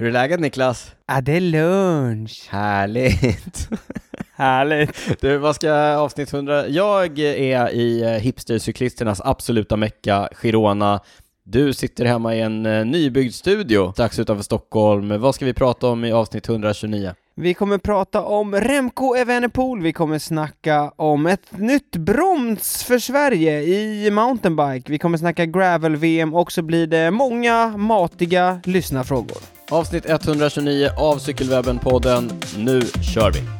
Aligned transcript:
Hur 0.00 0.08
är 0.08 0.12
läget 0.12 0.40
Niklas? 0.40 0.92
Ja, 1.06 1.20
det 1.20 1.32
är 1.32 1.40
lunch. 1.40 2.48
Härligt! 2.50 3.68
Härligt. 4.34 5.20
Du, 5.20 5.36
vad 5.36 5.54
ska 5.54 5.72
avsnitt 5.96 6.32
100? 6.32 6.68
Jag 6.68 7.18
är 7.18 7.70
i 7.70 8.02
eh, 8.02 8.08
hipstercyklisternas 8.08 9.20
absoluta 9.24 9.76
mecka, 9.76 10.28
Girona. 10.32 11.00
Du 11.44 11.72
sitter 11.72 12.04
hemma 12.04 12.34
i 12.34 12.40
en 12.40 12.66
eh, 12.66 12.84
nybyggd 12.84 13.34
studio 13.34 13.92
strax 13.92 14.18
utanför 14.18 14.42
Stockholm. 14.42 15.20
Vad 15.20 15.34
ska 15.34 15.44
vi 15.44 15.54
prata 15.54 15.86
om 15.86 16.04
i 16.04 16.12
avsnitt 16.12 16.48
129? 16.48 17.14
Vi 17.34 17.54
kommer 17.54 17.78
prata 17.78 18.22
om 18.22 18.54
Remco 18.54 19.14
Evenepoel, 19.14 19.82
vi 19.82 19.92
kommer 19.92 20.18
snacka 20.18 20.92
om 20.96 21.26
ett 21.26 21.58
nytt 21.58 21.96
broms 21.96 22.84
för 22.84 22.98
Sverige 22.98 23.62
i 23.62 24.10
mountainbike, 24.10 24.92
vi 24.92 24.98
kommer 24.98 25.18
snacka 25.18 25.46
gravel-VM 25.46 26.34
och 26.34 26.52
så 26.52 26.62
blir 26.62 26.86
det 26.86 27.10
många 27.10 27.76
matiga 27.76 28.60
lyssnarfrågor. 28.64 29.59
Avsnitt 29.70 30.06
129 30.06 30.90
av 30.96 31.18
Cykelwebben-podden. 31.18 32.32
Nu 32.56 32.80
kör 33.14 33.30
vi! 33.32 33.59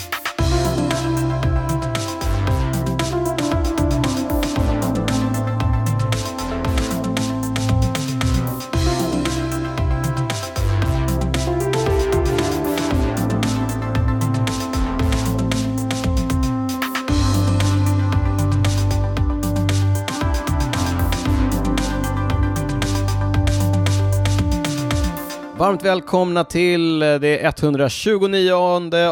Varmt 25.61 25.85
välkomna 25.85 26.45
till 26.45 26.99
det 26.99 27.45
129 27.45 28.53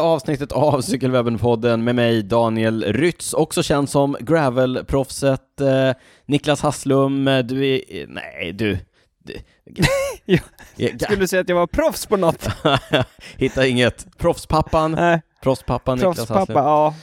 avsnittet 0.01 0.51
av 0.51 0.81
Cykelwebben-podden 0.81 1.83
med 1.83 1.95
mig 1.95 2.23
Daniel 2.23 2.83
Rytz, 2.83 3.33
också 3.33 3.63
känd 3.63 3.89
som 3.89 4.17
Gravel-proffset 4.19 5.61
eh, 5.61 5.97
Niklas 6.25 6.61
Hasslum, 6.61 7.25
du 7.25 7.67
är... 7.67 8.07
Nej, 8.07 8.53
du... 8.53 8.77
du 9.23 9.37
Skulle 10.99 11.19
du 11.19 11.27
säga 11.27 11.41
att 11.41 11.49
jag 11.49 11.55
var 11.55 11.67
proffs 11.67 12.05
på 12.05 12.17
något? 12.17 12.47
Hitta 13.37 13.67
inget. 13.67 14.17
Proffspappan, 14.17 14.91
Nej, 14.91 15.21
proffspappan 15.43 15.97
Niklas 15.97 16.15
proffspappa, 16.17 16.39
Hasslum. 16.39 16.57
ja. 16.57 16.93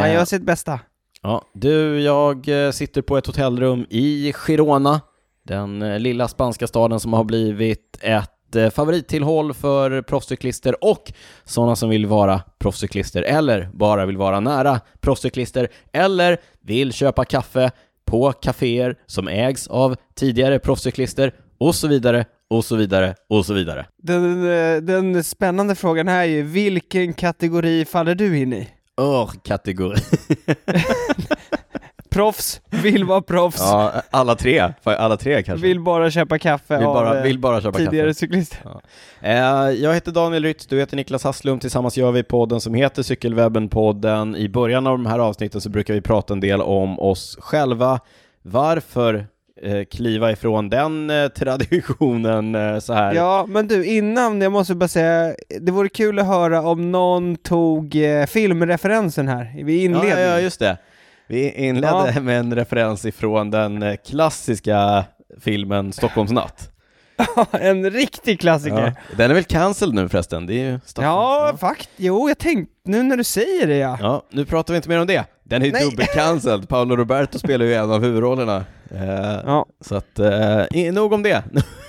Han 0.00 0.08
Eh, 0.08 0.14
gör 0.14 0.24
sitt 0.24 0.42
bästa. 0.42 0.80
Ja, 1.22 1.42
du, 1.52 2.00
jag 2.00 2.66
eh, 2.66 2.70
sitter 2.70 3.02
på 3.02 3.16
ett 3.16 3.26
hotellrum 3.26 3.86
i 3.90 4.32
Girona, 4.36 5.00
den 5.46 5.82
eh, 5.82 5.98
lilla 5.98 6.28
spanska 6.28 6.66
staden 6.66 7.00
som 7.00 7.12
har 7.12 7.24
blivit 7.24 7.98
ett 8.00 8.30
favorittillhåll 8.74 9.54
för 9.54 10.02
proffscyklister 10.02 10.84
och 10.84 11.12
sådana 11.44 11.76
som 11.76 11.88
vill 11.90 12.06
vara 12.06 12.42
proffscyklister 12.58 13.22
eller 13.22 13.68
bara 13.72 14.06
vill 14.06 14.16
vara 14.16 14.40
nära 14.40 14.80
proffscyklister 15.00 15.68
eller 15.92 16.38
vill 16.60 16.92
köpa 16.92 17.24
kaffe 17.24 17.70
på 18.04 18.32
kaféer 18.32 18.96
som 19.06 19.28
ägs 19.28 19.66
av 19.66 19.96
tidigare 20.14 20.58
proffscyklister 20.58 21.34
och 21.58 21.74
så 21.74 21.88
vidare 21.88 22.24
och 22.50 22.64
så 22.64 22.76
vidare 22.76 23.14
och 23.28 23.46
så 23.46 23.54
vidare. 23.54 23.86
Den, 24.02 24.50
eh, 24.50 24.76
den 24.76 25.24
spännande 25.24 25.74
frågan 25.74 26.08
här 26.08 26.20
är 26.20 26.24
ju, 26.24 26.42
vilken 26.42 27.12
kategori 27.12 27.84
faller 27.84 28.14
du 28.14 28.38
in 28.38 28.52
i? 28.52 28.68
Ör-kategori. 29.00 29.96
Proffs, 32.14 32.60
vill 32.70 33.04
vara 33.04 33.22
proffs, 33.22 33.60
ja, 33.60 33.92
alla 34.10 34.34
tre. 34.34 34.72
Alla 34.84 35.16
tre 35.16 35.42
kanske. 35.42 35.66
vill 35.66 35.80
bara 35.80 36.10
köpa 36.10 36.38
kaffe 36.38 36.76
vill, 36.76 36.86
av 36.86 36.94
bara, 36.94 37.16
eh, 37.18 37.22
vill 37.22 37.38
bara 37.38 37.60
köpa 37.60 37.78
tidigare 37.78 38.06
kaffe. 38.08 38.18
cyklister. 38.18 38.58
Eh, 39.20 39.34
Jag 39.70 39.94
heter 39.94 40.12
Daniel 40.12 40.42
Rytz, 40.42 40.66
du 40.66 40.78
heter 40.78 40.96
Niklas 40.96 41.24
Hasslum, 41.24 41.58
tillsammans 41.58 41.96
gör 41.96 42.12
vi 42.12 42.22
podden 42.22 42.60
som 42.60 42.74
heter 42.74 43.02
Cykelwebben-podden. 43.02 44.36
I 44.36 44.48
början 44.48 44.86
av 44.86 44.92
de 44.98 45.06
här 45.06 45.18
avsnitten 45.18 45.60
så 45.60 45.70
brukar 45.70 45.94
vi 45.94 46.00
prata 46.00 46.32
en 46.34 46.40
del 46.40 46.60
om 46.62 47.00
oss 47.00 47.36
själva. 47.40 48.00
Varför 48.42 49.26
eh, 49.62 49.84
kliva 49.84 50.32
ifrån 50.32 50.68
den 50.70 51.10
eh, 51.10 51.28
traditionen 51.28 52.80
så 52.80 52.92
här? 52.92 53.14
Ja, 53.14 53.44
men 53.48 53.68
du, 53.68 53.84
innan, 53.86 54.40
jag 54.40 54.52
måste 54.52 54.74
bara 54.74 54.88
säga, 54.88 55.34
det 55.60 55.72
vore 55.72 55.88
kul 55.88 56.18
att 56.18 56.26
höra 56.26 56.62
om 56.62 56.92
någon 56.92 57.36
tog 57.36 57.96
filmreferensen 58.28 59.28
här 59.28 59.52
vid 59.64 59.80
ja, 59.80 59.84
inledningen. 59.84 60.20
ja, 60.20 60.40
just 60.40 60.60
det. 60.60 60.78
Vi 61.28 61.52
inledde 61.52 62.12
Ja. 62.14 62.20
med 62.20 62.38
en 62.38 62.54
referens 62.54 63.04
ifrån 63.04 63.50
den 63.50 63.82
eh, 63.82 63.96
klassiska 64.06 65.04
filmen 65.40 65.92
Stockholms 65.92 66.30
natt. 66.30 66.70
en 67.52 67.90
riktig 67.90 68.40
klassiker. 68.40 68.94
Ja. 69.10 69.16
Den 69.16 69.30
är 69.30 69.34
väl 69.34 69.44
cancelled 69.44 69.94
nu 69.94 70.08
förresten? 70.08 70.46
Det 70.46 70.54
är 70.54 70.70
ju 70.72 70.80
Stockholm. 70.84 71.16
Ja, 71.16 71.56
fakt. 71.60 71.88
Jo, 71.96 72.28
jag 72.28 72.38
tänkte, 72.38 72.74
nu 72.84 73.02
när 73.02 73.16
du 73.16 73.24
säger 73.24 73.66
det 73.66 73.76
ja. 73.76 73.98
Ja, 74.00 74.22
nu 74.30 74.44
pratar 74.44 74.74
vi 74.74 74.76
inte 74.76 74.88
mer 74.88 75.00
om 75.00 75.06
det. 75.06 75.24
Den 75.44 75.62
är 75.62 75.66
ju 75.66 75.72
dubbelcancelled. 75.72 76.68
Paolo 76.68 76.96
Roberto 76.96 77.38
spelar 77.38 77.64
ju 77.66 77.74
en 77.74 77.90
av 77.90 78.02
huvudrollerna. 78.02 78.64
Eh, 78.90 79.40
Ja, 79.46 79.66
Så 79.80 79.94
att, 79.94 80.18
eh, 80.18 80.92
nog 80.92 81.12
om 81.12 81.22
det. 81.22 81.42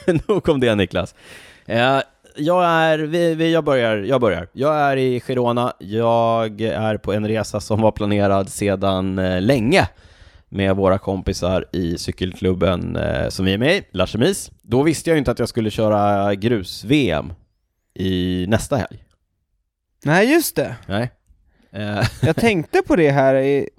nog 0.27 0.49
om 0.49 0.59
det 0.59 0.75
Niklas. 0.75 1.15
Eh, 1.65 1.97
jag 2.37 2.65
är, 2.65 2.99
vi, 2.99 3.35
vi, 3.35 3.53
jag 3.53 3.63
börjar, 3.63 3.97
jag 3.97 4.21
börjar. 4.21 4.47
Jag 4.53 4.75
är 4.75 4.97
i 4.97 5.19
Girona. 5.19 5.73
Jag 5.79 6.61
är 6.61 6.97
på 6.97 7.13
en 7.13 7.27
resa 7.27 7.59
som 7.59 7.81
var 7.81 7.91
planerad 7.91 8.49
sedan 8.49 9.19
eh, 9.19 9.41
länge 9.41 9.87
med 10.49 10.75
våra 10.75 10.97
kompisar 10.97 11.65
i 11.71 11.97
cykelklubben 11.97 12.95
eh, 12.95 13.29
som 13.29 13.45
vi 13.45 13.53
är 13.53 13.57
med 13.57 13.75
i, 13.75 13.83
Larsemis. 13.91 14.51
Då 14.61 14.83
visste 14.83 15.09
jag 15.09 15.17
inte 15.17 15.31
att 15.31 15.39
jag 15.39 15.49
skulle 15.49 15.69
köra 15.69 16.35
grus-VM 16.35 17.33
i 17.93 18.45
nästa 18.47 18.75
helg. 18.75 19.03
nej 20.03 20.31
just 20.33 20.55
det. 20.55 20.75
Nej. 20.87 21.11
Eh, 21.71 22.03
Jag 22.21 22.35
tänkte 22.35 22.81
på 22.81 22.95
det 22.95 23.11
här 23.11 23.35
i, 23.35 23.69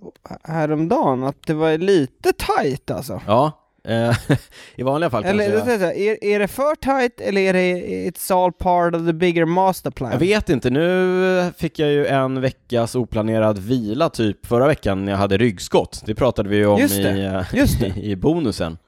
häromdagen, 0.44 1.24
att 1.24 1.46
det 1.46 1.54
var 1.54 1.78
lite 1.78 2.32
tight 2.32 2.90
alltså. 2.90 3.20
ja, 3.26 3.65
i 4.76 4.82
vanliga 4.82 5.10
fall 5.10 5.24
Eller 5.24 5.50
kanske 5.50 5.72
jag... 5.72 5.82
jag... 5.82 5.98
är, 5.98 6.24
är 6.24 6.38
det 6.38 6.48
för 6.48 6.74
tight 6.74 7.20
eller 7.20 7.40
är 7.40 7.52
det 7.52 7.74
it's 8.10 8.44
all 8.44 8.52
part 8.52 8.94
of 8.94 9.06
the 9.06 9.12
bigger 9.12 9.44
master 9.44 9.90
plan? 9.90 10.10
Jag 10.12 10.18
vet 10.18 10.48
inte, 10.48 10.70
nu 10.70 11.52
fick 11.58 11.78
jag 11.78 11.90
ju 11.90 12.06
en 12.06 12.40
veckas 12.40 12.94
oplanerad 12.94 13.58
vila 13.58 14.08
typ 14.08 14.46
förra 14.46 14.66
veckan 14.66 15.04
när 15.04 15.12
jag 15.12 15.18
hade 15.18 15.36
ryggskott. 15.36 16.02
Det 16.06 16.14
pratade 16.14 16.48
vi 16.48 16.56
ju 16.56 16.66
om 16.66 16.80
Just 16.80 16.94
i, 16.98 17.24
eh, 17.24 17.42
just 17.52 17.82
i 17.96 18.16
bonusen. 18.16 18.78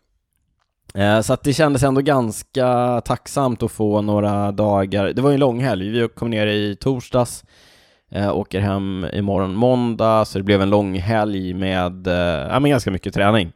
Eh, 0.95 1.21
Så 1.21 1.33
att 1.33 1.43
det 1.43 1.53
kändes 1.53 1.83
ändå 1.83 2.01
ganska 2.01 3.01
tacksamt 3.05 3.63
att 3.63 3.73
få 3.73 4.03
några 4.03 4.53
dagar. 4.53 5.13
Det 5.13 5.23
var 5.23 5.31
ju 5.31 5.35
en 5.35 5.41
lång 5.41 5.61
helg, 5.61 5.91
vi 5.91 6.09
kom 6.09 6.31
ner 6.31 6.47
i 6.47 6.77
torsdags, 6.77 7.45
eh, 8.11 8.37
åker 8.37 8.61
hem 8.61 9.07
imorgon 9.13 9.55
måndag, 9.55 10.25
så 10.25 10.39
det 10.39 10.45
blev 10.45 10.63
en 10.63 10.71
lång 10.71 10.99
helg 10.99 11.55
med, 11.55 12.07
eh, 12.07 12.49
ja 12.51 12.61
men 12.61 12.71
ganska 12.71 12.91
mycket 12.91 13.15
träning. 13.15 13.53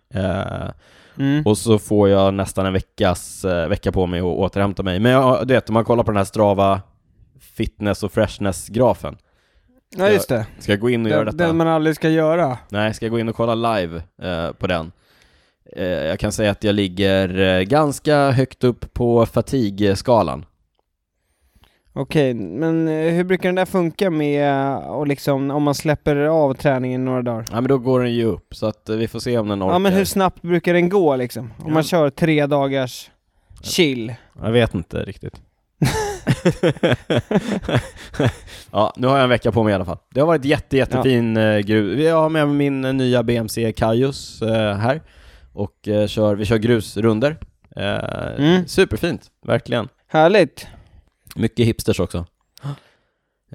Mm. 1.19 1.43
och 1.47 1.59
så 1.59 1.79
får 1.79 2.09
jag 2.09 2.35
nästan 2.35 2.67
en 2.67 2.73
veckas, 2.73 3.45
eh, 3.45 3.69
vecka 3.69 3.93
på 3.93 4.07
mig 4.07 4.21
att 4.21 4.25
återhämta 4.25 4.83
mig. 4.83 5.01
Men 5.01 5.13
jag, 5.13 5.47
du 5.49 5.55
vet, 5.55 5.69
om 5.69 5.75
man 5.75 5.85
kollar 5.85 6.05
på 6.05 6.11
den 6.11 6.17
här 6.17 6.25
Strava 6.25 6.81
fitness 7.41 8.03
och 8.03 8.13
freshness-grafen. 8.13 9.17
Ja 9.97 10.09
just 10.09 10.29
det, 10.29 10.47
Ska 10.59 10.73
jag 10.73 10.81
gå 10.81 10.91
in 10.91 11.05
och 11.05 11.11
göra 11.11 11.25
den, 11.25 11.37
detta? 11.37 11.47
den 11.47 11.57
man 11.57 11.69
aldrig 11.69 11.97
ska 11.97 12.09
göra. 12.09 12.59
Nej, 12.69 12.95
ska 12.95 13.05
jag 13.05 13.11
gå 13.11 13.19
in 13.19 13.29
och 13.29 13.37
kolla 13.37 13.55
live 13.55 14.03
eh, 14.23 14.53
på 14.53 14.67
den? 14.67 14.93
Eh, 15.77 15.87
jag 15.87 16.19
kan 16.19 16.33
säga 16.33 16.51
att 16.51 16.65
jag 16.65 16.75
ligger 16.75 17.39
eh, 17.39 17.63
ganska 17.63 18.31
högt 18.31 18.65
upp 18.65 18.95
på 18.95 19.27
fatigue-skalan. 19.27 20.45
Okej, 21.95 22.35
men 22.35 22.89
eh, 22.89 23.13
hur 23.15 23.25
brukar 23.25 23.49
den 23.49 23.55
där 23.55 23.65
funka 23.65 24.11
med, 24.11 24.49
eh, 24.49 24.77
och 24.77 25.07
liksom, 25.07 25.51
om 25.51 25.63
man 25.63 25.75
släpper 25.75 26.17
av 26.17 26.55
träningen 26.55 27.05
några 27.05 27.23
dagar? 27.23 27.45
Ja, 27.51 27.55
men 27.61 27.69
då 27.69 27.79
går 27.79 28.01
den 28.01 28.13
ju 28.15 28.25
upp, 28.25 28.55
så 28.55 28.67
att 28.67 28.89
eh, 28.89 28.97
vi 28.97 29.09
får 29.09 29.19
se 29.21 29.39
om 29.39 29.49
den 29.49 29.63
orkar. 29.63 29.73
Ja 29.73 29.79
men 29.79 29.93
hur 29.93 30.05
snabbt 30.05 30.43
brukar 30.43 30.75
den 30.75 30.89
gå 30.89 31.17
liksom? 31.17 31.45
Om 31.59 31.65
Ja. 31.67 31.75
man 31.75 31.83
kör 31.83 32.11
tre 32.11 32.47
dagars 32.47 33.11
chill? 33.63 34.15
Jag 34.43 34.53
vet 34.53 34.75
inte 34.75 35.05
riktigt. 35.05 35.41
ja, 38.73 38.93
nu 38.97 39.07
har 39.07 39.17
jag 39.17 39.25
en 39.25 39.31
vecka 39.31 39.53
på 39.53 39.63
mig 39.63 39.71
i 39.71 39.75
alla 39.75 39.85
fall. 39.85 39.99
Det 40.15 40.21
har 40.21 40.27
varit 40.27 40.45
jätte, 40.45 40.77
jättefin 40.77 41.37
ja. 41.37 41.61
grus. 41.61 42.01
Jag 42.01 42.17
har 42.17 42.29
med 42.29 42.49
min 42.49 42.81
nya 42.81 43.23
BMC 43.23 43.65
eh, 43.65 43.73
här 44.77 45.03
och 45.53 45.89
kör, 46.09 46.35
vi 46.35 46.45
kör 46.45 46.59
grusrunder. 46.59 47.37
Mm. 47.77 48.67
Superfint, 48.67 49.23
verkligen. 49.47 49.89
Härligt! 50.09 50.67
Mycket 51.37 51.67
hipsters 51.67 52.01
också. 52.01 52.27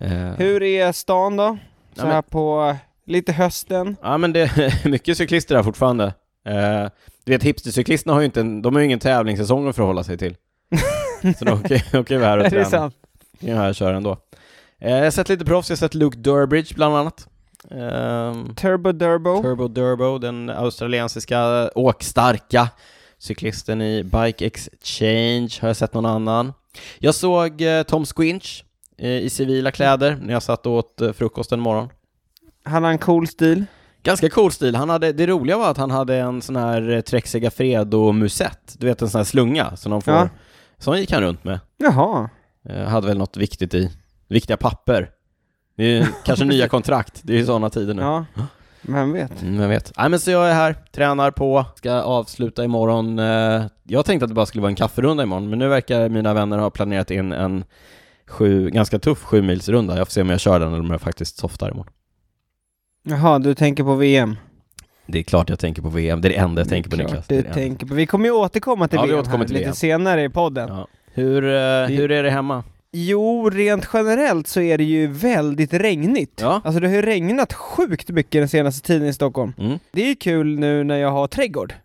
Eh, 0.02 0.12
Hur 0.38 0.64
är 0.64 0.92
stan 0.92 1.38
då? 1.38 1.58
Så 1.96 2.02
Ja, 2.02 2.04
men- 2.04 2.12
här 2.14 2.22
på 2.22 2.70
eh, 2.70 2.76
lite 3.12 3.32
hösten? 3.34 3.96
Ja 4.02 4.18
men 4.18 4.34
det 4.34 4.40
är 4.42 4.88
mycket 4.90 5.18
cyklister 5.18 5.56
här 5.56 5.64
fortfarande. 5.64 6.06
Eh, 6.46 6.90
du 7.26 7.32
vet 7.32 7.44
hipstercyklisterna 7.44 8.14
har 8.14 8.20
ju 8.22 8.26
inte 8.26 8.40
en, 8.40 8.62
de 8.62 8.74
har 8.76 8.80
ju 8.80 8.86
ingen 8.86 9.00
tävlingssäsong 9.00 9.68
att 9.68 9.76
förhålla 9.76 10.04
sig 10.04 10.18
till. 10.18 10.36
Så 11.40 11.46
de 11.46 11.52
åker 11.52 12.00
åker 12.00 12.16
ju 12.16 12.24
här 12.24 12.38
och 12.38 12.46
Är 12.46 12.50
det 12.50 12.56
tränar. 12.66 12.70
sant? 12.70 12.96
kan 13.40 13.50
jag 13.50 13.58
här 13.58 13.74
köra 13.74 13.98
ändå. 13.98 14.18
Eh, 14.80 14.92
jag 14.96 15.04
har 15.04 15.12
sett 15.12 15.30
lite 15.30 15.46
proffs, 15.46 15.70
jag 15.70 15.76
har 15.76 15.78
sett 15.78 15.94
Luke 15.94 16.18
Durbridge 16.18 16.76
bland 16.76 16.96
annat. 16.96 17.28
Ehm, 17.72 18.56
Turbo 18.56 18.92
Durbo? 18.92 19.42
Turbo 19.42 19.68
Durbo, 19.68 20.18
den 20.18 20.50
australiensiska 20.50 21.70
åkstarka 21.76 22.70
Cyklisten 23.20 23.82
i 23.82 24.04
Bike 24.04 24.46
Exchange, 24.46 25.50
har 25.62 25.68
jag 25.70 25.78
sett 25.78 25.94
någon 25.94 26.06
annan? 26.06 26.54
Jag 27.00 27.16
såg 27.16 27.62
eh, 27.62 27.84
Tom 27.84 28.06
Squinch 28.06 28.64
eh, 28.98 29.10
i 29.10 29.30
civila 29.30 29.72
kläder 29.72 30.18
när 30.22 30.34
jag 30.34 30.44
satt 30.44 30.66
och 30.66 30.72
åt 30.74 31.02
eh, 31.02 31.12
frukost 31.12 31.52
en 31.52 31.60
morgon. 31.60 31.90
Han 32.64 32.84
har 32.84 32.92
en 32.92 32.98
cool 32.98 33.28
stil. 33.28 33.66
Ganska 34.04 34.30
cool 34.30 34.52
stil. 34.52 34.76
Han 34.76 34.90
hade, 34.90 35.12
det 35.14 35.28
roliga 35.28 35.58
var 35.58 35.72
att 35.72 35.78
han 35.78 35.92
hade 35.92 36.16
en 36.18 36.42
sån 36.42 36.56
här 36.56 37.02
Trek 37.02 37.28
Segafredo-musett, 37.28 38.76
du 38.78 38.88
vet 38.88 39.02
en 39.02 39.10
sån 39.10 39.20
här 39.20 39.26
slunga 39.26 39.76
som 39.76 39.92
de 39.92 40.02
får, 40.02 40.14
Ja. 40.14 40.30
sån 40.78 41.00
gick 41.00 41.12
han 41.12 41.22
runt 41.22 41.44
med. 41.44 41.60
Jaha. 41.78 42.30
Hade 42.88 43.08
väl 43.08 43.18
något 43.18 43.38
viktigt 43.38 43.74
i, 43.74 43.92
viktiga 44.28 44.58
papper. 44.58 45.10
Det 45.78 45.84
är 45.98 46.08
kanske 46.26 46.46
nya 46.46 46.68
kontrakt, 46.70 47.20
det 47.24 47.34
är 47.34 47.38
ju 47.38 47.46
sådana 47.46 47.70
tider 47.70 47.94
nu. 47.94 48.02
Ja. 48.02 48.26
Vem 48.88 49.12
vet? 49.14 49.42
Mm, 49.42 49.60
jag 49.62 49.70
vet. 49.70 49.94
Nej 49.98 50.10
men 50.10 50.20
så 50.20 50.32
jag 50.32 50.50
är 50.50 50.54
här, 50.54 50.76
tränar 50.92 51.32
på, 51.32 51.66
ska 51.76 51.92
avsluta 52.02 52.64
imorgon. 52.64 53.20
Eh, 53.20 53.64
Jag 53.84 54.06
tänkte 54.06 54.24
att 54.26 54.30
det 54.30 54.36
bara 54.36 54.46
skulle 54.46 54.62
vara 54.62 54.70
en 54.70 54.76
kafferunda 54.76 55.24
imorgon, 55.24 55.50
men 55.50 55.60
nu 55.60 55.68
verkar 55.68 56.10
mina 56.10 56.34
vänner 56.34 56.58
ha 56.58 56.70
planerat 56.70 57.12
in 57.12 57.32
en 57.32 57.64
sju, 58.28 58.70
ganska 58.70 59.00
tuff 59.00 59.24
sju 59.24 59.42
milsrunda. 59.42 59.98
Jag 59.98 60.08
får 60.08 60.12
se 60.12 60.22
om 60.22 60.30
jag 60.30 60.40
kör 60.40 60.60
den 60.60 60.68
eller 60.74 60.80
om 60.84 60.92
jag 60.92 61.02
faktiskt 61.02 61.38
softar 61.38 61.72
imorgon. 61.72 61.94
Jaha, 63.04 63.40
du 63.40 63.54
tänker 63.56 63.84
på 63.84 63.96
VM? 63.96 64.36
Det 65.06 65.20
är 65.20 65.24
klart 65.24 65.50
jag 65.50 65.60
tänker 65.60 65.82
på 65.82 65.90
VM, 65.90 66.22
det 66.22 66.28
är 66.28 66.30
det 66.30 66.36
enda 66.36 66.60
jag 66.62 66.66
Det 66.68 66.70
tänker 66.70 66.90
på 66.90 66.96
Niklas. 66.98 67.28
Du 67.28 67.36
Det 67.36 67.42
det 67.42 67.54
tänker 67.54 67.86
på. 67.88 67.94
Vi 67.94 68.06
kommer 68.06 68.26
ju 68.26 68.32
återkomma 68.32 68.88
till 68.88 68.96
Ja, 68.98 69.02
vi 69.06 69.12
VM 69.12 69.26
här 69.26 69.46
till 69.46 69.54
lite 69.54 69.64
VM. 69.66 69.76
senare 69.76 70.24
i 70.24 70.30
podden. 70.30 70.70
Ja. 70.70 70.88
Hur, 71.14 71.44
eh, 71.44 71.88
hur 71.88 72.12
är 72.12 72.24
det 72.24 72.30
hemma? 72.30 72.64
Jo, 73.00 73.50
rent 73.50 73.90
generellt 73.94 74.48
så 74.48 74.62
är 74.62 74.78
det 74.78 74.84
ju 74.84 75.08
väldigt 75.08 75.74
regnigt. 75.74 76.40
Ja. 76.42 76.62
Alltså 76.66 76.80
det 76.80 76.88
har 76.88 76.96
ju 76.96 77.02
regnat 77.02 77.54
sjukt 77.54 78.10
mycket 78.10 78.42
den 78.42 78.50
senaste 78.50 78.88
tiden 78.88 79.08
i 79.08 79.14
Stockholm. 79.14 79.54
Mm. 79.58 79.80
Det 79.92 80.02
är 80.02 80.08
ju 80.08 80.16
kul 80.16 80.60
nu 80.60 80.84
när 80.84 80.98
jag 80.98 81.12
har 81.12 81.28
trädgård. 81.28 81.74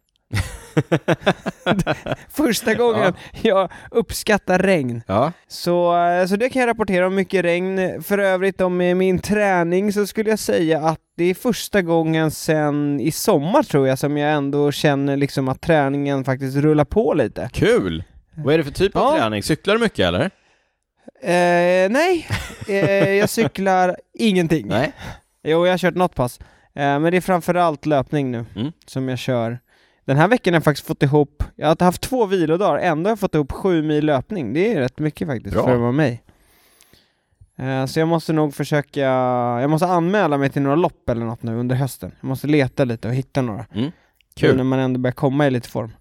Första 2.29 2.75
gången 2.75 3.13
jag 3.43 3.71
uppskattar 3.91 4.59
regn. 4.59 5.03
Ja. 5.07 5.33
Så, 5.49 5.97
eh, 6.07 6.27
så 6.27 6.37
det 6.37 6.49
kan 6.49 6.61
jag 6.61 6.69
rapportera 6.69 7.07
om 7.07 7.15
mycket 7.15 7.45
regn. 7.45 8.03
För 8.03 8.19
övrigt 8.19 8.61
om 8.61 8.77
min 8.77 9.19
träning 9.19 9.93
så 9.93 10.07
skulle 10.07 10.31
jag 10.31 10.39
säga 10.39 10.81
att 10.81 10.99
det 11.17 11.25
är 11.25 11.35
första 11.35 11.83
gången 11.83 12.31
sen 12.31 13.01
i 13.01 13.11
sommar 13.13 13.63
tror 13.63 13.89
jag 13.89 13.99
som 13.99 14.17
jag 14.17 14.33
ändå 14.33 14.73
känner 14.73 15.17
liksom 15.17 15.49
att 15.49 15.61
träningen 15.61 16.25
faktiskt 16.25 16.57
rullar 16.57 16.85
på 16.85 17.15
lite. 17.15 17.51
Kul! 17.53 18.05
Vad 18.37 18.55
är 18.55 18.59
det 18.59 18.65
för 18.65 18.73
typ 18.73 18.97
av 18.97 19.03
Ja. 19.15 19.21
träning? 19.21 19.43
Cyklar 19.43 19.75
du 19.75 19.81
mycket 19.81 20.07
eller? 20.07 20.31
Eh, 21.23 21.91
nej, 21.91 22.29
eh, 22.69 23.11
jag 23.15 23.29
cyklar 23.31 23.97
ingenting. 24.15 24.67
Nej. 24.69 24.93
Jo, 25.45 25.67
jag 25.67 25.73
har 25.73 25.79
kört 25.79 25.95
något 25.95 26.15
pass. 26.15 26.39
Eh, 26.75 26.99
men 26.99 27.03
det 27.03 27.17
är 27.17 27.21
framförallt 27.21 27.87
löpning 27.87 28.31
nu 28.31 28.45
Mm. 28.57 28.73
som 28.87 29.09
jag 29.09 29.19
kör. 29.19 29.59
Den 30.05 30.17
här 30.17 30.29
veckan 30.29 30.55
har 30.55 30.57
jag 30.57 30.65
faktiskt 30.65 30.87
fått 30.87 31.03
ihop, 31.03 31.45
jag 31.57 31.67
har 31.69 31.85
haft 31.85 32.03
två 32.03 32.27
vilodagar, 32.27 32.79
ändå 32.79 33.09
har 33.09 33.13
jag 33.13 33.19
fått 33.19 33.35
ihop 33.35 33.53
sju 33.53 33.83
mil 33.83 34.07
löpning. 34.07 34.53
Det 34.55 34.73
är 34.75 34.81
rätt 34.81 34.99
mycket 34.99 35.29
faktiskt 35.29 35.55
Bra. 35.55 35.65
för 35.65 35.75
att 35.75 35.81
vara 35.81 35.93
mig. 35.93 36.23
Eh, 37.59 37.87
så 37.87 37.99
jag 37.99 38.09
måste 38.09 38.33
nog 38.33 38.55
försöka, 38.55 39.01
jag 39.61 39.71
måste 39.71 39.87
anmäla 39.87 40.39
mig 40.39 40.51
till 40.51 40.63
några 40.63 40.77
lopp 40.77 41.09
eller 41.09 41.25
något 41.27 41.43
nu 41.43 41.57
under 41.57 41.77
hösten. 41.77 42.13
Jag 42.21 42.29
måste 42.29 42.47
leta 42.47 42.85
lite 42.85 43.09
och 43.09 43.15
hitta 43.15 43.43
några. 43.43 43.67
Nu 43.73 43.93
Kul. 44.37 44.57
när 44.57 44.65
man 44.65 44.79
ändå 44.79 45.01
börjar 45.01 45.13
komma 45.15 45.47
i 45.47 45.51
lite 45.51 45.69
form. 45.69 45.93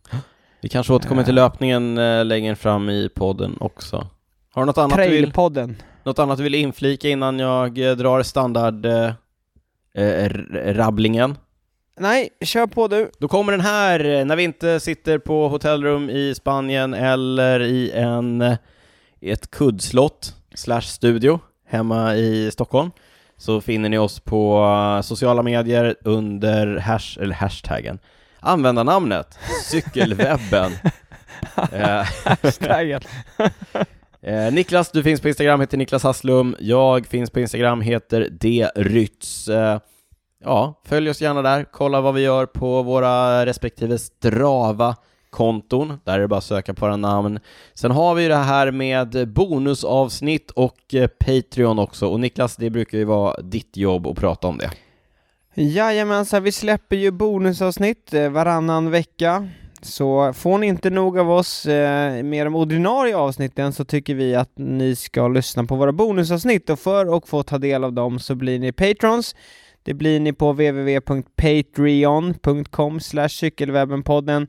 Vi 0.61 0.69
kanske 0.69 0.93
återkommer 0.93 1.23
till 1.23 1.35
löpningen 1.35 1.97
eh, 1.97 2.25
längre 2.25 2.55
fram 2.55 2.89
i 2.89 3.09
podden 3.15 3.57
också. 3.59 4.07
Har 4.53 4.61
du 4.61 4.65
något 4.65 4.77
annat 4.77 4.97
du 4.97 5.03
vill 5.09 5.23
Trailpodden. 5.23 5.75
Något 6.03 6.19
annat 6.19 6.37
du 6.37 6.43
vill 6.43 6.55
inflika 6.55 7.09
innan 7.09 7.39
jag 7.39 7.77
eh, 7.89 7.91
drar 7.95 8.23
standard 8.23 8.85
eh, 8.85 9.05
eh, 9.95 10.25
r- 10.25 10.73
rabblingen? 10.75 11.37
Nej, 11.99 12.29
kör 12.41 12.67
på 12.67 12.87
du. 12.87 13.11
Då 13.19 13.27
kommer 13.27 13.51
den 13.51 13.61
här, 13.61 14.05
eh, 14.19 14.25
när 14.25 14.35
vi 14.35 14.43
inte 14.43 14.79
sitter 14.79 15.17
på 15.17 15.47
hotellrum 15.47 16.09
i 16.09 16.35
Spanien 16.35 16.93
eller 16.93 17.59
i 17.59 17.91
en, 17.91 18.41
eh, 18.41 18.57
i 19.19 19.31
ett 19.31 19.51
kuddslott 19.51 20.35
slash 20.55 20.81
studio 20.81 21.39
hemma 21.67 22.15
i 22.15 22.51
Stockholm 22.51 22.91
så 23.37 23.61
finner 23.61 23.89
ni 23.89 23.97
oss 23.97 24.19
på 24.19 24.63
eh, 24.97 25.01
sociala 25.01 25.43
medier 25.43 25.95
under 26.03 26.77
hash, 26.77 27.19
eller 27.21 27.35
hashtaggen 27.35 27.99
användarnamnet 28.39 29.37
cykelwebben. 29.65 30.71
eh, 31.71 32.05
Hashtaggen. 32.43 33.01
Eh, 34.23 34.53
Niklas, 34.53 34.91
du 34.91 35.03
finns 35.03 35.21
på 35.21 35.27
Instagram, 35.27 35.61
heter 35.61 35.77
Niklas 35.77 36.03
Hasslum. 36.03 36.55
Jag 36.59 37.07
finns 37.07 37.29
på 37.29 37.39
Instagram, 37.39 37.81
heter 37.81 38.29
drytz. 38.75 39.47
Eh, 39.47 39.79
ja, 40.43 40.81
följ 40.85 41.09
oss 41.09 41.21
gärna 41.21 41.41
där. 41.41 41.65
Kolla 41.71 42.01
vad 42.01 42.13
vi 42.13 42.21
gör 42.21 42.45
på 42.45 42.83
våra 42.83 43.45
respektive 43.45 43.97
Strava-konton. 43.97 45.99
Där 46.03 46.13
är 46.13 46.19
det 46.19 46.27
bara 46.27 46.37
att 46.37 46.43
söka 46.43 46.73
på 46.73 46.85
våra 46.85 46.97
namn. 46.97 47.39
Sen 47.73 47.91
har 47.91 48.15
vi 48.15 48.23
ju 48.23 48.29
det 48.29 48.35
här 48.35 48.71
med 48.71 49.33
bonusavsnitt 49.33 50.51
och 50.51 50.93
eh, 50.93 51.07
Patreon 51.07 51.79
också. 51.79 52.07
Och 52.07 52.19
Niklas, 52.19 52.55
det 52.55 52.69
brukar 52.69 52.97
ju 52.97 53.05
vara 53.05 53.41
ditt 53.41 53.77
jobb 53.77 54.07
att 54.07 54.17
prata 54.17 54.47
om 54.47 54.57
det. 54.57 54.71
Jajamensan, 55.55 56.43
vi 56.43 56.51
släpper 56.51 56.95
ju 56.95 57.11
bonusavsnitt 57.11 58.13
eh, 58.13 58.29
varannan 58.29 58.91
vecka. 58.91 59.49
Så 59.81 60.33
får 60.33 60.57
ni 60.57 60.67
inte 60.67 60.89
nog 60.89 61.19
av 61.19 61.31
oss 61.31 61.65
eh, 61.65 62.23
med 62.23 62.45
de 62.45 62.55
ordinarie 62.55 63.17
avsnitten 63.17 63.73
så 63.73 63.85
tycker 63.85 64.15
vi 64.15 64.35
att 64.35 64.51
ni 64.55 64.95
ska 64.95 65.27
lyssna 65.27 65.63
på 65.63 65.75
våra 65.75 65.91
bonusavsnitt 65.91 66.69
och 66.69 66.79
för 66.79 67.17
att 67.17 67.27
få 67.27 67.43
ta 67.43 67.57
del 67.57 67.83
av 67.83 67.93
dem 67.93 68.19
så 68.19 68.35
blir 68.35 68.59
ni 68.59 68.71
patrons. 68.71 69.35
Det 69.83 69.93
blir 69.93 70.19
ni 70.19 70.33
på 70.33 70.51
www.patreon.com 70.51 72.99
cykelwebbenpodden. 73.29 74.47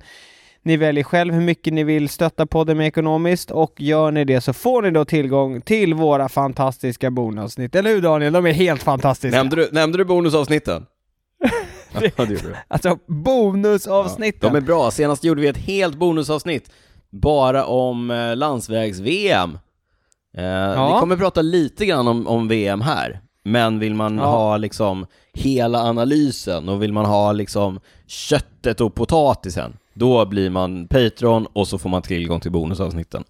Ni 0.62 0.76
väljer 0.76 1.04
själv 1.04 1.34
hur 1.34 1.40
mycket 1.40 1.72
ni 1.72 1.84
vill 1.84 2.08
stötta 2.08 2.46
podden 2.46 2.78
med 2.78 2.86
ekonomiskt 2.86 3.50
och 3.50 3.74
gör 3.78 4.10
ni 4.10 4.24
det 4.24 4.40
så 4.40 4.52
får 4.52 4.82
ni 4.82 4.90
då 4.90 5.04
tillgång 5.04 5.60
till 5.60 5.94
våra 5.94 6.28
fantastiska 6.28 7.10
bonusavsnitt. 7.10 7.74
Eller 7.74 7.90
hur 7.90 8.00
Daniel? 8.00 8.32
De 8.32 8.46
är 8.46 8.52
helt 8.52 8.82
fantastiska. 8.82 9.36
Nämnde 9.36 9.56
du, 9.56 9.68
nämnde 9.72 9.98
du 9.98 10.04
bonusavsnitten? 10.04 10.86
ja, 11.94 12.24
det 12.24 12.32
gjorde. 12.32 12.58
Alltså 12.68 12.98
bonusavsnitten. 13.06 14.52
De 14.52 14.56
är 14.56 14.60
bra. 14.60 14.90
Senast 14.90 15.24
gjorde 15.24 15.40
vi 15.40 15.48
ett 15.48 15.56
helt 15.56 15.96
bonusavsnitt 15.96 16.70
bara 17.10 17.64
om 17.66 18.10
eh, 18.10 18.36
landsvägs-VM. 18.36 19.58
Eh, 20.36 20.86
Vi 20.94 21.00
kommer 21.00 21.16
prata 21.16 21.42
lite 21.42 21.86
grann 21.86 22.08
om, 22.08 22.26
om 22.26 22.48
VM 22.48 22.80
här, 22.80 23.20
men 23.44 23.78
vill 23.78 23.94
man 23.94 24.18
Ja. 24.18 24.24
ha 24.24 24.56
liksom 24.56 25.06
hela 25.32 25.78
analysen 25.82 26.68
och 26.68 26.82
vill 26.82 26.92
man 26.92 27.04
ha 27.04 27.32
liksom 27.32 27.80
köttet 28.06 28.80
och 28.80 28.94
potatisen, 28.94 29.76
då 29.94 30.26
blir 30.26 30.50
man 30.50 30.86
Patreon 30.88 31.46
och 31.52 31.68
så 31.68 31.78
får 31.78 31.88
man 31.90 32.02
tillgång 32.02 32.40
till 32.40 32.52
bonusavsnitten. 32.52 33.24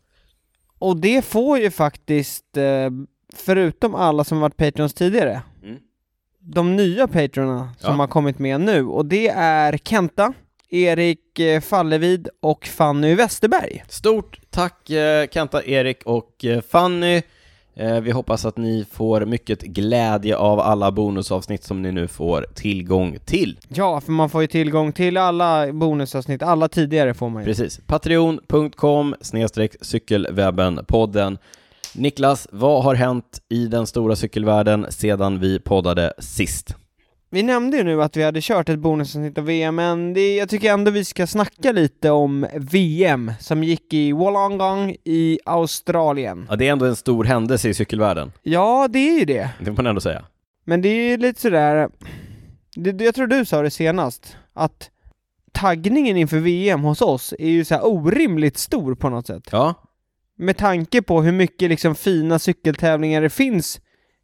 Och 0.78 0.96
det 0.96 1.24
får 1.24 1.58
ju 1.58 1.70
faktiskt, 1.70 2.56
eh, 2.56 2.90
förutom 3.34 3.94
alla 3.94 4.24
som 4.24 4.40
varit 4.40 4.56
Patrons 4.56 4.94
tidigare. 4.94 5.42
De 6.44 6.76
nya 6.76 7.06
Patronerna 7.08 7.68
som 7.78 7.90
Ja. 7.90 7.96
har 7.96 8.06
kommit 8.06 8.38
med 8.38 8.60
nu, 8.60 8.84
och 8.84 9.06
det 9.06 9.28
är 9.28 9.78
Kenta, 9.78 10.32
Erik 10.70 11.38
eh, 11.38 11.60
Fallevid 11.60 12.28
och 12.40 12.66
Fanny 12.66 13.14
Westerberg. 13.14 13.84
Stort 13.88 14.40
tack 14.50 14.90
eh, 14.90 15.26
Kenta, 15.30 15.64
Erik 15.64 16.02
och 16.04 16.44
eh, 16.44 16.60
Fanny. 16.60 17.22
Vi 18.02 18.10
hoppas 18.10 18.44
att 18.44 18.56
ni 18.56 18.84
får 18.92 19.24
mycket 19.26 19.62
glädje 19.62 20.36
av 20.36 20.60
alla 20.60 20.90
bonusavsnitt 20.92 21.64
som 21.64 21.82
ni 21.82 21.92
nu 21.92 22.08
får 22.08 22.46
tillgång 22.54 23.18
till. 23.24 23.58
Ja, 23.68 24.00
för 24.00 24.12
man 24.12 24.30
får 24.30 24.40
ju 24.40 24.46
tillgång 24.46 24.92
till 24.92 25.16
alla 25.16 25.72
bonusavsnitt, 25.72 26.42
alla 26.42 26.68
tidigare 26.68 27.14
får 27.14 27.28
man 27.28 27.42
ju. 27.42 27.46
Precis. 27.46 27.80
Patreon.com 27.86 29.14
cykelwebben-podden. 29.80 31.38
Niklas, 31.94 32.48
vad 32.52 32.84
har 32.84 32.94
hänt 32.94 33.42
i 33.48 33.66
den 33.66 33.86
stora 33.86 34.16
cykelvärlden 34.16 34.86
sedan 34.88 35.38
vi 35.38 35.60
poddade 35.60 36.12
sist? 36.18 36.76
Vi 37.30 37.42
nämnde 37.42 37.76
ju 37.76 37.84
nu 37.84 38.02
att 38.02 38.16
vi 38.16 38.22
hade 38.22 38.40
kört 38.42 38.68
ett 38.68 38.78
bonusavsnitt 38.78 39.38
av 39.38 39.44
VM, 39.44 39.74
men 39.74 40.14
det, 40.14 40.36
jag 40.36 40.48
tycker 40.48 40.72
ändå 40.72 40.90
vi 40.90 41.04
ska 41.04 41.26
snacka 41.26 41.72
lite 41.72 42.10
om 42.10 42.46
VM 42.54 43.32
som 43.40 43.64
gick 43.64 43.94
i 43.94 44.12
Wollongong 44.12 44.96
i 45.04 45.38
Australien. 45.44 46.46
Ja, 46.50 46.56
det 46.56 46.68
är 46.68 46.72
ändå 46.72 46.86
en 46.86 46.96
stor 46.96 47.24
händelse 47.24 47.68
i 47.68 47.74
cykelvärlden. 47.74 48.32
Ja, 48.42 48.88
det 48.90 48.98
är 48.98 49.18
ju 49.18 49.24
det. 49.24 49.50
Det 49.58 49.64
får 49.64 49.72
man 49.72 49.86
ändå 49.86 50.00
säga. 50.00 50.24
Men 50.64 50.82
det 50.82 50.88
är 50.88 51.10
ju 51.10 51.16
lite 51.16 51.40
sådär, 51.40 51.88
det, 52.76 53.04
jag 53.04 53.14
tror 53.14 53.26
du 53.26 53.44
sa 53.44 53.62
det 53.62 53.70
senast, 53.70 54.36
att 54.54 54.90
taggningen 55.52 56.16
inför 56.16 56.38
VM 56.38 56.82
hos 56.82 57.02
oss 57.02 57.34
är 57.38 57.50
ju 57.50 57.64
så 57.64 57.80
orimligt 57.80 58.58
stor 58.58 58.94
på 58.94 59.08
något 59.08 59.26
sätt. 59.26 59.48
Ja, 59.52 59.74
Med 60.42 60.56
tanke 60.56 61.02
på 61.02 61.22
hur 61.22 61.32
mycket 61.32 61.68
liksom 61.70 61.94
fina 61.94 62.38
cykeltävlingar 62.38 63.22
det 63.22 63.30
finns 63.30 63.80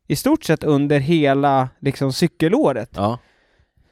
i 0.08 0.16
stort 0.16 0.44
sett 0.44 0.64
under 0.64 0.98
hela 0.98 1.68
liksom 1.80 2.12
cykelåret, 2.12 2.90
ja. 2.96 3.18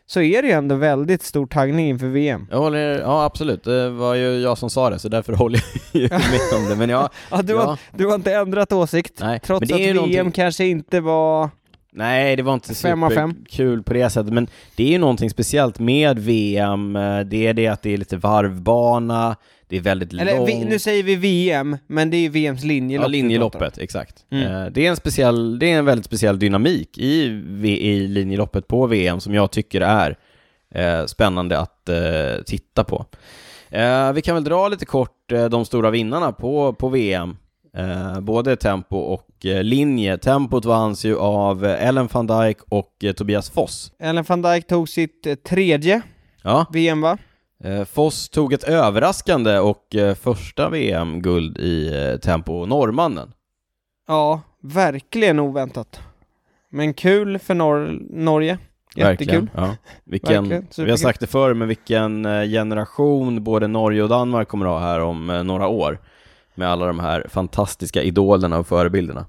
så 0.06 0.20
är 0.20 0.42
det 0.42 0.48
ju 0.48 0.54
ändå 0.54 0.74
väldigt 0.74 1.22
stor 1.22 1.46
taggning 1.46 1.88
inför 1.88 2.06
VM. 2.06 2.46
Jag 2.50 2.58
håller, 2.58 2.98
ja 3.00 3.24
absolut. 3.24 3.64
Det 3.64 3.90
var 3.90 4.14
ju 4.14 4.40
jag 4.40 4.58
som 4.58 4.70
sa 4.70 4.90
det, 4.90 4.98
så 4.98 5.08
därför 5.08 5.32
håller 5.42 5.60
jag 5.92 6.02
ju 6.02 6.08
med 6.08 6.62
om 6.62 6.68
det. 6.68 6.76
Men 6.76 6.90
ja, 6.90 7.10
Ja, 7.30 7.42
du, 7.42 7.52
Ja. 7.52 7.62
Har, 7.62 7.78
du 7.96 8.06
har 8.06 8.14
inte 8.14 8.34
ändrat 8.34 8.72
åsikt, 8.72 9.20
nej. 9.20 9.40
trots 9.40 9.72
att 9.72 9.78
VM 9.78 9.96
någonting- 9.96 10.32
kanske 10.32 10.64
inte 10.66 11.00
var 11.00 11.50
Nej, 11.92 12.36
det 12.36 12.42
var 12.42 12.54
inte 12.54 12.74
superkul 12.74 13.82
på 13.82 13.92
det 13.92 14.10
sättet, 14.10 14.32
men 14.32 14.48
det 14.76 14.84
är 14.84 14.88
ju 14.88 14.98
någonting 14.98 15.30
speciellt 15.30 15.78
med 15.78 16.18
VM. 16.18 16.92
Det 17.26 17.46
är 17.46 17.54
det 17.54 17.66
att 17.66 17.82
det 17.82 17.94
är 17.94 17.96
lite 17.96 18.16
varvbana, 18.16 19.36
det 19.68 19.76
är 19.76 19.80
väldigt 19.80 20.12
Eller 20.12 20.36
långt. 20.36 20.48
vi, 20.48 20.64
nu 20.64 20.78
säger 20.78 21.02
vi 21.02 21.16
VM, 21.16 21.76
men 21.86 22.10
det 22.10 22.16
är 22.16 22.30
VMs 22.30 22.64
linjelopp 22.64 23.04
Ja, 23.04 23.08
linjeloppet, 23.08 23.78
exakt. 23.78 24.24
Mm. 24.30 24.52
Eh, 24.52 24.66
Det 24.72 24.86
är 24.86 24.90
en 24.90 24.96
speciell, 24.96 25.58
det 25.58 25.72
är 25.72 25.78
en 25.78 25.84
väldigt 25.84 26.06
speciell 26.06 26.38
dynamik 26.38 26.98
i, 26.98 27.22
i 27.64 28.08
linjeloppet 28.08 28.68
på 28.68 28.86
VM 28.86 29.20
som 29.20 29.34
jag 29.34 29.50
tycker 29.50 29.80
är 29.80 30.16
eh, 30.74 31.06
spännande 31.06 31.58
att 31.58 31.88
eh, 31.88 32.42
titta 32.46 32.84
på. 32.84 33.06
Eh, 33.70 34.12
vi 34.12 34.22
kan 34.22 34.34
väl 34.34 34.44
dra 34.44 34.68
lite 34.68 34.86
kort 34.86 35.32
de 35.50 35.64
stora 35.64 35.90
vinnarna 35.90 36.32
på, 36.32 36.72
på 36.72 36.88
VM. 36.88 37.36
Både 38.22 38.56
tempo 38.56 38.96
och 38.96 39.28
linje. 39.42 40.18
Tempot 40.18 40.64
vanns 40.64 41.04
ju 41.04 41.18
av 41.18 41.64
Ellen 41.64 42.08
van 42.12 42.26
Dijk 42.26 42.56
och 42.68 43.04
Tobias 43.16 43.50
Foss. 43.50 43.92
Ellen 43.98 44.24
van 44.28 44.42
Dijk 44.42 44.66
tog 44.66 44.88
sitt 44.88 45.44
tredje 45.44 46.02
Ja, 46.42 46.66
VM 46.72 47.00
va? 47.00 47.18
Eh, 47.64 47.84
Foss 47.84 48.28
tog 48.28 48.52
ett 48.52 48.64
överraskande 48.64 49.58
och 49.58 49.94
eh, 49.94 50.14
första 50.14 50.68
VM-guld 50.70 51.58
i 51.58 51.94
eh, 52.12 52.20
tempo, 52.20 52.66
norrmannen. 52.66 53.32
Ja, 54.08 54.40
verkligen 54.62 55.38
oväntat. 55.40 56.00
Men 56.70 56.94
kul 56.94 57.38
för 57.38 57.54
Nor- 57.54 58.06
Norge. 58.10 58.58
Jättekul. 58.94 59.34
Verkligen. 59.34 59.50
Ja. 59.54 59.76
Vilken, 60.04 60.66
vi 60.76 60.90
har 60.90 60.96
sagt 60.96 61.20
det 61.20 61.26
förr, 61.26 61.54
men 61.54 61.68
vilken 61.68 62.24
generation 62.24 63.44
både 63.44 63.66
Norge 63.66 64.02
och 64.02 64.08
Danmark 64.08 64.48
kommer 64.48 64.66
att 64.66 64.72
ha 64.72 64.80
här 64.80 65.00
om 65.00 65.26
några 65.26 65.66
år. 65.68 65.98
Med 66.54 66.68
alla 66.68 66.86
de 66.86 66.98
här 67.00 67.26
fantastiska 67.28 68.02
idolerna 68.02 68.58
och 68.58 68.66
förebilderna. 68.66 69.26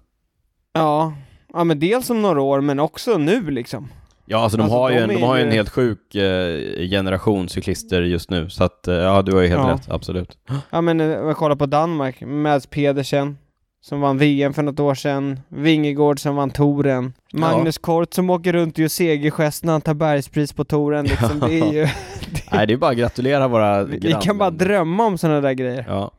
Ja. 0.74 1.14
ja, 1.54 1.64
men 1.64 1.80
dels 1.80 2.10
om 2.10 2.22
några 2.22 2.42
år, 2.42 2.62
men 2.62 2.80
också 2.80 3.18
nu 3.18 3.52
liksom. 3.52 3.90
Ja, 4.30 4.38
alltså 4.44 4.58
de 4.58 4.64
Alltså, 4.64 4.78
har 4.78 4.90
ju, 4.90 4.96
de 4.96 5.02
en, 5.04 5.10
är 5.10 5.14
de 5.14 5.22
har 5.24 5.36
ju 5.36 5.42
en 5.42 5.48
ju- 5.50 5.54
helt 5.56 5.70
sjuk 5.70 6.16
eh, 6.16 6.90
generation 6.90 7.50
cyklister 7.50 8.02
just 8.02 8.30
nu, 8.32 8.50
så 8.50 8.64
att 8.64 8.88
eh, 8.88 8.96
ja, 8.96 9.22
du 9.22 9.34
har 9.36 9.42
ju 9.42 9.48
helt 9.48 9.62
Ja. 9.62 9.74
rätt, 9.74 9.90
absolut. 9.92 10.38
Ja 10.70 10.82
men 10.82 11.02
eh, 11.02 11.34
kollar 11.34 11.56
på 11.56 11.66
Danmark, 11.66 12.22
Mads 12.22 12.68
Pedersen 12.68 13.38
som 13.82 14.02
vann 14.02 14.18
VM 14.18 14.54
för 14.54 14.64
något 14.64 14.80
år 14.80 14.96
sedan, 14.96 15.40
Vingegård 15.50 16.20
som 16.20 16.36
vann 16.36 16.50
touren, 16.50 17.14
Magnus 17.34 17.78
Kort 17.78 18.14
som 18.14 18.30
åker 18.30 18.54
runt 18.54 18.74
och 18.74 18.80
gör 18.80 18.88
segergest 18.88 19.64
när 19.64 19.72
han 19.72 19.82
tar 19.82 19.94
bergspris 19.94 20.54
på 20.54 20.64
touren 20.66 21.06
liksom, 21.06 21.40
det 21.40 21.60
är 21.60 21.74
ju... 21.74 21.88
Nej, 22.52 22.68
det 22.68 22.74
är 22.74 22.78
bara 22.78 22.92
att 22.92 22.98
gratulera 22.98 23.48
våra 23.48 23.84
vi, 23.84 23.98
vi 24.02 24.14
kan 24.22 24.38
bara 24.38 24.50
drömma 24.50 25.06
om 25.06 25.18
sådana 25.18 25.42
där 25.42 25.54
grejer. 25.54 25.86
Ja. 25.88 26.12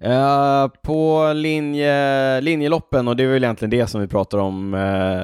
Eh, 0.00 0.68
på 0.82 1.32
linje, 1.34 2.40
linjeloppen, 2.40 3.08
och 3.08 3.16
det 3.16 3.22
är 3.22 3.28
väl 3.28 3.44
egentligen 3.44 3.70
det 3.70 3.86
som 3.86 4.00
vi 4.00 4.06
pratar 4.06 4.38
om, 4.38 4.74
uh, 4.74 5.22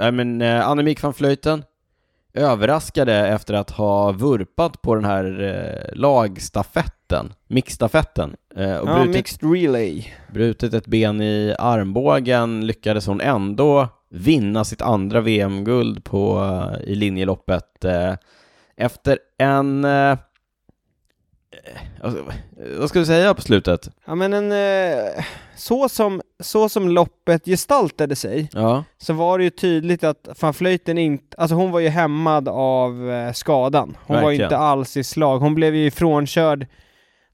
I 0.00 0.10
men, 0.12 0.42
uh, 0.42 0.68
Annemiek 0.68 1.02
van 1.02 1.12
Vleuten 1.18 1.64
överraskade 2.34 3.14
efter 3.28 3.54
att 3.54 3.70
ha 3.70 4.12
vurpat 4.12 4.82
på 4.82 4.94
den 4.94 5.04
här 5.04 5.40
uh, 5.42 5.98
lagstafetten, 6.00 7.32
mixstafetten, 7.48 8.36
eh, 8.56 8.76
och 8.76 8.88
Ja, 8.88 8.94
brutit, 8.94 9.14
mixed 9.14 9.52
relay. 9.52 10.04
brutit 10.32 10.74
ett 10.74 10.86
ben 10.86 11.20
i 11.20 11.54
armbågen 11.58 12.66
lyckades 12.66 13.06
hon 13.06 13.20
ändå 13.20 13.88
vinna 14.10 14.64
sitt 14.64 14.82
andra 14.82 15.20
VM-guld 15.20 16.04
på, 16.04 16.40
eh, 16.40 16.90
i 16.90 16.94
linjeloppet 16.94 17.84
eh, 17.84 18.14
efter 18.76 19.18
en 19.38 19.84
eh, 19.84 20.18
alltså, 22.02 22.24
vad 22.78 22.88
ska 22.88 22.98
du 22.98 23.06
säga 23.06 23.34
på 23.34 23.42
slutet? 23.42 23.90
Ja 24.04 24.14
men 24.14 24.32
en, 24.32 24.52
eh, 24.52 25.24
så, 25.56 25.88
som, 25.88 26.22
så 26.40 26.68
som 26.68 26.88
loppet 26.88 27.44
gestaltade 27.44 28.16
sig, 28.16 28.48
Ja, 28.52 28.84
så 28.98 29.12
var 29.12 29.38
det 29.38 29.44
ju 29.44 29.50
tydligt 29.50 30.04
att 30.04 30.28
van 30.40 30.52
Vleuten 30.58 30.98
inte, 30.98 31.36
alltså 31.36 31.54
hon 31.54 31.70
var 31.70 31.80
ju 31.80 31.88
hämmad 31.88 32.48
av 32.48 33.10
eh, 33.10 33.32
skadan. 33.32 33.96
Hon 34.06 34.16
var 34.16 34.22
ju 34.22 34.26
Verkligen. 34.26 34.46
inte 34.46 34.56
alls 34.56 34.96
i 34.96 35.04
slag. 35.04 35.38
Hon 35.38 35.54
blev 35.54 35.74
ju 35.74 35.86
ifrånkörd 35.86 36.66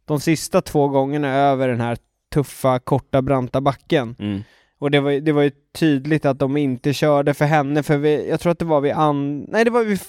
de 0.04 0.20
sista 0.20 0.61
två 0.61 0.88
gångerna 0.88 1.35
över 1.35 1.68
den 1.68 1.80
här 1.80 1.99
tuffa, 2.35 2.78
korta, 2.78 3.23
branta 3.23 3.61
backen. 3.61 4.16
mm. 4.18 4.42
Och 4.78 4.90
det 4.90 5.00
var, 5.00 5.12
det 5.12 5.32
var 5.32 5.42
ju 5.42 5.50
tydligt 5.78 6.25
att 6.25 6.38
de 6.38 6.56
inte 6.56 6.92
körde 6.92 7.35
för 7.35 7.44
henne, 7.44 7.82
för 7.82 7.96
vi, 7.96 8.28
jag 8.28 8.40
tror 8.40 8.52
att 8.52 8.58
det 8.58 8.64
var 8.64 8.80
vid 8.80 8.92
an... 8.92 9.46
Nej, 9.49 9.64
det 9.64 9.70
var 9.70 9.85
vid 9.85 10.00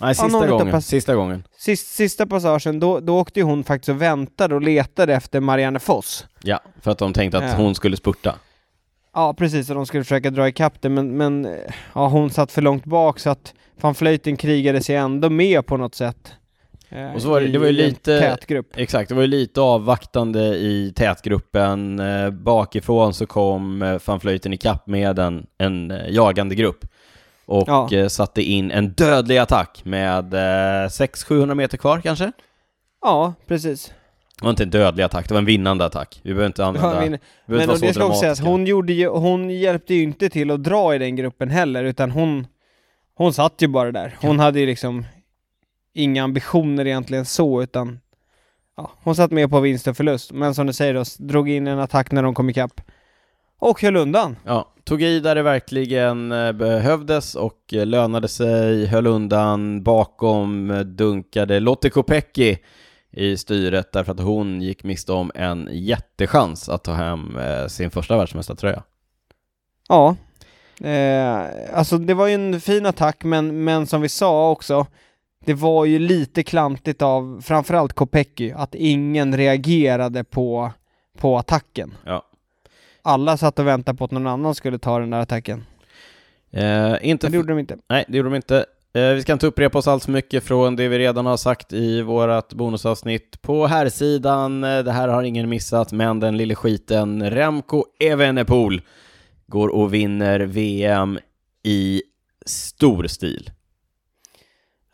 Nej, 0.00 0.14
sista 0.14 0.46
gången. 0.46 0.82
Sista 0.82 1.14
gången. 1.14 1.44
sist, 1.58 1.86
sista 1.94 2.26
passagen, 2.26 2.80
då, 2.80 3.00
då 3.00 3.18
åkte 3.18 3.40
ju 3.40 3.44
hon 3.46 3.64
faktiskt 3.64 3.88
och 3.88 4.02
väntade 4.02 4.54
och 4.54 4.62
letade 4.62 5.14
efter 5.14 5.40
Marianne 5.40 5.78
Foss. 5.78 6.26
Ja, 6.42 6.60
för 6.80 6.90
att 6.90 6.98
de 6.98 7.12
tänkte 7.12 7.38
att 7.38 7.44
Ja. 7.50 7.56
hon 7.56 7.74
skulle 7.74 7.96
spurta. 7.96 8.34
Ja, 9.14 9.34
precis, 9.34 9.68
och 9.68 9.74
de 9.76 9.86
skulle 9.86 10.04
försöka 10.04 10.30
dra 10.30 10.48
ikapp 10.48 10.74
det, 10.82 10.88
men, 10.88 11.16
men 11.16 11.44
eh, 11.44 11.52
ja, 11.94 12.08
hon 12.08 12.30
satt 12.30 12.52
för 12.52 12.62
långt 12.62 12.84
bak 12.84 13.18
så 13.18 13.30
att 13.30 13.54
van 13.80 13.92
Vleuten 13.98 14.36
krigade 14.36 14.80
sig 14.82 14.96
ändå 14.96 15.30
med 15.30 15.66
på 15.66 15.76
något 15.76 15.94
sätt. 15.94 16.32
Eh, 16.88 17.12
Och 17.14 17.22
så 17.22 17.28
var 17.30 17.40
det- 17.40 17.48
det 17.48 17.58
var 17.58 17.66
ju 17.66 17.72
i 17.72 17.82
en 17.82 17.88
lite- 17.88 18.20
Tät 18.20 18.46
grupp. 18.46 18.66
Exakt, 18.76 19.08
det 19.08 19.14
var 19.14 19.22
ju 19.22 19.28
lite 19.28 19.60
avvaktande 19.60 20.40
i 20.40 20.92
tätgruppen. 20.96 21.98
Eh, 22.00 22.30
bakifrån 22.30 23.14
så 23.14 23.26
kom 23.26 23.82
eh, 23.82 23.98
van 24.06 24.18
Vleuten 24.18 24.52
ikapp 24.52 24.86
med 24.86 25.18
en, 25.18 25.46
en 25.58 25.90
eh, 25.90 26.08
jagande 26.10 26.54
grupp. 26.54 26.84
Och 27.52 27.68
Ja. 27.68 27.92
eh, 27.92 28.08
satte 28.08 28.42
in 28.42 28.70
en 28.70 28.88
dödlig 28.88 29.38
attack 29.38 29.80
med 29.84 30.34
eh, 30.34 30.88
600-700 30.88 31.54
meter 31.54 31.78
kvar 31.78 32.00
kanske? 32.00 32.32
Ja, 33.02 33.34
precis. 33.46 33.92
Det 34.38 34.44
var 34.44 34.50
inte 34.50 34.62
en 34.62 34.70
dödlig 34.70 35.04
attack, 35.04 35.28
det 35.28 35.34
var 35.34 35.38
en 35.38 35.44
vinnande 35.44 35.84
attack. 35.84 36.20
Vi 36.22 36.30
behöver 36.30 36.46
inte 36.46 36.64
använda... 36.64 36.88
Ja, 36.88 37.00
vi 37.00 37.08
behöver 37.08 37.66
Men 37.66 37.74
inte 37.74 37.86
det 37.86 37.94
ska 37.94 38.04
också 38.06 38.20
sägas, 38.20 38.40
hon, 38.40 38.66
gjorde 38.66 38.92
ju, 38.92 39.08
hon 39.08 39.50
hjälpte 39.50 39.94
ju 39.94 40.02
inte 40.02 40.28
till 40.28 40.50
att 40.50 40.64
dra 40.64 40.94
i 40.94 40.98
den 40.98 41.16
gruppen 41.16 41.50
heller, 41.50 41.84
utan 41.84 42.10
hon, 42.10 42.46
hon 43.14 43.32
satt 43.32 43.54
ju 43.58 43.68
bara 43.68 43.92
där. 43.92 44.16
Hon 44.20 44.38
hade 44.38 44.60
ju 44.60 44.66
liksom 44.66 45.04
inga 45.94 46.24
ambitioner 46.24 46.86
egentligen 46.86 47.24
så, 47.24 47.62
utan 47.62 48.00
ja, 48.76 48.90
hon 49.02 49.16
satt 49.16 49.30
med 49.30 49.50
på 49.50 49.60
vinst 49.60 49.86
och 49.86 49.96
förlust. 49.96 50.32
Men 50.32 50.54
som 50.54 50.66
du 50.66 50.72
säger 50.72 50.94
då, 50.94 51.04
drog 51.18 51.50
in 51.50 51.66
en 51.66 51.78
attack 51.78 52.12
när 52.12 52.22
de 52.22 52.34
kom 52.34 52.50
ikapp. 52.50 52.80
Och 53.62 53.82
höll 53.82 53.96
undan. 53.96 54.36
Ja, 54.44 54.72
tog 54.84 55.02
i 55.02 55.20
där 55.20 55.34
det 55.34 55.42
verkligen 55.42 56.32
eh, 56.32 56.52
behövdes 56.52 57.34
och 57.34 57.74
eh, 57.74 57.86
lönade 57.86 58.28
sig, 58.28 58.86
höll 58.86 59.06
undan 59.06 59.82
bakom, 59.82 60.70
eh, 60.70 60.80
dunkade 60.80 61.60
Lotte 61.60 61.90
Kopecky 61.90 62.56
i 63.10 63.36
styret 63.36 63.92
därför 63.92 64.12
att 64.12 64.20
hon 64.20 64.62
gick 64.62 64.84
miste 64.84 65.12
om 65.12 65.32
en 65.34 65.68
jättechans 65.72 66.68
att 66.68 66.84
ta 66.84 66.92
hem 66.92 67.38
sin 67.68 67.90
första 67.90 68.16
världsmästartröja. 68.16 68.82
Ja. 69.88 70.16
Eh, 70.88 71.40
alltså 71.74 71.98
det 71.98 72.14
var 72.14 72.26
ju 72.26 72.34
en 72.34 72.60
fin 72.60 72.86
attack, 72.86 73.24
men, 73.24 73.64
men 73.64 73.86
som 73.86 74.00
vi 74.00 74.08
sa 74.08 74.50
också, 74.50 74.86
det 75.44 75.54
var 75.54 75.84
ju 75.84 75.98
lite 75.98 76.42
klantigt 76.42 77.02
av 77.02 77.40
framförallt 77.44 77.92
Kopecky, 77.92 78.52
att 78.52 78.74
ingen 78.74 79.36
reagerade 79.36 80.24
på, 80.24 80.70
på 81.18 81.38
attacken. 81.38 81.94
Ja. 82.04 82.28
Alla 83.02 83.36
satt 83.36 83.58
och 83.58 83.66
väntade 83.66 83.98
på 83.98 84.04
att 84.04 84.10
någon 84.10 84.26
annan 84.26 84.54
skulle 84.54 84.78
ta 84.78 84.98
den 84.98 85.10
där 85.10 85.20
attacken. 85.20 85.64
Eh, 86.50 86.96
inte 87.02 87.26
Men 87.26 87.32
det 87.32 87.36
gjorde 87.36 87.52
de 87.52 87.58
inte. 87.58 87.76
Nej, 87.88 88.04
det 88.08 88.16
gjorde 88.16 88.28
de 88.28 88.36
inte. 88.36 88.66
Eh, 88.94 89.08
vi 89.08 89.22
ska 89.22 89.32
inte 89.32 89.46
upprepa 89.46 89.78
oss 89.78 89.88
allt 89.88 90.04
för 90.04 90.12
mycket 90.12 90.44
från 90.44 90.76
det 90.76 90.88
vi 90.88 90.98
redan 90.98 91.26
har 91.26 91.36
sagt 91.36 91.72
i 91.72 92.02
vårt 92.02 92.52
bonusavsnitt. 92.52 93.42
På 93.42 93.66
här 93.66 93.88
sidan, 93.88 94.64
eh, 94.64 94.78
det 94.78 94.92
här 94.92 95.08
har 95.08 95.22
ingen 95.22 95.48
missat, 95.48 95.92
men 95.92 96.20
den 96.20 96.36
lille 96.36 96.54
skiten 96.54 97.30
Remco 97.30 97.84
Evenepoel 98.00 98.82
går 99.46 99.68
och 99.68 99.94
vinner 99.94 100.40
VM 100.40 101.18
i 101.62 102.02
stor 102.46 103.06
stil. 103.06 103.50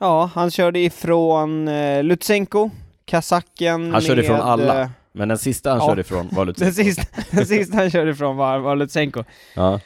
Ja, 0.01 0.31
han 0.35 0.51
körde 0.51 0.79
ifrån 0.79 1.69
eh, 1.69 2.05
Lutsenko, 2.05 2.71
kazacken 3.05 3.93
Han 3.93 4.01
körde 4.01 4.17
med, 4.17 4.25
ifrån 4.25 4.41
alla. 4.41 4.91
Men 5.19 5.29
den 5.29 5.39
sista 5.39 5.71
han 5.71 5.79
Ja. 5.79 5.87
körde 5.87 6.01
ifrån 6.01 6.29
var 6.33 6.45
den, 6.45 6.47
Lutsenko. 6.47 6.73
sista, 6.75 7.03
den 7.31 7.47
sista 7.47 7.77
han 7.77 7.91
körde 7.91 8.11
ifrån 8.11 8.37
var, 8.37 8.59
var 8.59 8.77
Lutsenko. 8.77 9.25
Ja. 9.57 9.81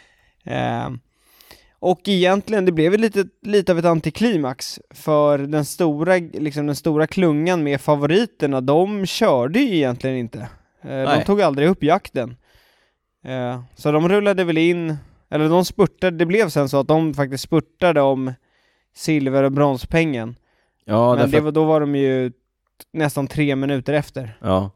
Eh, 0.45 0.91
och 1.79 2.01
egentligen, 2.09 2.65
det 2.65 2.73
blev 2.73 2.99
lite, 2.99 3.25
lite 3.43 3.73
av 3.73 3.79
ett 3.79 3.85
antiklimax, 3.85 4.81
för 4.91 5.39
den 5.39 5.65
stora, 5.65 6.15
liksom 6.17 6.67
den 6.67 6.77
stora 6.77 7.07
klungan 7.07 7.62
med 7.62 7.81
favoriterna, 7.81 8.61
de 8.61 9.07
körde 9.07 9.61
ju 9.61 9.77
egentligen 9.77 10.17
inte. 10.17 10.39
Eh, 10.83 11.03
de 11.19 11.25
tog 11.25 11.43
aldrig 11.43 11.69
upp 11.69 11.83
jakten. 11.83 12.37
Eh, 13.25 13.61
så 13.75 13.93
de 13.93 14.09
rullade 14.09 14.45
väl 14.45 14.59
in, 14.59 14.97
eller 15.31 15.49
de 15.49 15.65
spurtade, 15.65 16.17
det 16.17 16.27
blev 16.27 16.49
sen 16.49 16.69
så 16.69 16.81
att 16.81 16.89
de 16.89 17.15
faktiskt 17.15 17.45
spurtade 17.45 18.01
om 18.01 18.33
silver 18.95 19.43
och 19.43 19.53
bronspengen. 19.53 20.37
Ja, 20.85 21.09
Men 21.11 21.19
därför 21.19 21.33
det 21.37 21.41
var, 21.41 21.53
då 21.53 21.65
var 21.65 21.81
de 21.81 21.95
ju 21.97 22.33
nästan 22.93 23.27
tre 23.27 23.57
minuter 23.57 23.93
efter. 23.93 24.37
Ja. 24.41 24.71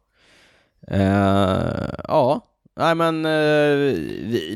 Eh, 0.90 1.88
ja, 2.08 2.40
nej 2.76 2.94
men 2.94 3.24
eh, 3.26 3.94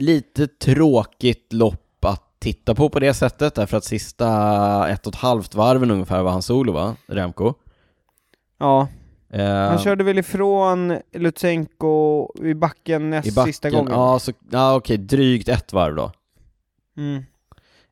lite 0.00 0.46
tråkigt 0.46 1.52
lopp 1.52 2.04
att 2.04 2.22
titta 2.38 2.74
på 2.74 2.88
på 2.88 3.00
det 3.00 3.14
sättet 3.14 3.54
därför 3.54 3.76
att 3.76 3.84
sista 3.84 4.88
ett 4.88 5.06
och 5.06 5.14
ett 5.14 5.20
halvt 5.20 5.54
varven 5.54 5.90
ungefär 5.90 6.22
var 6.22 6.30
han 6.30 6.42
solo 6.42 6.72
va, 6.72 6.96
Remco? 7.06 7.54
Ja, 8.58 8.88
Eh, 9.32 9.68
han 9.68 9.78
körde 9.78 10.04
väl 10.04 10.18
ifrån 10.18 10.98
Lutsenko 11.12 12.28
i 12.44 12.54
backen 12.54 13.10
näst 13.10 13.28
i 13.28 13.32
backen, 13.32 13.52
sista 13.52 13.70
gången. 13.70 13.92
Ja, 13.92 14.18
så, 14.18 14.32
ja 14.50 14.74
okej, 14.74 14.96
drygt 14.98 15.48
ett 15.48 15.72
varv 15.72 15.94
då. 15.94 16.12
Mm. 16.96 17.22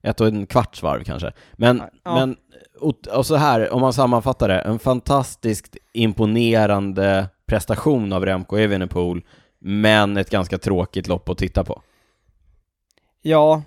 ett 0.03 0.21
och 0.21 0.27
en 0.27 0.47
kvarts 0.47 0.83
varv 0.83 1.05
kanske. 1.05 1.33
Men, 1.53 1.83
Ja. 2.05 2.15
men 2.15 2.37
och, 2.81 2.95
och 3.13 3.27
så 3.27 3.35
här, 3.37 3.73
om 3.73 3.81
man 3.81 3.93
sammanfattar 3.93 4.49
det, 4.49 4.59
en 4.59 4.79
fantastiskt 4.79 5.77
imponerande 5.93 7.29
prestation 7.49 8.13
av 8.13 8.27
Remco 8.27 8.57
Evenepoel, 8.57 9.21
men 9.59 10.17
ett 10.17 10.31
ganska 10.31 10.59
tråkigt 10.59 11.09
lopp 11.09 11.29
att 11.29 11.39
titta 11.39 11.65
på. 11.65 11.83
Ja, 13.23 13.63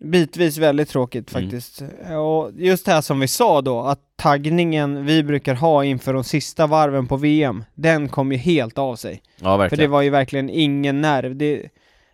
bitvis 0.00 0.58
väldigt 0.58 0.88
tråkigt 0.88 1.34
Mm. 1.34 1.42
faktiskt. 1.44 1.82
Och 2.18 2.50
just 2.54 2.86
det 2.86 2.92
här 2.92 3.00
som 3.00 3.20
vi 3.20 3.28
sa 3.28 3.60
då, 3.62 3.80
att 3.80 4.00
taggningen 4.16 5.04
vi 5.06 5.22
brukar 5.22 5.54
ha 5.54 5.84
inför 5.84 6.12
de 6.14 6.24
sista 6.24 6.66
varven 6.66 7.06
på 7.06 7.16
VM, 7.16 7.64
den 7.74 8.08
kom 8.08 8.32
ju 8.32 8.38
helt 8.38 8.78
av 8.78 8.96
sig. 8.96 9.22
Ja, 9.36 9.44
För 9.44 9.58
verkligen. 9.58 9.82
det 9.82 9.88
var 9.88 10.02
ju 10.02 10.10
verkligen 10.10 10.50
ingen 10.50 11.00
nerv. 11.00 11.36
Det, 11.36 11.68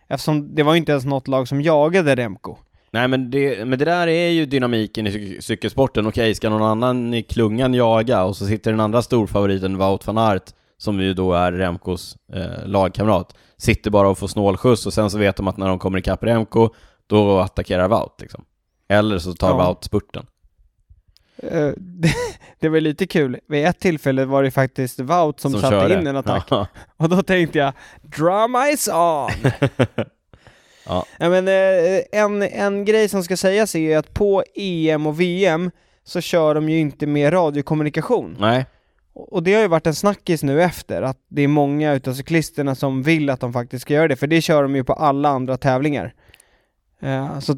eftersom 0.07 0.55
det 0.55 0.63
var 0.63 0.73
ju 0.73 0.77
inte 0.77 0.91
ens 0.91 1.05
något 1.05 1.27
lag 1.27 1.47
som 1.47 1.61
jagade 1.61 2.15
Remco. 2.15 2.57
Nej, 2.93 3.07
men 3.07 3.31
det, 3.31 3.67
men 3.67 3.79
det 3.79 3.85
där 3.85 4.07
är 4.07 4.29
ju 4.29 4.45
dynamiken 4.45 5.07
i 5.07 5.09
cyk- 5.11 5.41
cykelsporten. 5.41 6.07
Okej, 6.07 6.35
ska 6.35 6.49
någon 6.49 6.61
annan 6.61 7.13
i 7.13 7.23
klungan 7.23 7.73
jaga 7.73 8.23
och 8.23 8.35
så 8.35 8.45
sitter 8.47 8.71
den 8.71 8.79
andra 8.79 9.01
storfavoriten 9.01 9.77
Wout 9.77 10.07
van 10.07 10.17
Aert, 10.17 10.43
som 10.81 10.99
ju 10.99 11.13
då 11.13 11.33
är 11.33 11.51
Remcos 11.51 12.17
eh, 12.33 12.65
lagkamrat, 12.65 13.35
sitter 13.57 13.91
bara 13.91 14.09
och 14.09 14.17
får 14.17 14.27
snålskjuts 14.27 14.85
och 14.85 14.93
sen 14.93 15.09
så 15.09 15.17
vet 15.17 15.35
de 15.35 15.47
att 15.47 15.57
när 15.57 15.67
de 15.67 15.79
kommer 15.79 15.97
ikapp 15.97 16.23
Remco, 16.23 16.69
då 17.07 17.39
attackerar 17.39 17.87
Wout 17.87 18.21
liksom. 18.21 18.45
Eller 18.89 19.19
så 19.19 19.33
tar 19.33 19.49
Ja. 19.49 19.67
Wout 19.67 19.83
spurten. 19.83 20.25
Eh, 21.37 21.69
det, 21.77 22.13
det 22.59 22.69
var 22.69 22.79
lite 22.79 23.07
kul. 23.07 23.39
Vid 23.47 23.65
ett 23.65 23.79
tillfälle 23.79 24.25
var 24.25 24.43
det 24.43 24.51
faktiskt 24.51 24.99
Wout 24.99 25.39
som, 25.39 25.51
satte 25.51 25.69
körde. 25.69 25.99
in 25.99 26.07
en 26.07 26.15
attack. 26.17 26.47
Ja. 26.49 26.67
Och 26.97 27.09
då 27.09 27.23
tänkte 27.23 27.57
jag, 27.59 27.73
drama 28.01 28.69
is 28.69 28.87
on! 28.87 29.29
Ja. 30.85 31.05
Ja, 31.19 31.29
men, 31.29 31.47
eh, 31.47 32.01
en, 32.11 32.41
en 32.43 32.85
grej 32.85 33.09
som 33.09 33.23
ska 33.23 33.37
sägas 33.37 33.75
är 33.75 33.79
ju 33.79 33.93
att 33.93 34.13
på 34.13 34.43
EM 34.55 35.07
och 35.07 35.21
VM 35.21 35.71
så 36.03 36.21
kör 36.21 36.55
de 36.55 36.69
ju 36.69 36.79
inte 36.79 37.07
med 37.07 37.33
radiokommunikation. 37.33 38.37
Nej, 38.39 38.65
och 39.13 39.43
det 39.43 39.53
har 39.53 39.61
ju 39.61 39.67
varit 39.67 39.87
en 39.87 39.95
snackis 39.95 40.43
nu 40.43 40.63
efter, 40.63 41.01
att 41.01 41.17
det 41.27 41.41
är 41.41 41.47
många 41.47 41.93
utav 41.93 42.13
cyklisterna 42.13 42.75
som 42.75 43.03
vill 43.03 43.29
att 43.29 43.39
de 43.39 43.53
faktiskt 43.53 43.81
ska 43.81 43.93
göra 43.93 44.07
det, 44.07 44.15
för 44.15 44.27
det 44.27 44.41
kör 44.41 44.63
de 44.63 44.75
ju 44.75 44.83
på 44.83 44.93
alla 44.93 45.29
andra 45.29 45.57
tävlingar. 45.57 46.13
Eh, 46.99 47.39
så 47.39 47.57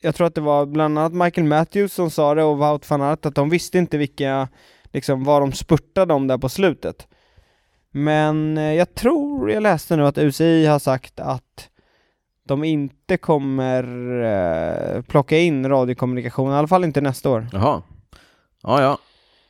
jag 0.00 0.14
tror 0.14 0.26
att 0.26 0.34
det 0.34 0.40
var 0.40 0.66
bland 0.66 0.98
annat 0.98 1.12
Michael 1.12 1.46
Matthews 1.46 1.92
som 1.92 2.10
sa 2.10 2.34
det 2.34 2.42
och 2.42 2.58
Wout 2.58 2.90
van 2.90 3.02
Aert 3.02 3.26
att 3.26 3.34
de 3.34 3.50
visste 3.50 3.78
inte 3.78 3.98
vilka, 3.98 4.48
liksom 4.92 5.24
vad 5.24 5.42
de 5.42 5.52
spurtade 5.52 6.14
om 6.14 6.26
där 6.26 6.38
på 6.38 6.48
slutet. 6.48 7.08
Men 7.90 8.58
eh, 8.58 8.74
jag 8.74 8.94
tror, 8.94 9.50
jag 9.50 9.62
läste 9.62 9.96
nu 9.96 10.06
att 10.06 10.18
UCI 10.18 10.66
har 10.66 10.78
sagt 10.78 11.20
att 11.20 11.68
de 12.44 12.64
inte 12.64 13.16
kommer 13.16 13.84
eh, 14.22 15.02
plocka 15.02 15.38
in 15.38 15.68
radiokommunikation, 15.68 16.52
i 16.52 16.54
alla 16.54 16.68
fall 16.68 16.84
inte 16.84 17.00
nästa 17.00 17.30
år. 17.30 17.48
jaha. 17.52 17.82
Ja, 18.62 18.82
ja. 18.82 18.98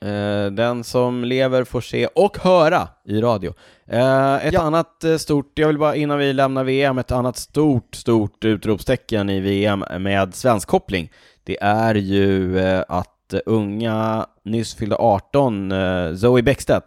Eh, 0.00 0.46
den 0.50 0.84
som 0.84 1.24
lever 1.24 1.64
får 1.64 1.80
se 1.80 2.06
och 2.06 2.38
höra 2.38 2.88
i 3.04 3.20
radio. 3.20 3.54
Eh, 3.86 4.46
ett 4.46 4.52
Ja. 4.54 4.60
annat 4.60 5.04
eh, 5.04 5.16
stort, 5.16 5.52
jag 5.58 5.66
vill 5.66 5.78
bara 5.78 5.96
innan 5.96 6.18
vi 6.18 6.32
lämnar 6.32 6.64
VM, 6.64 6.98
ett 6.98 7.12
annat 7.12 7.36
stort, 7.36 7.94
stort 7.94 8.44
utropstecken 8.44 9.30
i 9.30 9.40
VM 9.40 9.84
med 9.98 10.34
svensk 10.34 10.68
koppling. 10.68 11.10
Det 11.44 11.58
är 11.62 11.94
ju 11.94 12.60
att 12.88 13.34
unga, 13.46 14.26
nyss 14.44 14.74
fyllda 14.74 14.96
18, 14.96 15.72
eh, 15.72 16.14
Zoe 16.14 16.42
Bäckstedt 16.42 16.84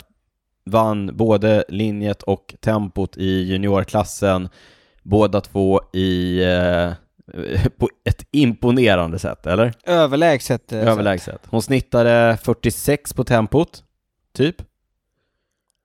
vann 0.65 1.17
både 1.17 1.63
linjet 1.67 2.23
och 2.23 2.55
tempot 2.59 3.17
i 3.17 3.43
juniorklassen, 3.43 4.49
båda 5.03 5.41
två 5.41 5.81
i 5.93 6.41
på 7.77 7.89
ett 8.05 8.25
imponerande 8.31 9.19
sätt, 9.19 9.47
eller? 9.47 9.73
Överlägset. 9.85 10.71
eh, 10.71 10.87
Överlägset. 10.87 11.41
Hon 11.49 11.61
snittade 11.61 12.37
46 12.43 13.13
på 13.13 13.23
tempot, 13.23 13.83
typ. 14.33 14.55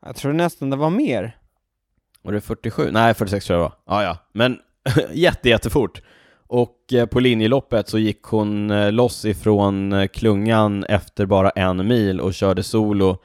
Jag 0.06 0.16
tror 0.16 0.32
nästan 0.32 0.70
det 0.70 0.76
var 0.76 0.90
mer. 0.90 1.36
Och 2.22 2.32
det 2.32 2.38
är 2.38 2.40
47? 2.40 2.90
Nej, 2.92 3.14
46 3.14 3.46
tror 3.46 3.58
jag 3.60 3.70
det 3.70 3.74
var. 3.86 3.96
Ja, 3.96 4.02
ja. 4.04 4.18
Men 4.32 4.58
jätte, 5.12 5.48
jättefort. 5.48 6.02
Och 6.48 6.92
eh, 6.92 7.06
på 7.06 7.20
linjeloppet 7.20 7.88
så 7.88 7.98
gick 7.98 8.22
hon 8.22 8.70
eh, 8.70 8.92
loss 8.92 9.24
ifrån 9.24 10.08
klungan 10.12 10.84
efter 10.84 11.26
bara 11.26 11.50
en 11.50 11.88
mil 11.88 12.20
och 12.20 12.34
körde 12.34 12.62
solo 12.62 13.18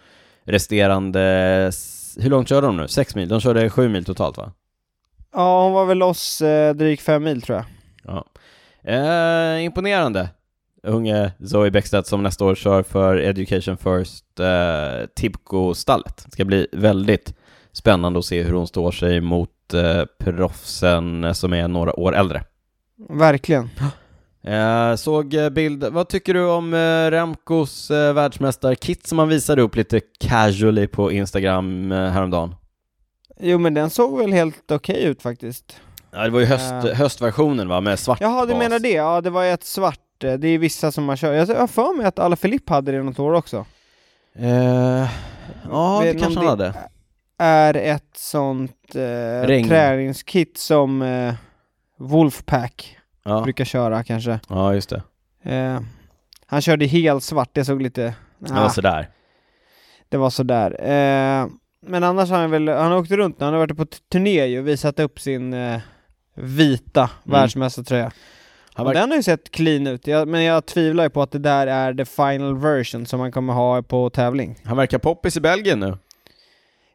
resterande... 0.44 1.72
Hur 2.20 2.30
långt 2.30 2.50
körde 2.50 2.68
de 2.68 2.78
nu? 2.78 2.88
Sex 2.88 3.16
mil? 3.16 3.30
De 3.30 3.40
körde 3.42 3.70
sju 3.70 3.90
mil 3.90 4.06
totalt 4.06 4.38
va? 4.38 4.52
Ja, 5.34 5.64
hon 5.64 5.74
var 5.74 5.86
väl 5.86 5.98
loss 5.98 6.42
eh, 6.42 6.76
drygt 6.76 7.02
fem 7.04 7.24
mil 7.24 7.42
tror 7.42 7.58
jag. 7.58 7.66
Ja. 8.04 8.26
Eh, 8.84 9.64
imponerande. 9.64 10.30
Unge 10.84 11.32
Zoe 11.46 11.72
Bäckstedt 11.72 12.08
som 12.08 12.24
nästa 12.24 12.46
år 12.46 12.56
kör 12.56 12.84
för 12.84 13.18
Education 13.18 13.78
First 13.78 14.40
eh, 14.40 15.08
Tibco-stallet. 15.16 16.24
Det 16.26 16.32
ska 16.32 16.46
bli 16.46 16.68
väldigt 16.72 17.36
spännande 17.72 18.20
att 18.20 18.26
se 18.26 18.44
hur 18.44 18.54
hon 18.54 18.68
står 18.68 18.92
sig 18.92 19.22
mot 19.22 19.74
eh, 19.74 20.04
proffsen 20.20 21.36
som 21.36 21.54
är 21.54 21.68
några 21.68 22.00
år 22.00 22.16
äldre. 22.16 22.44
Verkligen. 23.10 23.70
Eh, 24.44 24.96
såg 24.96 25.36
bild, 25.52 25.84
vad 25.84 26.10
tycker 26.10 26.34
du 26.34 26.46
om 26.46 26.74
eh, 26.74 27.12
Remcos 27.12 27.92
eh, 27.92 28.14
världsmästarkit 28.14 29.08
som 29.08 29.20
han 29.20 29.28
visade 29.28 29.62
upp 29.62 29.76
lite 29.76 30.02
casually 30.20 30.88
på 30.88 31.12
Instagram 31.12 31.92
eh, 31.92 32.10
häromdagen? 32.10 32.56
Jo, 33.40 33.58
men 33.58 33.74
den 33.74 33.90
såg 33.90 34.18
väl 34.18 34.34
helt 34.34 34.72
okej 34.72 35.04
ut 35.04 35.22
faktiskt. 35.22 35.82
Ja, 36.12 36.24
det 36.24 36.30
var 36.30 36.40
ju 36.40 36.46
höst, 36.46 36.72
Eh. 36.86 36.94
höstversionen 36.94 37.68
va, 37.68 37.82
med 37.82 38.00
svart 38.00 38.22
Jaha, 38.22 38.46
du 38.46 38.54
bas. 38.54 38.60
menar 38.60 38.80
det? 38.80 38.92
Ja, 38.92 39.22
det 39.22 39.30
var 39.30 39.46
ett 39.46 39.64
svart. 39.64 40.24
eh, 40.24 40.34
Det 40.34 40.48
är 40.48 40.58
vissa 40.58 40.92
som 40.92 41.10
har 41.10 41.16
kört. 41.16 41.50
Jag 41.50 41.56
har 41.56 41.68
för 41.68 41.98
mig 41.98 42.06
att 42.06 42.20
Alla 42.20 42.36
Filip 42.36 42.70
hade 42.70 42.92
det 42.92 43.04
något 43.04 43.20
år 43.20 43.34
också. 43.34 43.66
Eh, 44.36 45.10
ja, 45.70 46.02
det 46.04 46.14
kanske 46.20 46.40
han 46.40 46.48
hade. 46.48 46.74
Är 47.38 47.74
ett 47.74 48.10
sånt 48.18 48.78
Regn. 49.44 49.68
träningskit 49.68 50.58
som 50.58 51.02
eh, 51.02 51.34
Wolfpack 51.98 52.98
Ja. 53.24 53.42
brukar 53.42 53.66
köra 53.66 54.04
kanske. 54.04 54.40
ja, 54.50 54.74
just 54.74 54.90
det. 54.90 55.02
Eh, 55.56 55.80
han 56.46 56.62
körde 56.62 56.86
helt 56.86 57.24
svart, 57.24 57.50
det 57.54 57.66
såg 57.66 57.82
lite... 57.82 58.14
Det 58.40 58.54
var 58.54 58.70
sådär. 58.70 59.10
Det 60.10 60.18
var 60.18 60.30
sådär. 60.30 60.72
Eh, 60.82 61.48
men 61.88 62.04
annars 62.04 62.30
har 62.30 62.38
han 62.38 62.52
väl, 62.52 62.68
han 62.68 62.92
har 62.92 62.98
åkt 63.00 63.12
runt 63.12 63.42
han 63.42 63.54
har 63.54 63.60
varit 63.60 63.78
på 63.78 63.86
turné 64.12 64.46
ju 64.46 64.60
och 64.60 64.68
visat 64.68 65.00
upp 65.00 65.20
sin 65.20 65.54
eh, 65.54 65.80
vita 66.36 67.10
världsmästartröja. 67.24 68.12
Han 68.74 68.86
verk- 68.86 68.94
den 68.96 69.10
har 69.10 69.18
ju 69.18 69.24
sett 69.24 69.52
clean 69.52 69.88
ut, 69.88 70.08
jag, 70.08 70.28
men 70.28 70.44
jag 70.44 70.66
tvivlar 70.66 71.04
ju 71.04 71.10
på 71.10 71.22
att 71.22 71.32
det 71.32 71.40
där 71.40 71.68
är 71.68 71.94
the 71.94 72.06
final 72.06 72.58
version 72.58 73.06
som 73.06 73.20
man 73.20 73.32
kommer 73.32 73.54
ha 73.54 73.82
på 73.82 74.10
tävling. 74.10 74.58
Han 74.64 74.78
verkar 74.78 74.98
poppis 75.00 75.38
i 75.38 75.40
Belgien 75.42 75.80
nu. 75.80 75.98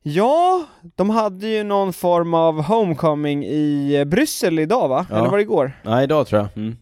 Ja, 0.02 0.64
de 0.96 1.10
hade 1.10 1.46
ju 1.48 1.64
någon 1.64 1.92
form 1.92 2.34
av 2.34 2.62
homecoming 2.62 3.44
i 3.44 3.94
eh, 3.96 4.04
Bryssel 4.04 4.58
idag 4.58 4.88
va? 4.88 5.06
Ja. 5.10 5.16
Eller 5.18 5.28
var 5.28 5.36
det 5.36 5.42
igår? 5.42 5.72
Nej, 5.84 6.04
idag 6.04 6.26
tror 6.26 6.40
jag. 6.40 6.48
Mm. 6.56 6.76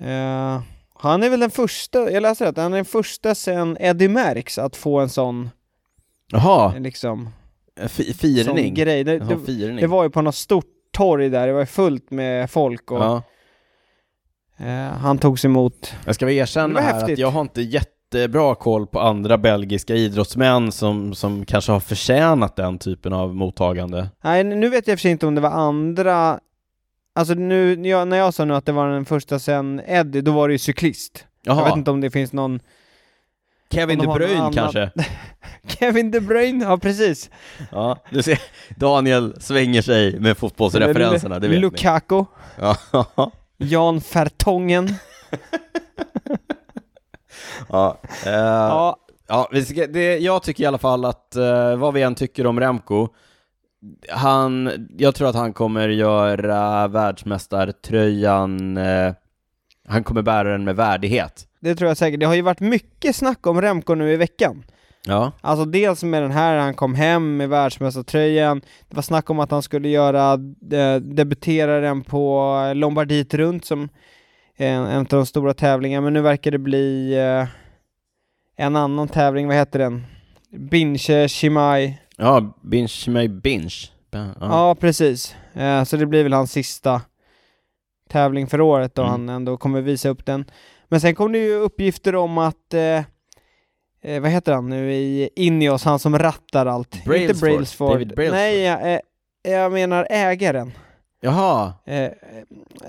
Eh, 0.00 0.62
han 0.94 1.22
är 1.22 1.30
väl 1.30 1.40
den 1.40 1.50
första, 1.50 2.10
jag 2.10 2.20
läste 2.22 2.44
rätt, 2.44 2.56
han 2.56 2.72
är 2.72 2.76
den 2.76 2.84
första 2.84 3.34
sen 3.34 3.76
Eddie 3.80 4.08
Merckx 4.08 4.58
att 4.58 4.76
få 4.76 5.00
en 5.00 5.08
sån, 5.08 5.50
Jaha, 6.32 6.74
liksom, 6.78 7.28
sån 7.80 7.88
firning. 8.14 8.74
grej. 8.74 9.04
Det, 9.04 9.14
Jaha, 9.14 9.38
firning. 9.46 9.76
det 9.76 9.86
var 9.86 10.04
ju 10.04 10.10
på 10.10 10.22
något 10.22 10.34
stort 10.34 10.64
torg 10.98 11.28
där, 11.28 11.46
det 11.46 11.52
var 11.52 11.64
fullt 11.64 12.10
med 12.10 12.50
folk 12.50 12.90
och 12.90 12.98
Ja. 12.98 13.22
eh, 14.58 14.92
han 14.98 15.18
togs 15.18 15.44
emot. 15.44 15.94
Jag 16.06 16.14
ska 16.14 16.26
väl 16.26 16.34
erkänna 16.34 16.80
här 16.80 16.92
häftigt. 16.92 17.12
att 17.12 17.18
jag 17.18 17.30
har 17.30 17.40
inte 17.40 17.62
jättebra 17.62 18.54
koll 18.54 18.86
på 18.86 19.00
andra 19.00 19.38
belgiska 19.38 19.94
idrottsmän 19.94 20.72
som, 20.72 21.14
som 21.14 21.44
kanske 21.44 21.72
har 21.72 21.80
förtjänat 21.80 22.56
den 22.56 22.78
typen 22.78 23.12
av 23.12 23.34
mottagande. 23.34 24.08
Nej, 24.24 24.44
nu 24.44 24.68
vet 24.68 24.88
jag 24.88 24.98
för 24.98 25.00
sig 25.02 25.10
inte 25.10 25.26
om 25.26 25.34
det 25.34 25.40
var 25.40 25.50
andra, 25.50 26.40
alltså 27.14 27.34
nu, 27.34 27.76
när 27.76 27.88
jag, 27.90 28.08
när 28.08 28.16
jag 28.16 28.34
sa 28.34 28.44
nu 28.44 28.54
att 28.54 28.66
det 28.66 28.72
var 28.72 28.88
den 28.90 29.04
första 29.04 29.38
sen 29.38 29.80
Eddie, 29.86 30.20
då 30.20 30.32
var 30.32 30.48
det 30.48 30.52
ju 30.54 30.58
cyklist. 30.58 31.24
Jag 31.42 31.54
vet 31.56 31.64
Jaha, 31.66 31.78
inte 31.78 31.90
om 31.90 32.00
det 32.00 32.10
finns 32.10 32.32
någon 32.32 32.60
Kevin 33.72 33.98
de 33.98 34.06
Bruyne 34.06 34.40
annan- 34.40 34.52
kanske? 34.52 34.90
Kevin 35.78 36.10
De 36.10 36.20
Bruyne, 36.20 36.64
ja 36.64 36.76
precis. 36.78 37.30
Ja, 37.72 37.96
du 38.10 38.22
ser, 38.22 38.38
Daniel 38.76 39.40
svänger 39.40 39.82
sig 39.82 40.20
med 40.20 40.38
fotbollsreferenserna, 40.38 41.38
det 41.38 41.48
vet. 41.48 41.60
Lukaku, 41.60 42.24
Ja, 42.60 42.76
Jan 43.58 44.00
Fertongen. 44.00 44.88
ja. 47.68 47.98
Eh, 48.26 48.32
Ja, 48.32 48.96
Ja, 49.30 49.48
vi 49.52 49.64
ska, 49.64 49.86
det, 49.86 50.18
jag 50.18 50.42
tycker 50.42 50.64
i 50.64 50.66
alla 50.66 50.78
fall 50.78 51.04
att 51.04 51.36
eh, 51.36 51.76
vad 51.76 51.94
vi 51.94 52.02
än 52.02 52.14
tycker 52.14 52.46
om 52.46 52.60
Remco, 52.60 53.08
han, 54.10 54.70
jag 54.98 55.14
tror 55.14 55.28
att 55.28 55.34
han 55.34 55.52
kommer 55.52 55.88
göra 55.88 56.88
världsmästartröjan, 56.88 58.76
eh, 58.76 59.12
han 59.88 60.04
kommer 60.04 60.22
bära 60.22 60.52
den 60.52 60.64
med 60.64 60.76
värdighet. 60.76 61.47
Det 61.60 61.74
tror 61.74 61.88
jag 61.88 61.96
säkert. 61.96 62.20
Det 62.20 62.26
har 62.26 62.34
ju 62.34 62.42
varit 62.42 62.60
mycket 62.60 63.16
snack 63.16 63.46
om 63.46 63.60
Remco 63.62 63.94
nu 63.94 64.12
i 64.12 64.16
veckan. 64.16 64.64
Ja, 65.06 65.32
Alltså 65.40 65.64
dels 65.64 66.02
med 66.02 66.22
den 66.22 66.30
här, 66.30 66.56
han 66.58 66.74
kom 66.74 66.94
hem 66.94 67.36
med 67.36 67.48
världsmästartröjan. 67.48 68.60
Det 68.88 68.96
var 68.96 69.02
snack 69.02 69.30
om 69.30 69.40
att 69.40 69.50
han 69.50 69.62
skulle 69.62 69.88
göra, 69.88 70.32
eh, 70.72 70.96
debutera 70.96 71.80
den 71.80 72.02
på 72.04 72.52
Lombardiet 72.74 73.34
runt 73.34 73.64
som 73.64 73.88
en, 74.56 74.86
en 74.86 74.98
av 75.00 75.04
de 75.06 75.26
stora 75.26 75.54
tävlingarna, 75.54 76.04
men 76.04 76.12
nu 76.12 76.20
verkar 76.20 76.50
det 76.50 76.58
bli 76.58 77.14
eh, 77.18 77.46
en 78.56 78.76
annan 78.76 79.08
tävling, 79.08 79.46
vad 79.46 79.56
heter 79.56 79.78
den? 79.78 80.04
Binche 80.50 81.28
Chimay. 81.28 81.94
Ja, 82.16 82.58
binge 82.62 83.04
mig 83.08 83.28
binge. 83.28 83.74
Ja. 84.10 84.26
Ja, 84.40 84.74
precis. 84.74 85.36
Eh, 85.54 85.84
så 85.84 85.96
det 85.96 86.06
blir 86.06 86.22
väl 86.22 86.32
hans 86.32 86.52
sista 86.52 87.00
tävling 88.08 88.46
för 88.46 88.60
året 88.60 88.94
då 88.94 89.02
Mm. 89.02 89.10
han 89.10 89.28
ändå 89.28 89.56
kommer 89.56 89.80
visa 89.80 90.08
upp 90.08 90.26
den. 90.26 90.44
Men 90.88 91.00
sen 91.00 91.14
kom 91.14 91.32
det 91.32 91.38
ju 91.38 91.54
uppgifter 91.54 92.14
om 92.14 92.38
att, 92.38 92.74
eh, 92.74 92.80
eh, 94.02 94.20
vad 94.20 94.30
heter 94.30 94.52
han 94.52 94.68
nu 94.68 94.92
i 94.92 95.30
Ineos, 95.36 95.84
han 95.84 95.98
som 95.98 96.18
rattar 96.18 96.66
allt. 96.66 96.94
Inte 96.94 97.08
Brailsford. 97.08 97.40
Brailsford. 97.48 97.90
David 97.92 98.14
Brailsford. 98.14 98.38
Nej, 98.38 98.60
jag, 98.60 98.92
eh, 98.94 99.00
jag 99.42 99.72
menar 99.72 100.06
ägaren. 100.10 100.72
Jaha, 101.20 101.72
Eh, 101.86 102.10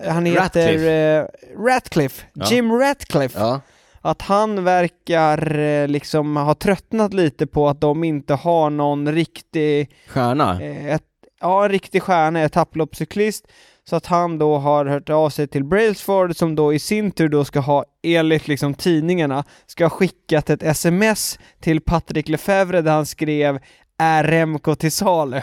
han 0.08 0.26
heter 0.26 0.40
Ratcliffe. 0.40 0.92
eh, 0.92 1.26
Ratcliffe. 1.66 2.26
Ja. 2.34 2.46
Jim 2.50 2.72
Ratcliffe. 2.72 3.40
ja. 3.40 3.62
Att 4.02 4.22
han 4.22 4.64
verkar 4.64 5.60
eh, 5.60 5.88
liksom 5.88 6.36
ha 6.38 6.54
tröttnat 6.56 7.14
lite 7.14 7.48
på 7.48 7.70
att 7.70 7.82
de 7.82 8.04
inte 8.04 8.34
har 8.34 8.70
någon 8.70 9.12
riktig 9.12 9.90
Stjärna. 10.08 10.62
Eh, 10.62 10.94
ett, 10.94 11.04
ja, 11.42 11.64
en 11.66 11.72
riktig 11.72 12.04
stjärna, 12.04 12.42
etapploppscyklist. 12.42 13.48
Så 13.90 13.96
att 13.96 14.06
han 14.06 14.38
då 14.38 14.58
har 14.58 14.86
hört 14.86 15.10
av 15.10 15.30
sig 15.30 15.48
till 15.48 15.64
Brailsford 15.64 16.36
som 16.36 16.56
då 16.56 16.74
i 16.74 16.80
sin 16.80 17.12
tur 17.12 17.30
då 17.30 17.46
ska 17.46 17.60
ha, 17.60 17.86
enligt 18.04 18.48
liksom 18.48 18.74
tidningarna, 18.74 19.44
ska 19.66 19.86
ha 19.86 19.90
skickat 19.90 20.50
ett 20.50 20.64
sms 20.64 21.40
till 21.60 21.82
Patrick 21.82 22.28
Lefevre 22.28 22.82
där 22.82 22.92
han 22.92 23.06
skrev 23.06 23.60
Är 23.98 24.24
Remco 24.24 24.76
till 24.76 24.92
salu? 24.92 25.42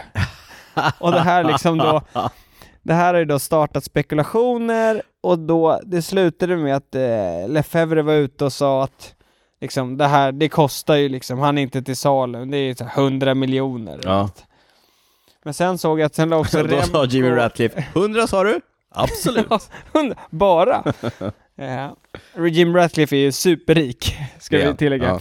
Och 0.99 1.13
det 1.13 1.21
här 1.21 1.45
liksom 1.45 1.79
då, 1.79 2.03
det 2.83 2.95
här 2.95 3.15
har 3.15 3.19
ju 3.19 3.25
då 3.25 3.39
startat 3.39 3.85
spekulationer 3.85 5.03
och 5.23 5.39
då, 5.39 5.81
det 5.85 6.03
slutade 6.03 6.57
med 6.57 6.77
att 6.77 6.95
eh, 6.95 7.49
Lefevre 7.49 8.03
var 8.03 8.15
ute 8.15 8.45
och 8.45 8.53
sa 8.53 8.85
att 8.85 9.15
liksom 9.61 9.97
det 9.97 10.07
här, 10.07 10.33
det 10.33 10.49
kostar 10.49 10.97
ju 10.97 11.09
liksom, 11.09 11.39
han 11.39 11.59
är 11.59 11.63
inte 11.63 11.83
till 11.83 11.97
salu, 11.97 12.45
det 12.45 12.57
är 12.57 12.85
här 12.85 13.03
100 13.03 13.35
miljoner. 13.35 14.01
Ja. 14.03 14.31
Men 15.47 15.55
sen 15.55 15.79
såg 15.79 16.01
jag 16.01 16.07
att 16.07 16.15
sen 16.15 16.29
la 16.29 16.37
också 16.37 16.63
Då 16.63 16.69
sa 16.83 17.05
Remco- 17.05 17.07
Jimmy 17.09 17.31
Ratcliffe, 17.31 17.85
100 17.95 18.27
sa 18.27 18.45
du? 18.45 18.61
Absolut. 18.95 19.47
Bara? 20.31 20.83
ja. 21.57 21.97
Jim 22.49 22.77
Ratcliffe 22.77 23.17
är 23.17 23.21
ju 23.21 23.33
superrik, 23.33 24.17
ska 24.39 24.59
Ja, 24.59 24.71
vi 24.71 24.77
tillägga. 24.77 25.07
ja. 25.09 25.21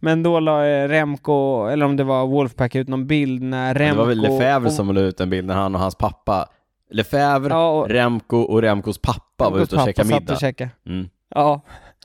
Men 0.00 0.22
då 0.22 0.40
la 0.40 0.66
eh, 0.66 0.88
Remco, 0.88 1.66
eller 1.66 1.86
om 1.86 1.96
det 1.96 2.04
var 2.04 2.26
Wolfpack, 2.26 2.74
ut 2.74 2.88
någon 2.88 3.06
bild 3.06 3.42
när 3.42 3.74
Remco... 3.74 3.94
Det 3.94 3.98
var 3.98 4.06
väl 4.06 4.18
Lefebvre 4.20 4.68
och- 4.68 4.72
som 4.72 4.94
la 4.94 5.00
ut 5.00 5.20
en 5.20 5.30
bild 5.30 5.46
när 5.46 5.54
han 5.54 5.74
och 5.74 5.80
hans 5.80 5.94
pappa 5.94 6.48
Lefebvre, 6.90 7.52
Ja, 7.54 7.70
och 7.70 7.88
Remco 7.88 8.36
och 8.36 8.62
Remcos 8.62 8.98
pappa 8.98 9.50
var 9.50 9.50
Remcos 9.50 9.68
ute 9.72 9.76
och 9.76 9.86
käkade 9.86 10.08
middag. 10.08 10.32
Och 10.34 10.40
käka. 10.40 10.68
Mm. 10.86 11.08
Ja, 11.34 11.60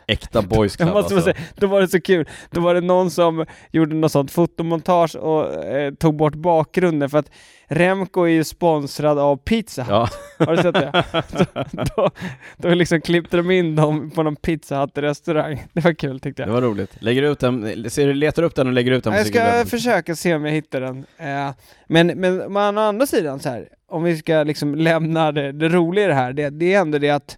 Äkta 0.08 0.42
boys 0.42 0.76
club 0.76 0.90
alltså. 0.90 1.22
säga, 1.22 1.36
då 1.56 1.68
var 1.68 1.82
det 1.82 1.88
så 1.88 2.02
kul. 2.02 2.30
Då 2.52 2.62
var 2.62 2.74
det 2.74 2.82
någon 2.82 3.12
som 3.12 3.46
gjorde 3.72 3.96
något 3.96 4.12
sånt 4.12 4.32
fotomontage 4.32 5.16
och 5.16 5.66
eh, 5.66 5.94
tog 5.94 6.16
bort 6.16 6.36
bakgrunden 6.36 7.10
för 7.10 7.18
att 7.18 7.32
Remco 7.68 8.24
är 8.24 8.28
ju 8.28 8.44
sponsrad 8.44 9.20
av 9.20 9.38
Pizza 9.38 9.84
Hut. 9.84 9.92
Ja, 9.92 10.10
Har 10.46 10.56
du 10.56 10.62
sett 10.62 10.74
det? 10.74 11.04
då, 11.72 11.84
då, 11.96 12.10
då 12.58 12.70
liksom 12.70 13.02
klippte 13.02 13.38
de 13.38 13.52
in 13.52 13.76
dem 13.76 14.12
på 14.12 14.24
någon 14.24 14.36
Pizza 14.36 14.80
Hut-restaurang. 14.80 15.66
Det 15.74 15.82
var 15.82 15.94
kul 15.94 16.20
tyckte 16.20 16.42
jag. 16.42 16.50
det 16.50 16.54
var 16.54 16.62
roligt. 16.62 16.92
Lägger 17.00 17.24
ut 17.24 17.40
den, 17.40 17.90
ser 17.90 18.14
letar 18.14 18.44
upp 18.44 18.56
den 18.56 18.68
och 18.68 18.74
lägger 18.74 18.92
ut 18.92 19.04
den 19.04 19.14
på 19.14 19.20
Jag 19.20 19.28
ska 19.28 19.66
försöka 19.66 20.16
se 20.16 20.36
om 20.36 20.46
jag 20.46 20.52
hittar 20.52 20.82
den. 20.82 21.06
Eh, 21.18 21.54
men, 21.88 22.08
men 22.08 22.54
men 22.54 22.78
å 22.78 22.82
andra 22.82 23.06
sidan 23.06 23.40
så 23.40 23.50
här, 23.50 23.68
om 23.88 24.04
vi 24.04 24.18
ska 24.18 24.44
liksom 24.44 24.76
lämna 24.76 25.32
det, 25.32 25.52
det 25.52 25.70
roliga 25.70 26.06
i 26.06 26.08
det 26.08 26.14
här, 26.14 26.34
det, 26.34 26.50
det 26.50 26.74
är 26.74 26.82
ändå 26.82 26.98
det 26.98 27.10
att 27.10 27.38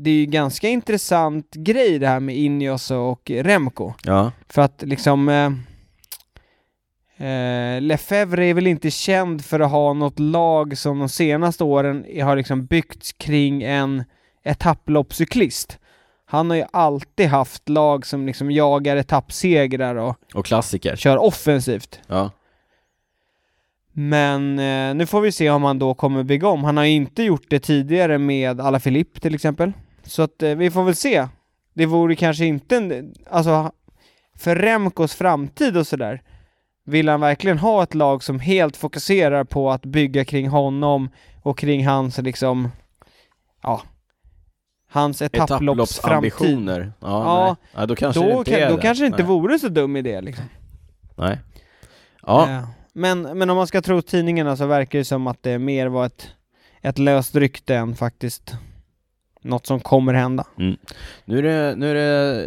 det 0.00 0.10
är 0.10 0.14
ju 0.14 0.26
ganska 0.26 0.68
intressant 0.68 1.54
grej 1.54 1.98
det 1.98 2.08
här 2.08 2.20
med 2.20 2.36
Ineos 2.36 2.90
och 2.90 3.30
Remco. 3.30 3.92
Ja, 4.04 4.32
För 4.48 4.62
att 4.62 4.82
liksom 4.82 5.28
eh, 5.28 5.46
eh, 7.28 7.80
Lefebvre 7.80 8.46
är 8.46 8.54
väl 8.54 8.66
inte 8.66 8.90
känd 8.90 9.44
för 9.44 9.60
att 9.60 9.70
ha 9.70 9.92
något 9.92 10.18
lag 10.18 10.78
som 10.78 10.98
de 10.98 11.08
senaste 11.08 11.64
åren 11.64 12.04
har 12.22 12.36
liksom 12.36 12.66
byggts 12.66 13.12
kring 13.12 13.62
en 13.62 14.04
etapploppscyklist. 14.44 15.78
Han 16.24 16.50
har 16.50 16.56
ju 16.56 16.64
alltid 16.72 17.26
haft 17.26 17.68
lag 17.68 18.06
som 18.06 18.26
liksom 18.26 18.50
jagar 18.50 18.96
etappsegrar 18.96 19.94
och 19.94 20.16
och 20.34 20.46
klassiker. 20.46 20.96
kör 20.96 21.16
offensivt. 21.16 22.00
Ja. 22.06 22.30
Men 23.92 24.58
eh, 24.58 24.94
nu 24.94 25.06
får 25.06 25.20
vi 25.20 25.32
se 25.32 25.50
om 25.50 25.62
han 25.62 25.78
då 25.78 25.94
kommer 25.94 26.22
bygga 26.22 26.48
om. 26.48 26.64
Han 26.64 26.76
har 26.76 26.84
ju 26.84 26.90
inte 26.90 27.22
gjort 27.22 27.46
det 27.48 27.60
tidigare 27.60 28.18
med 28.18 28.60
Ala 28.60 28.80
Filip 28.80 29.20
till 29.20 29.34
exempel. 29.34 29.72
Så 30.08 30.22
att 30.22 30.42
eh, 30.42 30.54
vi 30.54 30.70
får 30.70 30.84
väl 30.84 30.94
se. 30.96 31.28
Det 31.74 31.86
vore 31.86 32.16
kanske 32.16 32.44
inte 32.44 32.76
en, 32.76 33.14
alltså 33.30 33.72
för 34.36 34.56
Remcos 34.56 35.14
framtid 35.14 35.76
och 35.76 35.86
sådär. 35.86 36.22
Vill 36.84 37.08
han 37.08 37.20
verkligen 37.20 37.58
ha 37.58 37.82
ett 37.82 37.94
lag 37.94 38.22
som 38.22 38.40
helt 38.40 38.76
fokuserar 38.76 39.44
på 39.44 39.70
att 39.70 39.82
bygga 39.82 40.24
kring 40.24 40.48
honom 40.48 41.10
och 41.42 41.58
kring 41.58 41.86
hans 41.86 42.18
liksom, 42.18 42.68
ja, 43.62 43.82
hans 44.90 45.22
etapploppsframtid. 45.22 46.32
Ja, 46.60 46.84
Ja, 47.00 47.56
ja, 47.74 47.86
då 47.86 47.96
kanske 47.96 48.20
det 48.20 48.32
Då, 48.32 48.38
inte 48.38 48.50
kan, 48.50 48.70
då 48.70 48.76
det. 48.76 48.82
kanske 48.82 49.02
det 49.04 49.06
inte 49.06 49.18
nej. 49.18 49.26
vore 49.26 49.58
så 49.58 49.68
dum 49.68 49.96
idé 49.96 50.20
liksom. 50.20 50.44
Nej. 51.16 51.38
Ja, 52.26 52.48
Eh, 52.50 52.68
Men, 52.92 53.22
men 53.22 53.50
om 53.50 53.56
man 53.56 53.66
ska 53.66 53.82
tro 53.82 54.02
tidningarna 54.02 54.56
så 54.56 54.66
verkar 54.66 54.98
det 54.98 55.04
som 55.04 55.26
att 55.26 55.42
det 55.42 55.58
mer 55.58 55.86
var 55.86 56.06
ett, 56.06 56.28
ett 56.82 56.98
löst 56.98 57.34
rykte 57.34 57.76
än 57.76 57.96
faktiskt 57.96 58.54
något 59.42 59.66
som 59.66 59.80
kommer 59.80 60.14
hända. 60.14 60.44
nu 61.24 61.38
är 61.38 61.42
det, 61.42 61.76
nu 61.76 61.90
är 61.90 61.94
det 61.94 62.44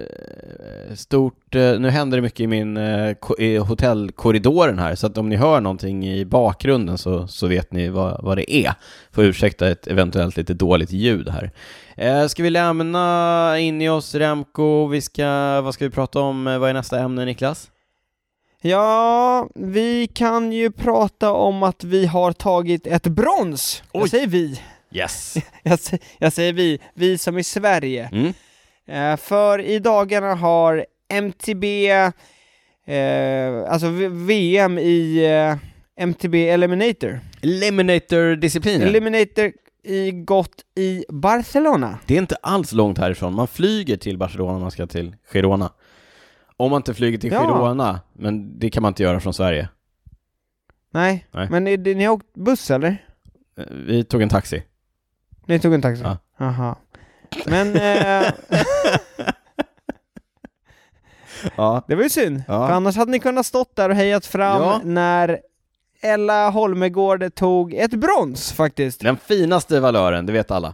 eh, 0.90 0.96
stort, 0.96 1.56
eh, 1.56 1.80
nu 1.80 1.90
händer 1.90 2.18
det 2.18 2.22
mycket 2.22 2.40
i 2.40 2.48
min 2.48 2.78
eh, 2.78 3.16
i 3.38 3.58
hotellkorridoren 3.58 4.80
här, 4.80 4.96
så 4.96 5.08
att 5.08 5.18
om 5.18 5.30
ni 5.30 5.36
hör 5.36 5.62
någonting 5.62 6.08
i 6.08 6.26
bakgrunden 6.26 6.98
så, 6.98 7.28
så 7.28 7.48
vet 7.48 7.72
ni 7.72 7.90
vad, 7.90 8.24
vad 8.24 8.38
det 8.38 8.56
är. 8.56 8.74
Får 9.12 9.24
ursäkta 9.24 9.70
ett 9.70 9.88
eventuellt 9.88 10.38
lite 10.38 10.54
dåligt 10.54 10.92
ljud 10.92 11.30
här. 11.30 11.52
Eh, 11.96 12.28
ska 12.28 12.44
vi 12.44 12.50
lämna 12.50 13.56
in 13.60 13.82
i 13.82 13.90
oss 13.90 14.16
Remco, 14.16 14.88
vi 14.88 15.02
ska, 15.02 15.62
vad 15.62 15.74
ska 15.74 15.86
vi 15.86 15.92
prata 15.92 16.20
om, 16.20 16.44
vad 16.44 16.70
är 16.70 16.74
nästa 16.74 17.00
ämne 17.00 17.26
Niklas? 17.26 17.72
Ja, 18.64 19.48
vi 19.56 20.08
kan 20.08 20.52
ju 20.52 20.72
prata 20.72 21.32
om 21.32 21.64
att 21.64 21.84
vi 21.84 22.06
har 22.06 22.32
tagit 22.34 22.88
ett 22.88 23.08
brons. 23.08 23.84
Oj. 23.92 24.02
Jag 24.02 24.10
säger 24.10 24.28
vi. 24.28 24.62
Yes! 24.92 25.38
Jag, 25.64 25.80
jag 26.18 26.34
säger 26.34 26.54
vi. 26.54 26.80
Vi 26.94 27.18
som 27.18 27.38
i 27.38 27.44
Sverige. 27.44 28.10
Mm. 28.12 28.34
Eh, 28.88 29.18
för 29.18 29.60
i 29.62 29.80
dagarna 29.80 30.36
har 30.36 30.86
MTB, 31.10 31.90
eh, 32.86 33.72
alltså 33.72 33.88
VM 34.12 34.78
i 34.78 35.26
eh, 35.26 35.58
MTB 36.04 36.50
Eliminator. 36.50 37.20
Eliminator-disciplinen. 37.42 38.88
Eliminator 38.88 39.52
i 39.84 40.12
gått 40.12 40.62
i 40.76 41.06
Barcelona. 41.10 42.00
Det 42.06 42.14
är 42.14 42.18
inte 42.18 42.36
alls 42.36 42.72
långt 42.72 42.98
härifrån. 42.98 43.36
Man 43.36 43.48
flyger 43.48 43.98
till 43.98 44.18
Barcelona 44.18 44.54
om 44.54 44.62
man 44.62 44.72
ska 44.72 44.88
till 44.88 45.16
Girona. 45.32 45.72
Om 46.58 46.72
man 46.72 46.80
inte 46.80 46.94
flyger 46.94 47.18
till 47.18 47.32
Ja. 47.32 47.40
Girona, 47.42 48.00
men 48.14 48.60
det 48.60 48.70
kan 48.70 48.82
man 48.84 48.90
inte 48.90 49.04
göra 49.04 49.20
från 49.20 49.34
Sverige. 49.34 49.70
Nej, 50.94 51.28
Nej. 51.32 51.48
men 51.52 51.68
är 51.68 51.78
det, 51.78 51.96
ni 51.96 52.04
har 52.04 52.14
åkt 52.14 52.34
buss 52.34 52.72
eller? 52.72 53.06
Eh, 53.58 53.64
Vi 53.70 54.04
tog 54.04 54.22
en 54.22 54.30
taxi. 54.30 54.64
Ni 55.46 55.60
tog 55.60 55.74
en 55.74 55.82
taxi? 55.82 56.04
Ja. 56.04 56.18
Aha. 56.46 56.76
Men 57.46 57.76
eh, 57.76 58.32
Ja. 61.58 61.84
det 61.88 61.96
var 61.96 62.04
ju 62.04 62.10
synd, 62.10 62.44
Ja. 62.48 62.68
för 62.68 62.74
annars 62.74 62.96
hade 62.98 63.12
ni 63.12 63.20
kunnat 63.20 63.46
stått 63.46 63.76
där 63.76 63.90
och 63.90 63.96
hejat 63.96 64.26
fram 64.26 64.62
Ja. 64.62 64.82
när 64.84 65.40
Ella 66.02 66.50
Holmegård 66.50 67.36
tog 67.36 67.74
ett 67.74 67.92
brons 67.92 68.52
faktiskt. 68.52 69.02
Den 69.02 69.18
finaste 69.18 69.80
valören, 69.80 70.26
det 70.26 70.34
vet 70.34 70.52
alla. 70.52 70.74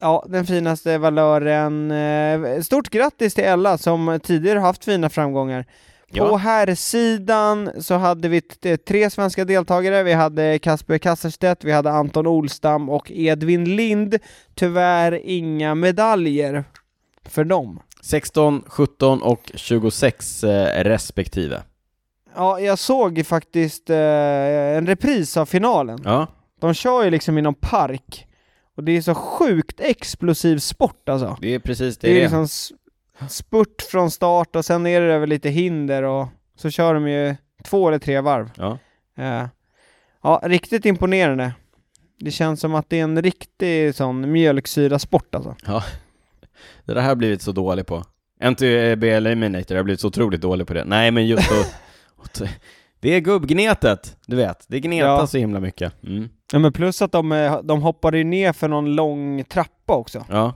Ja, 0.00 0.24
den 0.28 0.46
finaste 0.46 0.98
valören. 0.98 1.90
Eh, 1.90 2.60
Stort 2.62 2.90
grattis 2.90 3.34
till 3.34 3.44
Ella 3.44 3.78
som 3.78 4.20
tidigare 4.22 4.58
haft 4.58 4.84
fina 4.84 5.10
framgångar. 5.10 5.66
På 6.12 6.18
Ja. 6.26 6.36
herrsidan 6.36 7.70
så 7.82 7.94
hade 7.94 8.28
vi 8.28 8.40
tre 8.86 9.10
svenska 9.10 9.44
deltagare. 9.44 10.02
Vi 10.02 10.12
hade 10.12 10.58
Kasper 10.58 10.98
Kasserstedt, 10.98 11.64
vi 11.64 11.72
hade 11.72 11.90
Anton 11.90 12.26
Olstam 12.26 12.88
och 12.90 13.10
Edvin 13.10 13.76
Lind. 13.76 14.18
Tyvärr 14.54 15.20
inga 15.24 15.74
medaljer 15.74 16.64
för 17.24 17.44
dem. 17.44 17.80
16, 18.02 18.62
17 18.66 19.22
och 19.22 19.50
26 19.54 20.44
eh, 20.44 20.84
respektive. 20.84 21.62
Ja, 22.36 22.60
jag 22.60 22.78
såg 22.78 23.26
faktiskt 23.26 23.90
eh, 23.90 23.96
en 24.76 24.86
repris 24.86 25.36
av 25.36 25.46
finalen. 25.46 25.98
Ja. 26.04 26.26
De 26.60 26.74
kör 26.74 27.04
ju 27.04 27.10
liksom 27.10 27.38
i 27.38 27.42
någon 27.42 27.54
park. 27.54 28.26
Och 28.76 28.84
det 28.84 28.92
är 28.96 29.02
så 29.02 29.14
sjukt 29.14 29.80
explosiv 29.80 30.58
sport 30.58 31.08
alltså. 31.08 31.36
Det 31.40 31.54
är 31.54 31.58
precis 31.58 31.98
det 31.98 32.08
Det 32.08 32.18
är 32.18 32.22
liksom 32.22 32.48
spurt 33.28 33.82
från 33.90 34.10
start 34.10 34.56
och 34.56 34.64
sen 34.64 34.86
är 34.86 35.00
det 35.00 35.12
över 35.14 35.26
lite 35.26 35.48
hinder 35.48 36.02
och 36.02 36.28
så 36.56 36.70
kör 36.70 36.94
de 36.94 37.08
ju 37.08 37.36
två 37.64 37.88
eller 37.88 37.98
tre 37.98 38.20
varv. 38.20 38.50
Ja. 38.56 38.78
Eh, 39.18 39.44
ja, 40.22 40.40
riktigt 40.44 40.84
imponerande. 40.86 41.52
Det 42.18 42.30
känns 42.30 42.60
som 42.60 42.74
att 42.74 42.90
det 42.90 42.98
är 42.98 43.04
en 43.04 43.22
riktig 43.22 43.94
sån 43.94 44.32
mjölksyra-sport 44.32 45.34
alltså. 45.34 45.56
Ja, 45.66 45.82
det 46.84 46.94
där 46.94 47.00
har 47.00 47.08
jag 47.08 47.18
blivit 47.18 47.42
så 47.42 47.52
dålig 47.52 47.86
på. 47.86 48.04
MTB 48.40 49.04
Eliminator, 49.10 49.74
jag 49.76 49.78
har 49.78 49.84
blivit 49.84 50.00
så 50.00 50.08
otroligt 50.08 50.40
dålig 50.40 50.66
på 50.66 50.74
det. 50.74 50.84
Nej, 50.84 51.10
men 51.10 51.26
just 51.26 51.52
att... 51.52 52.42
det 53.00 53.08
är 53.14 53.20
gubbgnetet, 53.20 54.16
du 54.26 54.36
vet. 54.36 54.64
Det 54.68 54.80
gnetas 54.80 55.20
Ja. 55.20 55.26
så 55.26 55.38
himla 55.38 55.60
mycket. 55.60 56.02
Mm. 56.02 56.28
Ja 56.52 56.58
men 56.58 56.72
plus 56.72 57.02
att 57.02 57.12
de, 57.12 57.32
eh, 57.32 57.62
de 57.62 57.82
hoppade 57.82 58.18
ju 58.18 58.24
ner 58.24 58.52
för 58.52 58.68
någon 58.68 58.94
lång 58.94 59.44
trappa 59.44 59.94
också. 59.94 60.26
Ja, 60.30 60.54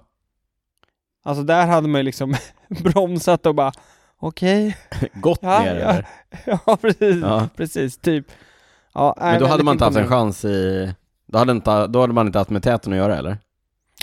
Alltså 1.26 1.42
där 1.44 1.66
hade 1.66 1.88
man 1.88 1.98
ju 1.98 2.02
liksom 2.02 2.34
bromsat 2.68 3.46
och 3.46 3.54
bara 3.54 3.72
okej, 4.18 4.76
gott 5.14 5.38
Ja, 5.42 5.58
ner 5.60 5.74
ja. 5.74 5.90
eller? 5.90 6.06
ja 6.66 6.76
precis, 6.80 7.16
Ja. 7.22 7.48
precis, 7.56 7.98
typ. 7.98 8.26
Ja, 8.94 9.14
Men 9.20 9.40
då 9.40 9.46
hade 9.46 9.64
man 9.64 9.72
inte 9.74 9.84
haft 9.84 9.96
en 9.96 10.08
chans 10.08 10.44
i... 10.44 10.92
Då 11.26 11.38
hade, 11.38 11.52
inte, 11.52 11.86
då 11.86 12.00
hade 12.00 12.12
man 12.12 12.26
inte 12.26 12.38
haft 12.38 12.50
med 12.50 12.62
täten 12.62 12.92
att 12.92 12.96
göra 12.96 13.16
eller? 13.16 13.38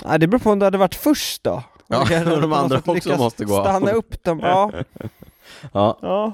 Nej, 0.04 0.18
det 0.18 0.26
beror 0.26 0.38
på 0.40 0.50
om 0.50 0.58
du 0.58 0.64
hade 0.64 0.78
varit 0.78 0.94
först 0.94 1.44
då. 1.44 1.62
Ja, 1.86 2.04
de 2.24 2.52
andra 2.52 2.80
också 2.84 3.16
måste 3.16 3.44
gå. 3.44 3.60
Stanna 3.60 3.90
upp 3.90 4.24
dem, 4.24 4.40
ja. 4.40 4.72
Ja, 5.72 5.98
ja. 6.02 6.32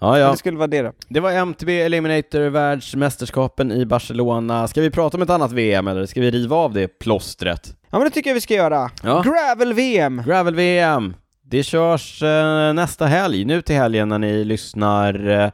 ja, 0.00 0.18
ja. 0.18 0.30
Det 0.30 0.36
skulle 0.36 0.58
vara 0.58 0.66
det 0.66 0.82
då. 0.82 0.92
Det 1.08 1.20
var 1.20 1.32
MTB 1.32 1.68
Eliminator, 1.68 2.40
världsmästerskapen 2.40 3.72
i 3.72 3.86
Barcelona. 3.86 4.68
Ska 4.68 4.80
vi 4.80 4.90
prata 4.90 5.16
om 5.16 5.22
ett 5.22 5.30
annat 5.30 5.52
VM 5.52 5.88
eller 5.88 6.06
ska 6.06 6.20
vi 6.20 6.30
riva 6.30 6.56
av 6.56 6.72
det 6.72 6.88
plåstret? 6.88 7.76
Ja 7.90 7.98
men 7.98 8.04
det 8.04 8.10
tycker 8.10 8.30
jag 8.30 8.34
vi 8.34 8.40
ska 8.40 8.54
göra. 8.54 8.90
Ja. 9.02 9.22
Gravel-VM! 9.22 10.22
Gravel-VM! 10.26 11.14
Det 11.42 11.62
körs 11.62 12.22
eh, 12.22 12.72
nästa 12.72 13.06
helg, 13.06 13.44
nu 13.44 13.62
till 13.62 13.76
helgen 13.76 14.08
när 14.08 14.18
ni 14.18 14.44
lyssnar. 14.44 15.28
Eh, 15.28 15.50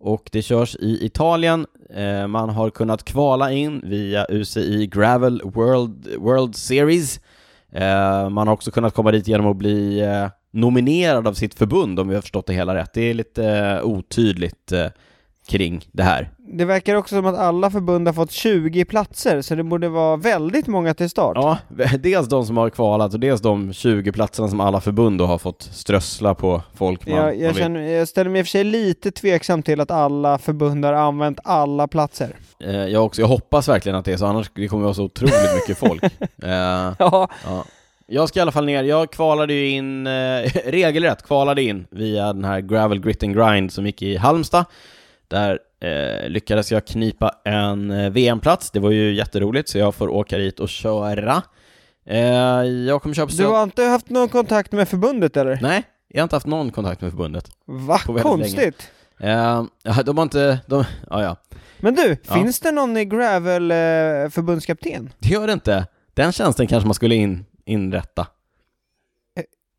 och 0.00 0.28
det 0.32 0.42
körs 0.42 0.76
i 0.76 1.06
Italien. 1.06 1.66
Eh, 1.94 2.26
man 2.26 2.48
har 2.48 2.70
kunnat 2.70 3.04
kvala 3.04 3.52
in 3.52 3.80
via 3.84 4.26
UCI 4.28 4.86
Gravel 4.86 5.42
World, 5.44 6.08
World 6.18 6.56
Series. 6.56 7.20
Eh, 7.72 8.28
man 8.28 8.46
har 8.46 8.54
också 8.54 8.70
kunnat 8.70 8.94
komma 8.94 9.10
dit 9.10 9.28
genom 9.28 9.46
att 9.46 9.56
bli 9.56 10.00
eh, 10.00 10.26
nominerad 10.54 11.28
av 11.28 11.34
sitt 11.34 11.54
förbund 11.54 12.00
om 12.00 12.08
vi 12.08 12.14
har 12.14 12.22
förstått 12.22 12.46
det 12.46 12.52
hela 12.54 12.74
rätt. 12.74 12.90
Det 12.94 13.10
är 13.10 13.14
lite 13.14 13.44
eh, 13.48 13.84
otydligt 13.84 14.72
eh, 14.72 14.86
kring 15.48 15.88
det 15.92 16.02
här. 16.02 16.30
Det 16.38 16.64
verkar 16.64 16.94
också 16.94 17.14
som 17.16 17.26
att 17.26 17.38
alla 17.38 17.70
förbund 17.70 18.08
har 18.08 18.12
fått 18.12 18.30
20 18.30 18.84
platser, 18.84 19.42
så 19.42 19.54
det 19.54 19.62
borde 19.62 19.88
vara 19.88 20.16
väldigt 20.16 20.66
många 20.66 20.94
till 20.94 21.10
start. 21.10 21.36
Ja, 21.40 21.58
dels 21.98 22.28
de 22.28 22.46
som 22.46 22.56
har 22.56 22.70
kvalat 22.70 23.14
och 23.14 23.20
dels 23.20 23.40
de 23.40 23.72
20 23.72 24.12
platserna 24.12 24.48
som 24.48 24.60
alla 24.60 24.80
förbund 24.80 25.18
då 25.18 25.26
har 25.26 25.38
fått 25.38 25.62
strössla 25.62 26.34
på 26.34 26.62
folk 26.74 27.06
man, 27.06 27.16
Jag, 27.16 27.24
man 27.24 27.38
jag, 27.38 27.48
vill. 27.52 27.62
känner, 27.62 27.80
jag 27.80 28.08
ställer 28.08 28.30
mig 28.30 28.38
i 28.38 28.42
och 28.42 28.46
för 28.46 28.50
sig 28.50 28.64
lite 28.64 29.10
tveksam 29.10 29.62
till 29.62 29.80
att 29.80 29.90
alla 29.90 30.38
förbund 30.38 30.84
har 30.84 30.92
använt 30.92 31.38
alla 31.44 31.88
platser. 31.88 32.36
Eh, 32.64 32.70
jag 32.74 33.04
också, 33.04 33.20
jag 33.20 33.28
hoppas 33.28 33.68
verkligen 33.68 33.96
att 33.98 34.04
det 34.04 34.12
är 34.12 34.16
så, 34.16 34.26
annars 34.26 34.50
det 34.54 34.68
kommer 34.68 34.82
det 34.82 34.84
vara 34.84 34.94
så 34.94 35.04
otroligt 35.04 35.54
mycket 35.54 35.78
folk. 35.78 36.02
Eh, 36.42 36.50
Ja, 36.98 37.28
ja. 37.44 37.64
Jag 38.06 38.28
ska 38.28 38.38
i 38.38 38.42
alla 38.42 38.52
fall 38.52 38.64
ner, 38.64 38.84
jag 38.84 39.10
kvalade 39.10 39.54
ju 39.54 39.68
in, 39.68 40.06
eh, 40.06 40.12
regelrätt 40.66 41.22
kvalade 41.22 41.62
in 41.62 41.86
via 41.90 42.32
den 42.32 42.44
här 42.44 42.60
Gravel 42.60 43.00
Grit 43.00 43.22
and 43.22 43.34
Grind 43.36 43.72
som 43.72 43.86
gick 43.86 44.02
i 44.02 44.16
Halmstad. 44.16 44.64
Där 45.28 45.58
eh, 45.80 46.28
lyckades 46.28 46.72
jag 46.72 46.86
knipa 46.86 47.34
en 47.44 47.90
eh, 47.90 48.10
VM-plats, 48.10 48.70
det 48.70 48.80
var 48.80 48.90
ju 48.90 49.14
jätteroligt 49.14 49.68
så 49.68 49.78
jag 49.78 49.94
får 49.94 50.08
åka 50.08 50.38
dit 50.38 50.60
och 50.60 50.68
köra. 50.68 51.42
Eh, 52.06 52.18
jag 52.86 53.02
kommer 53.02 53.14
köra 53.14 53.26
på 53.26 53.32
du 53.32 53.44
har 53.46 53.62
inte 53.62 53.82
haft 53.82 54.10
någon 54.10 54.28
kontakt 54.28 54.72
med 54.72 54.88
förbundet 54.88 55.36
eller? 55.36 55.58
Nej, 55.62 55.82
jag 56.08 56.20
har 56.20 56.22
inte 56.22 56.36
haft 56.36 56.46
någon 56.46 56.70
kontakt 56.70 57.00
med 57.00 57.10
förbundet. 57.10 57.50
Va? 57.66 57.98
Konstigt! 58.22 58.90
Eh, 59.20 59.64
de 60.04 60.16
har 60.18 60.22
inte, 60.22 60.58
de, 60.66 60.84
ja 61.10 61.22
ja. 61.22 61.36
Men 61.80 61.94
du, 61.94 62.16
Ja. 62.28 62.34
finns 62.34 62.60
det 62.60 62.72
någon 62.72 62.96
i 62.96 63.04
Gravel 63.04 63.70
eh, 63.70 63.76
förbundskapten? 64.30 65.12
Det 65.18 65.28
gör 65.28 65.46
det 65.46 65.52
inte. 65.52 65.86
Den 66.14 66.32
tjänsten 66.32 66.66
kanske 66.66 66.86
man 66.86 66.94
skulle 66.94 67.14
in, 67.14 67.44
inrätta. 67.64 68.26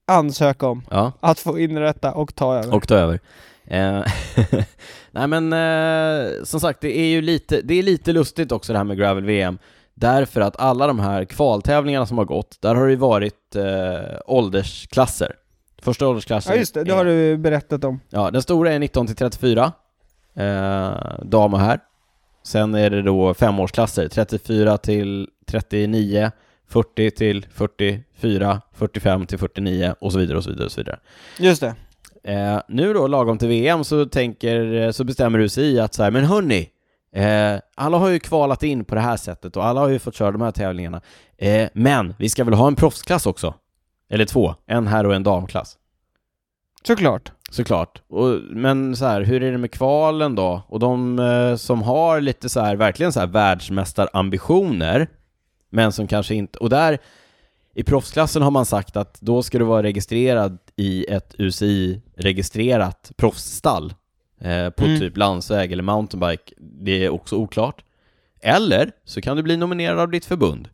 Ansöka 0.08 0.68
om 0.68 0.84
Ja. 0.90 1.12
att 1.20 1.40
få 1.40 1.60
inrätta 1.60 2.14
och 2.14 2.36
ta 2.36 2.56
över. 2.56 2.74
och 2.76 2.88
ta 2.88 2.96
över. 2.96 3.20
Eh, 3.66 4.04
Nej 5.12 5.28
men 5.28 5.54
eh, 5.54 6.44
som 6.44 6.60
sagt, 6.60 6.82
det 6.82 6.98
är 6.98 7.06
ju 7.08 7.22
lite, 7.22 7.62
det 7.62 7.74
är 7.74 7.84
lite 7.84 8.12
lustigt 8.14 8.52
också 8.52 8.74
det 8.74 8.78
här 8.80 8.84
med 8.84 8.98
Gravel-VM. 8.98 9.58
Därför 9.94 10.42
att 10.42 10.60
alla 10.60 10.88
de 10.88 11.00
här 11.00 11.26
kvaltävlingarna 11.26 12.06
som 12.06 12.18
har 12.18 12.26
gått, 12.26 12.62
där 12.62 12.76
har 12.76 12.86
det 12.86 12.92
ju 12.92 12.98
varit 12.98 13.56
eh, 13.56 14.18
åldersklasser. 14.26 15.36
Första 15.82 16.08
åldersklassen 16.08 16.54
Ja 16.54 16.60
just 16.60 16.74
det, 16.74 16.84
det 16.84 16.94
har 16.94 17.06
du 17.06 17.38
berättat 17.38 17.84
om. 17.84 18.00
Ja, 18.10 18.32
den 18.32 18.42
stora 18.42 18.72
är 18.74 18.80
19 18.80 19.08
till 19.08 19.16
34, 19.16 19.72
eh, 20.36 20.92
dam 21.24 21.54
och 21.54 21.60
herr. 21.60 21.80
Sen 22.44 22.76
är 22.76 22.90
det 22.90 23.02
då 23.02 23.34
femårsklasser, 23.34 24.08
34 24.08 24.78
till 24.78 25.30
39, 25.48 26.32
40 26.76 27.12
till 27.12 27.46
44, 27.54 28.62
45 28.74 29.26
till 29.26 29.38
49 29.38 29.96
och 30.00 30.12
så 30.12 30.20
vidare 30.20 30.38
och 30.38 30.44
så 30.44 30.50
vidare 30.50 30.66
och 30.66 30.72
så 30.72 30.82
vidare. 30.82 31.00
Just 31.40 31.62
det. 31.62 31.76
Eh, 32.24 32.62
nu 32.68 32.94
då, 32.94 33.08
lagom 33.08 33.38
till 33.38 33.48
VM, 33.48 33.84
så 33.84 34.06
tänker, 34.06 34.92
så 34.92 35.04
bestämmer 35.04 35.40
du 35.40 35.50
sig 35.50 35.80
att 35.80 35.94
så 35.94 36.04
här, 36.04 36.12
men 36.12 36.26
hörni, 36.26 36.70
eh, 37.16 37.60
alla 37.76 37.98
har 37.98 38.10
ju 38.10 38.20
kvalat 38.20 38.64
in 38.64 38.86
på 38.86 38.96
det 38.96 39.02
här 39.02 39.18
sättet 39.18 39.58
och 39.58 39.66
alla 39.66 39.80
har 39.80 39.90
ju 39.90 40.00
fått 40.00 40.16
köra 40.16 40.32
de 40.32 40.42
här 40.42 40.52
tävlingarna. 40.52 41.02
Eh, 41.38 41.70
men 41.74 42.14
vi 42.20 42.30
ska 42.30 42.44
väl 42.44 42.54
ha 42.54 42.68
en 42.68 42.76
proffsklass 42.76 43.26
också? 43.26 43.54
Eller 44.10 44.26
två, 44.26 44.56
en 44.66 44.88
herr 44.88 45.06
och 45.06 45.16
en 45.16 45.24
damklass. 45.24 45.78
Såklart. 46.88 47.32
Såklart. 47.52 48.02
Och, 48.10 48.40
men 48.50 48.96
så 48.96 49.06
här, 49.06 49.22
hur 49.22 49.44
är 49.44 49.52
det 49.52 49.58
med 49.58 49.72
kvalen 49.72 50.36
då? 50.36 50.62
Och 50.68 50.80
de 50.80 51.20
eh, 51.20 51.56
som 51.56 51.82
har 51.82 52.22
lite 52.22 52.50
så 52.50 52.60
här, 52.60 52.76
verkligen 52.76 53.14
så 53.14 53.20
här 53.20 53.28
världsmästarambitioner, 53.28 55.08
men 55.70 55.92
som 55.92 56.08
kanske 56.08 56.36
inte, 56.36 56.60
och 56.60 56.70
där 56.70 56.98
i 57.74 57.84
proffsklassen 57.84 58.42
har 58.42 58.52
man 58.52 58.66
sagt 58.66 58.96
att 58.98 59.22
då 59.22 59.44
ska 59.44 59.60
du 59.60 59.66
vara 59.66 59.84
registrerad 59.84 60.58
i 60.76 61.06
ett 61.06 61.36
UCI-registrerat 61.38 63.12
proffsstall 63.16 63.94
eh, 64.42 64.70
på 64.70 64.86
Mm. 64.86 65.00
typ 65.00 65.18
landsväg 65.18 65.72
eller 65.72 65.84
mountainbike. 65.84 66.54
Det 66.58 67.06
är 67.06 67.10
också 67.10 67.36
oklart. 67.36 67.84
Eller 68.42 68.92
så 69.06 69.22
kan 69.22 69.38
du 69.38 69.44
bli 69.44 69.58
nominerad 69.58 70.00
av 70.00 70.12
ditt 70.12 70.26
förbund. 70.26 70.70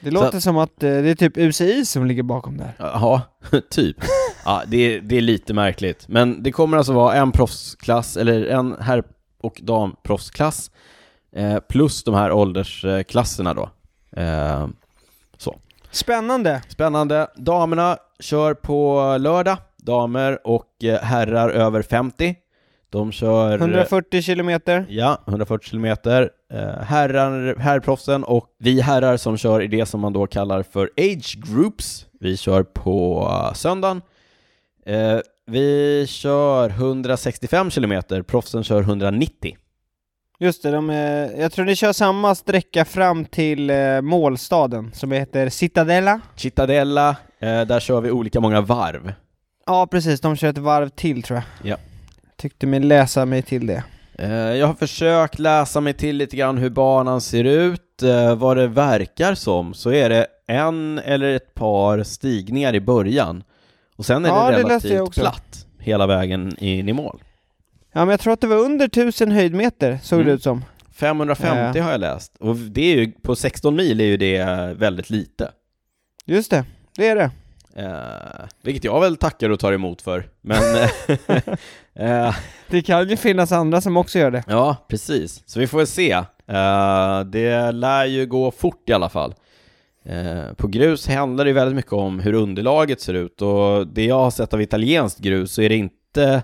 Det 0.00 0.10
låter 0.10 0.40
som 0.40 0.56
att 0.56 0.82
eh, 0.82 0.90
det 0.90 1.10
är 1.10 1.14
typ 1.14 1.36
UCI 1.36 1.84
som 1.86 2.06
ligger 2.06 2.22
bakom 2.22 2.56
det 2.56 2.64
här. 2.64 2.74
Ja, 2.78 3.22
typ. 3.70 3.96
Ja, 4.44 4.62
det 4.66 4.76
är, 4.76 5.00
det 5.00 5.16
är 5.16 5.20
lite 5.20 5.54
märkligt. 5.54 6.08
Men 6.08 6.42
det 6.42 6.52
kommer 6.52 6.76
alltså 6.76 6.92
vara 6.92 7.14
en 7.14 7.32
proffsklass, 7.32 8.16
eller 8.16 8.46
en 8.46 8.76
herr 8.80 9.04
och 9.40 9.60
damproffsklass, 9.62 10.70
eh, 11.36 11.58
plus 11.58 12.04
de 12.04 12.14
här 12.14 12.32
åldersklasserna 12.32 13.54
då. 13.54 13.70
Eh, 14.16 14.66
Spännande! 15.94 16.62
spännande. 16.68 17.26
Damerna 17.36 17.96
kör 18.20 18.54
på 18.54 19.16
lördag, 19.20 19.56
damer 19.76 20.46
och 20.46 20.84
eh, 20.84 21.00
herrar 21.02 21.50
över 21.50 21.82
50. 21.82 22.34
De 22.90 23.12
kör... 23.12 23.58
140 23.58 24.22
kilometer. 24.22 24.86
Ja, 24.88 25.22
140 25.26 25.68
kilometer. 25.68 26.30
Eh, 26.52 26.82
herrar, 26.82 27.56
herrproffsen 27.58 28.24
och 28.24 28.46
vi 28.58 28.80
herrar 28.80 29.16
som 29.16 29.36
kör 29.36 29.62
i 29.62 29.66
det 29.66 29.86
som 29.86 30.00
man 30.00 30.12
då 30.12 30.26
kallar 30.26 30.62
för 30.62 30.90
age 30.96 31.38
groups. 31.46 32.06
Vi 32.20 32.36
kör 32.36 32.62
på 32.62 33.30
söndagen. 33.54 34.02
Eh, 34.86 35.18
vi 35.46 36.06
kör 36.08 36.70
165 36.70 37.70
kilometer, 37.70 38.22
proffsen 38.22 38.64
kör 38.64 38.80
190. 38.82 39.56
Just 40.38 40.62
det, 40.62 40.70
de, 40.70 40.90
är- 40.90 41.40
jag 41.40 41.52
tror 41.52 41.64
ni 41.64 41.76
kör 41.76 41.92
samma 41.92 42.34
sträcka 42.34 42.84
fram 42.84 43.24
till 43.24 43.70
eh, 43.70 44.00
målstaden 44.00 44.90
som 44.94 45.12
heter 45.12 45.48
Cittadella. 45.48 46.20
Cittadella, 46.36 47.08
eh, 47.38 47.60
där 47.62 47.80
kör 47.80 48.00
vi 48.00 48.10
olika 48.10 48.40
många 48.40 48.60
varv. 48.60 49.12
Ja 49.66 49.86
precis, 49.90 50.20
de 50.20 50.36
kör 50.36 50.48
ett 50.48 50.58
varv 50.58 50.88
till 50.88 51.22
tror 51.22 51.36
jag. 51.62 51.70
Ja. 51.70 51.76
Tyckte 52.36 52.66
mig 52.66 52.80
läsa 52.80 53.24
mig 53.26 53.42
till 53.42 53.66
det. 53.66 53.82
Eh, 54.18 54.32
jag 54.34 54.66
har 54.66 54.74
försökt 54.74 55.38
läsa 55.38 55.80
mig 55.80 55.92
till 55.94 56.16
lite 56.16 56.36
grann 56.36 56.58
hur 56.58 56.70
banan 56.70 57.20
ser 57.20 57.44
ut. 57.44 58.02
Eh, 58.02 58.34
vad 58.36 58.56
det 58.56 58.66
verkar 58.66 59.34
som 59.34 59.74
så 59.74 59.92
är 59.92 60.08
det 60.08 60.26
en 60.46 60.98
eller 60.98 61.28
ett 61.34 61.54
par 61.54 62.02
stigningar 62.02 62.74
i 62.74 62.80
början. 62.80 63.44
Och 63.96 64.06
sen 64.06 64.24
är 64.24 64.28
Ja, 64.28 64.50
det 64.50 64.56
det 64.56 64.62
läste 64.62 64.88
jag 64.88 64.94
relativt 64.94 65.08
också. 65.08 65.20
platt 65.20 65.66
hela 65.78 66.06
vägen 66.06 66.56
in 66.58 66.88
i 66.88 66.92
mål. 66.92 67.22
Ja 67.96 68.00
men 68.00 68.08
jag 68.08 68.20
tror 68.20 68.32
att 68.32 68.40
det 68.40 68.46
var 68.46 68.56
under 68.56 68.86
1000 68.86 69.32
höjdmeter, 69.32 69.98
såg 70.02 70.16
Mm. 70.20 70.28
det 70.28 70.34
ut 70.34 70.42
som. 70.42 70.64
550 70.92 71.78
Ja. 71.78 71.82
har 71.84 71.90
jag 71.90 72.00
läst, 72.00 72.36
och 72.40 72.56
det 72.56 72.80
är 72.92 72.96
ju, 72.96 73.12
på 73.12 73.36
16 73.36 73.76
mil 73.76 74.00
är 74.00 74.04
ju 74.04 74.16
det 74.16 74.44
väldigt 74.78 75.10
lite. 75.10 75.50
Just 76.26 76.50
det, 76.50 76.64
det 76.96 77.08
är 77.08 77.16
det. 77.16 77.30
Eh, 77.76 78.46
vilket 78.62 78.84
jag 78.84 79.00
väl 79.00 79.16
tackar 79.16 79.50
och 79.50 79.60
tar 79.60 79.72
emot 79.72 80.02
för. 80.02 80.28
Men, 80.40 80.58
eh, 81.94 82.34
Det 82.70 82.82
kan 82.82 83.08
ju 83.08 83.16
finnas 83.16 83.52
andra 83.52 83.80
som 83.80 83.96
också 83.96 84.18
gör 84.18 84.30
det. 84.30 84.44
ja, 84.46 84.76
precis. 84.88 85.42
Så 85.46 85.60
vi 85.60 85.66
får 85.66 85.78
väl 85.78 85.86
se. 85.86 86.12
Eh, 86.46 87.20
det 87.26 87.72
lär 87.72 88.04
ju 88.04 88.26
gå 88.26 88.50
fort 88.50 88.88
i 88.90 88.92
alla 88.92 89.08
fall. 89.08 89.34
Eh, 90.04 90.52
på 90.56 90.66
grus 90.68 91.08
handlar 91.08 91.44
det 91.44 91.48
ju 91.48 91.54
väldigt 91.54 91.76
mycket 91.76 91.92
om 91.92 92.20
hur 92.20 92.32
underlaget 92.32 93.00
ser 93.00 93.14
ut 93.14 93.42
och 93.42 93.86
det 93.86 94.04
jag 94.04 94.18
har 94.18 94.30
sett 94.30 94.54
av 94.54 94.62
italienskt 94.62 95.18
grus 95.20 95.52
så 95.52 95.62
är 95.62 95.68
det 95.68 95.76
inte 95.76 96.42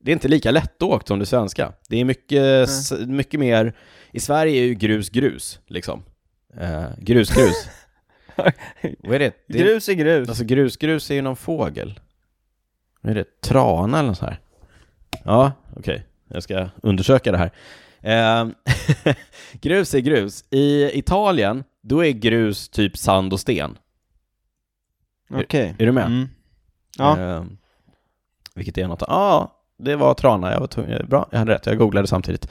det 0.00 0.10
är 0.10 0.12
inte 0.12 0.28
lika 0.28 0.50
lättåkt 0.50 1.08
som 1.08 1.18
det 1.18 1.26
svenska. 1.26 1.72
Det 1.88 1.96
är 2.00 2.04
mycket, 2.04 2.68
s- 2.68 2.92
mycket 3.06 3.40
mer, 3.40 3.76
i 4.12 4.20
Sverige 4.20 4.60
är 4.62 4.64
ju 4.66 4.74
grus 4.74 5.08
grus, 5.10 5.60
liksom. 5.66 6.02
Eh, 6.56 6.84
grus 6.98 7.30
grus. 7.34 7.68
Vad 8.98 9.14
är 9.14 9.18
det? 9.18 9.32
det 9.48 9.60
är, 9.60 9.64
Grus 9.64 9.88
är 9.88 9.92
grus. 9.92 10.28
alltså 10.28 10.44
grus 10.44 10.76
grus 10.76 11.10
är 11.10 11.14
ju 11.14 11.22
någon 11.22 11.36
fågel. 11.36 12.00
Vad 13.00 13.10
är 13.10 13.14
det? 13.14 13.40
Trana 13.42 13.98
eller 13.98 14.08
något 14.08 14.18
så 14.18 14.24
här? 14.24 14.40
Ja, 15.24 15.52
okej. 15.76 16.06
Jag 16.28 16.42
ska 16.42 16.68
undersöka 16.82 17.32
det 17.32 17.38
här. 17.38 17.50
Eh, 18.00 18.48
grus 19.60 19.94
är 19.94 19.98
grus. 20.00 20.44
I 20.50 20.98
Italien, 20.98 21.64
då 21.82 22.04
är 22.04 22.10
grus 22.10 22.68
typ 22.68 22.96
sand 22.98 23.32
och 23.32 23.40
sten. 23.40 23.78
Okej. 25.30 25.74
Är 25.78 25.86
du 25.86 25.92
med? 25.92 26.06
Mm. 26.06 26.28
Ja. 26.98 27.20
Eh, 27.20 27.44
vilket 28.54 28.78
är 28.78 28.86
något, 28.88 29.00
ja, 29.00 29.06
ah, 29.14 29.59
det 29.84 29.96
var 29.96 30.14
trana, 30.14 30.52
jag 30.52 30.60
var 30.60 30.66
tvungen, 30.66 31.06
bra, 31.08 31.28
jag 31.30 31.38
hade 31.38 31.54
rätt, 31.54 31.66
jag 31.66 31.78
googlade 31.78 32.06
samtidigt. 32.06 32.48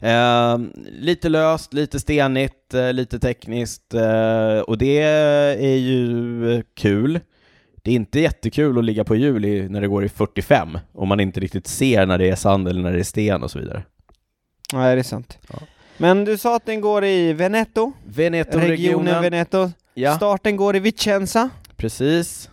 Eh, 0.00 0.58
lite 0.92 1.28
löst, 1.28 1.72
lite 1.74 2.00
stenigt, 2.00 2.74
eh, 2.74 2.92
lite 2.92 3.18
tekniskt, 3.18 3.94
eh, 3.94 4.58
och 4.58 4.78
det 4.78 4.98
är 4.98 5.76
ju 5.76 6.62
kul. 6.76 7.20
Det 7.82 7.90
är 7.90 7.94
inte 7.94 8.20
jättekul 8.20 8.78
att 8.78 8.84
ligga 8.84 9.04
på 9.04 9.16
hjul 9.16 9.70
när 9.70 9.80
det 9.80 9.88
går 9.88 10.04
i 10.04 10.08
45, 10.08 10.78
om 10.92 11.08
man 11.08 11.20
inte 11.20 11.40
riktigt 11.40 11.66
ser 11.66 12.06
när 12.06 12.18
det 12.18 12.28
är 12.28 12.36
sand 12.36 12.68
eller 12.68 12.82
när 12.82 12.92
det 12.92 12.98
är 12.98 13.04
sten 13.04 13.42
och 13.42 13.50
så 13.50 13.58
vidare. 13.58 13.82
Nej, 14.72 14.94
det 14.94 15.00
är 15.00 15.04
sant. 15.04 15.38
Ja. 15.52 15.58
Men 15.96 16.24
du 16.24 16.38
sa 16.38 16.56
att 16.56 16.66
den 16.66 16.80
går 16.80 17.04
i 17.04 17.32
Veneto, 17.32 17.92
regionen 18.06 18.14
Veneto-regionen, 18.14 19.22
Veneto. 19.22 19.70
ja, 19.94 20.16
Starten 20.16 20.56
går 20.56 20.76
i 20.76 20.80
Vicenza. 20.80 21.50
precis. 21.76 22.50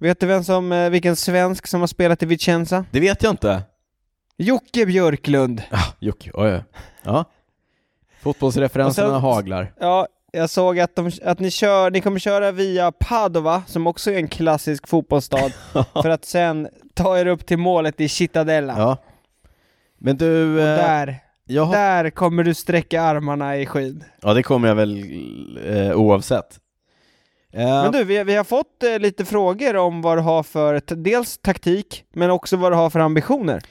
Vet 0.00 0.20
du 0.20 0.26
vem 0.26 0.44
som, 0.44 0.72
eh, 0.72 0.90
vilken 0.90 1.16
svensk 1.16 1.66
som 1.66 1.80
har 1.80 1.86
spelat 1.86 2.22
i 2.22 2.26
Vicenza? 2.26 2.84
Det 2.90 3.00
vet 3.00 3.22
jag 3.22 3.32
inte. 3.32 3.62
Jocke 4.36 4.86
Björklund. 4.86 5.62
Ah, 5.70 5.84
Jocke, 5.98 6.30
oj, 6.34 6.52
oj. 6.54 6.64
Ja. 7.02 7.24
Fotbollsreferenserna 8.22 9.08
sen- 9.08 9.20
haglar. 9.20 9.72
Ja, 9.80 10.06
jag 10.32 10.50
såg 10.50 10.80
att, 10.80 10.96
de, 10.96 11.10
att 11.24 11.38
ni, 11.38 11.50
kör, 11.50 11.90
ni 11.90 12.00
kommer 12.00 12.18
köra 12.18 12.52
via 12.52 12.92
Padova, 12.92 13.62
som 13.66 13.86
också 13.86 14.10
är 14.10 14.16
en 14.16 14.28
klassisk 14.28 14.88
fotbollsstad, 14.88 15.52
för 16.02 16.08
att 16.10 16.24
sen 16.24 16.68
ta 16.94 17.18
er 17.18 17.26
upp 17.26 17.46
till 17.46 17.58
målet 17.58 18.00
i 18.00 18.08
Cittadella. 18.08 18.74
Ja. 18.78 18.96
Men 19.98 20.16
du, 20.16 20.54
Och 20.54 20.60
eh, 20.62 20.76
där, 20.76 21.18
har... 21.64 21.72
där 21.72 22.10
kommer 22.10 22.44
du 22.44 22.54
sträcka 22.54 23.02
armarna 23.02 23.56
i 23.56 23.66
skyn. 23.66 24.04
Ja, 24.22 24.34
det 24.34 24.42
kommer 24.42 24.68
jag 24.68 24.74
väl 24.74 25.04
eh, 25.66 25.92
oavsett. 25.92 26.58
Eh, 27.52 27.64
Men 27.82 27.92
du, 27.92 28.04
vi, 28.04 28.24
vi 28.24 28.34
har 28.36 28.44
fått 28.44 28.82
eh, 28.82 28.98
lite 28.98 29.24
frågor 29.24 29.76
om 29.76 30.02
vad 30.02 30.18
du 30.18 30.22
har 30.22 30.42
för, 30.42 30.80
t- 30.80 30.94
dels 30.94 31.38
taktik, 31.38 32.04
men 32.14 32.30
också 32.30 32.56
vad 32.56 32.72
du 32.72 32.76
har 32.76 32.90
för 32.90 33.00
ambitioner. 33.00 33.62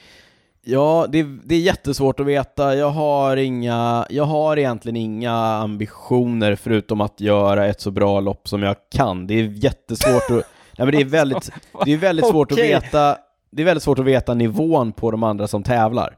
Ja, 0.64 1.06
det, 1.10 1.24
det 1.44 1.56
är 1.56 1.60
jättesvårt 1.60 2.20
att 2.20 2.26
veta. 2.26 2.76
Jag 2.76 2.90
har, 2.90 3.38
inga, 3.38 4.06
jag 4.10 4.24
har 4.24 4.58
egentligen 4.58 4.96
inga 4.96 5.34
ambitioner 5.34 6.56
förutom 6.56 7.02
att 7.02 7.22
göra 7.22 7.68
ett 7.68 7.82
så 7.82 7.92
bra 7.92 8.20
lopp 8.20 8.48
som 8.48 8.64
jag 8.64 8.76
kan. 8.92 9.28
Det 9.28 9.34
är 9.34 9.44
jättesvårt 9.44 10.24
att... 10.24 10.30
Nej, 10.78 10.86
men 10.86 10.92
det 10.92 11.02
är 11.02 11.06
väldigt, 11.06 11.52
det 11.86 11.94
är 11.94 11.98
väldigt 11.98 12.28
svårt 12.28 12.52
Okej. 12.52 12.74
att 12.74 12.84
veta 12.84 13.18
det 13.52 13.62
är 13.62 13.66
väldigt 13.66 13.84
svårt 13.84 14.00
att 14.00 14.06
veta 14.06 14.34
nivån 14.34 14.92
på 14.92 15.12
de 15.12 15.24
andra 15.24 15.48
som 15.48 15.64
tävlar. 15.64 16.16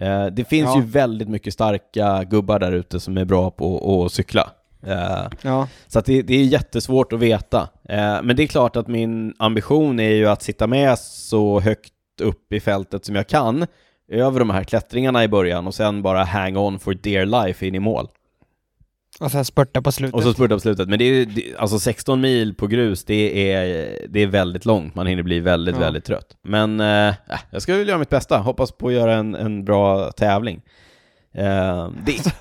Eh, 0.00 0.26
det 0.26 0.44
finns 0.44 0.68
Ja. 0.74 0.76
ju 0.80 0.86
väldigt 0.86 1.28
mycket 1.28 1.52
starka 1.52 2.24
gubbar 2.24 2.58
där 2.58 2.72
ute 2.72 3.00
som 3.00 3.18
är 3.18 3.24
bra 3.24 3.50
på 3.50 4.02
att 4.06 4.12
cykla. 4.12 4.50
Eh, 4.86 5.26
Ja. 5.42 5.68
Så 5.86 6.00
det, 6.00 6.22
det 6.22 6.34
är 6.34 6.44
jättesvårt 6.44 7.12
att 7.12 7.18
veta. 7.20 7.68
Eh, 7.88 8.22
men 8.22 8.36
det 8.36 8.42
är 8.42 8.46
klart 8.46 8.76
att 8.76 8.88
min 8.88 9.34
ambition 9.38 10.00
är 10.00 10.10
ju 10.14 10.26
att 10.28 10.42
sitta 10.42 10.66
med 10.66 10.98
så 10.98 11.60
högt 11.60 11.92
upp 12.20 12.52
i 12.52 12.60
fältet 12.60 13.04
som 13.04 13.14
jag 13.14 13.26
kan 13.28 13.66
över 14.12 14.38
de 14.38 14.50
här 14.50 14.64
klättringarna 14.64 15.24
i 15.24 15.28
början 15.28 15.66
och 15.66 15.74
sen 15.74 16.02
bara 16.02 16.24
hang 16.24 16.56
on 16.56 16.78
for 16.78 16.94
dear 16.94 17.26
life 17.46 17.66
in 17.66 17.74
i 17.74 17.78
mål. 17.78 18.08
Och 19.20 19.30
sen 19.30 19.44
spurta 19.44 19.82
på 19.82 19.92
slutet. 19.92 20.14
Och 20.14 20.22
så 20.22 20.32
spurta 20.32 20.54
på 20.54 20.60
slutet. 20.60 20.88
Men 20.88 20.98
det 20.98 21.04
är 21.04 21.28
alltså 21.58 21.78
16 21.78 22.20
mil 22.20 22.54
på 22.54 22.66
grus, 22.66 23.04
det 23.04 23.52
är, 23.52 23.88
det 24.08 24.20
är 24.20 24.26
väldigt 24.26 24.64
långt. 24.64 24.94
Man 24.94 25.06
hinner 25.06 25.22
bli 25.22 25.40
väldigt, 25.40 25.74
Ja. 25.74 25.80
väldigt 25.80 26.04
trött. 26.04 26.36
Men 26.42 26.80
eh, 26.80 27.08
äh, 27.08 27.14
jag 27.50 27.62
ska 27.62 27.74
väl 27.76 27.88
göra 27.88 27.98
mitt 27.98 28.08
bästa. 28.10 28.38
Hoppas 28.38 28.72
på 28.72 28.88
att 28.88 28.92
göra 28.94 29.14
en, 29.14 29.34
en 29.34 29.64
bra 29.64 30.10
tävling. 30.12 30.62
Eh, 31.34 31.88
det, 32.06 32.34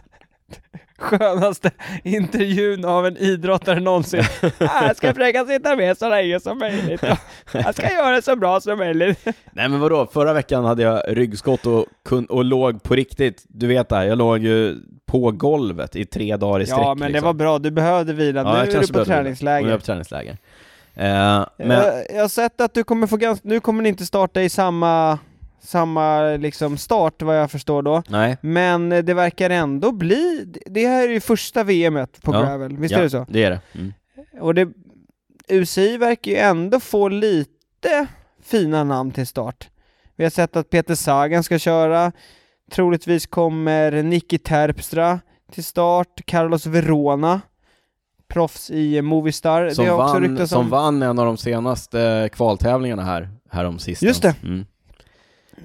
Skönaste 0.98 1.72
intervjun 2.04 2.86
av 2.86 3.06
en 3.08 3.18
idrottare 3.18 3.80
någonsin. 3.80 4.24
Ah, 4.60 4.88
Jag 4.88 4.98
ska 4.98 5.14
försöka 5.14 5.46
sitta 5.46 5.76
med 5.76 5.98
så 5.98 6.10
länge 6.10 6.40
som 6.40 6.58
möjligt. 6.60 7.04
Jag 7.52 7.76
ska 7.76 7.92
göra 7.94 8.16
det 8.16 8.22
så 8.22 8.36
bra 8.36 8.62
som 8.62 8.78
möjligt. 8.78 9.26
Nej 9.52 9.70
men 9.70 9.80
vadå, 9.80 10.08
förra 10.14 10.34
veckan 10.34 10.66
hade 10.66 10.84
jag 10.84 11.02
ryggskott 11.08 11.66
och, 11.66 11.86
kun, 12.06 12.26
och 12.26 12.46
låg 12.46 12.84
på 12.84 12.96
riktigt, 12.96 13.46
du 13.48 13.68
vet 13.68 13.90
det, 13.90 14.06
jag 14.06 14.18
låg 14.18 14.38
ju 14.40 14.76
på 15.06 15.32
golvet 15.32 15.96
i 15.96 16.06
tre 16.06 16.38
dagar 16.38 16.60
i 16.60 16.66
sträck 16.66 16.80
Ja, 16.80 16.96
men 16.96 17.08
det 17.08 17.08
liksom. 17.14 17.26
var 17.26 17.34
bra. 17.34 17.60
Du 17.60 17.72
behövde 17.72 18.14
vila. 18.14 18.42
Ja, 18.42 18.64
nu 18.66 18.72
är 18.72 18.82
du 18.82 18.88
på 18.94 19.06
träningsläger. 19.06 19.62
Nu 19.62 19.68
är 19.68 19.72
jag 19.72 19.80
på 19.80 19.86
träningsläger. 19.86 20.38
Eh, 20.96 21.46
men, 21.58 21.70
Jag, 21.72 21.94
jag 22.16 22.22
har 22.22 22.28
sett 22.28 22.62
att 22.62 22.74
du 22.74 22.84
kommer 22.84 23.08
få 23.08 23.18
ganska... 23.18 23.48
Nu 23.48 23.60
kommer 23.60 23.84
ni 23.84 23.90
inte 23.90 24.06
starta 24.06 24.42
i 24.42 24.50
samma, 24.50 25.20
samma 25.68 26.22
liksom 26.22 26.78
start 26.78 27.22
vad 27.22 27.40
jag 27.40 27.52
förstår 27.52 27.82
då. 27.82 28.04
nej. 28.10 28.38
Men 28.42 28.90
det 28.90 29.14
verkar 29.14 29.50
ändå 29.50 29.92
bli... 29.92 30.54
Det 30.66 30.88
här 30.88 31.08
är 31.08 31.14
ju 31.14 31.20
första 31.20 31.64
VMet 31.64 32.22
på 32.22 32.34
Ja. 32.34 32.42
Gravel, 32.42 32.78
visst 32.78 32.92
ja, 32.92 32.98
är 33.00 33.04
det 33.04 33.10
så? 33.10 33.26
det 33.30 33.44
är 33.44 33.50
det. 33.50 33.62
Mm. 33.76 33.94
Och 34.40 34.54
det... 34.54 34.70
UCI 35.50 35.98
verkar 35.98 36.32
ju 36.32 36.38
ändå 36.38 36.80
få 36.80 37.08
lite 37.08 38.08
fina 38.44 38.84
namn 38.84 39.12
till 39.12 39.28
start. 39.28 39.70
Vi 40.16 40.24
har 40.24 40.32
sett 40.32 40.56
att 40.56 40.70
Peter 40.70 40.96
Sagan 40.96 41.44
ska 41.44 41.60
köra. 41.60 42.12
Troligtvis 42.72 43.28
kommer 43.28 44.04
Nicky 44.04 44.38
Terpstra 44.38 45.20
till 45.52 45.64
start. 45.64 46.22
Carlos 46.26 46.66
Verona. 46.66 47.42
Proffs 48.28 48.72
i 48.72 49.02
Movistar. 49.02 49.70
Som, 49.70 49.86
vann, 49.86 50.48
som 50.48 50.60
om... 50.60 50.70
vann 50.70 51.02
en 51.04 51.20
av 51.20 51.26
de 51.26 51.38
senaste 51.38 52.30
kvaltävlingarna 52.34 53.04
här, 53.04 53.30
härom 53.50 53.80
sistens. 53.80 54.08
Just 54.08 54.22
det. 54.22 54.36
Mm. 54.44 54.66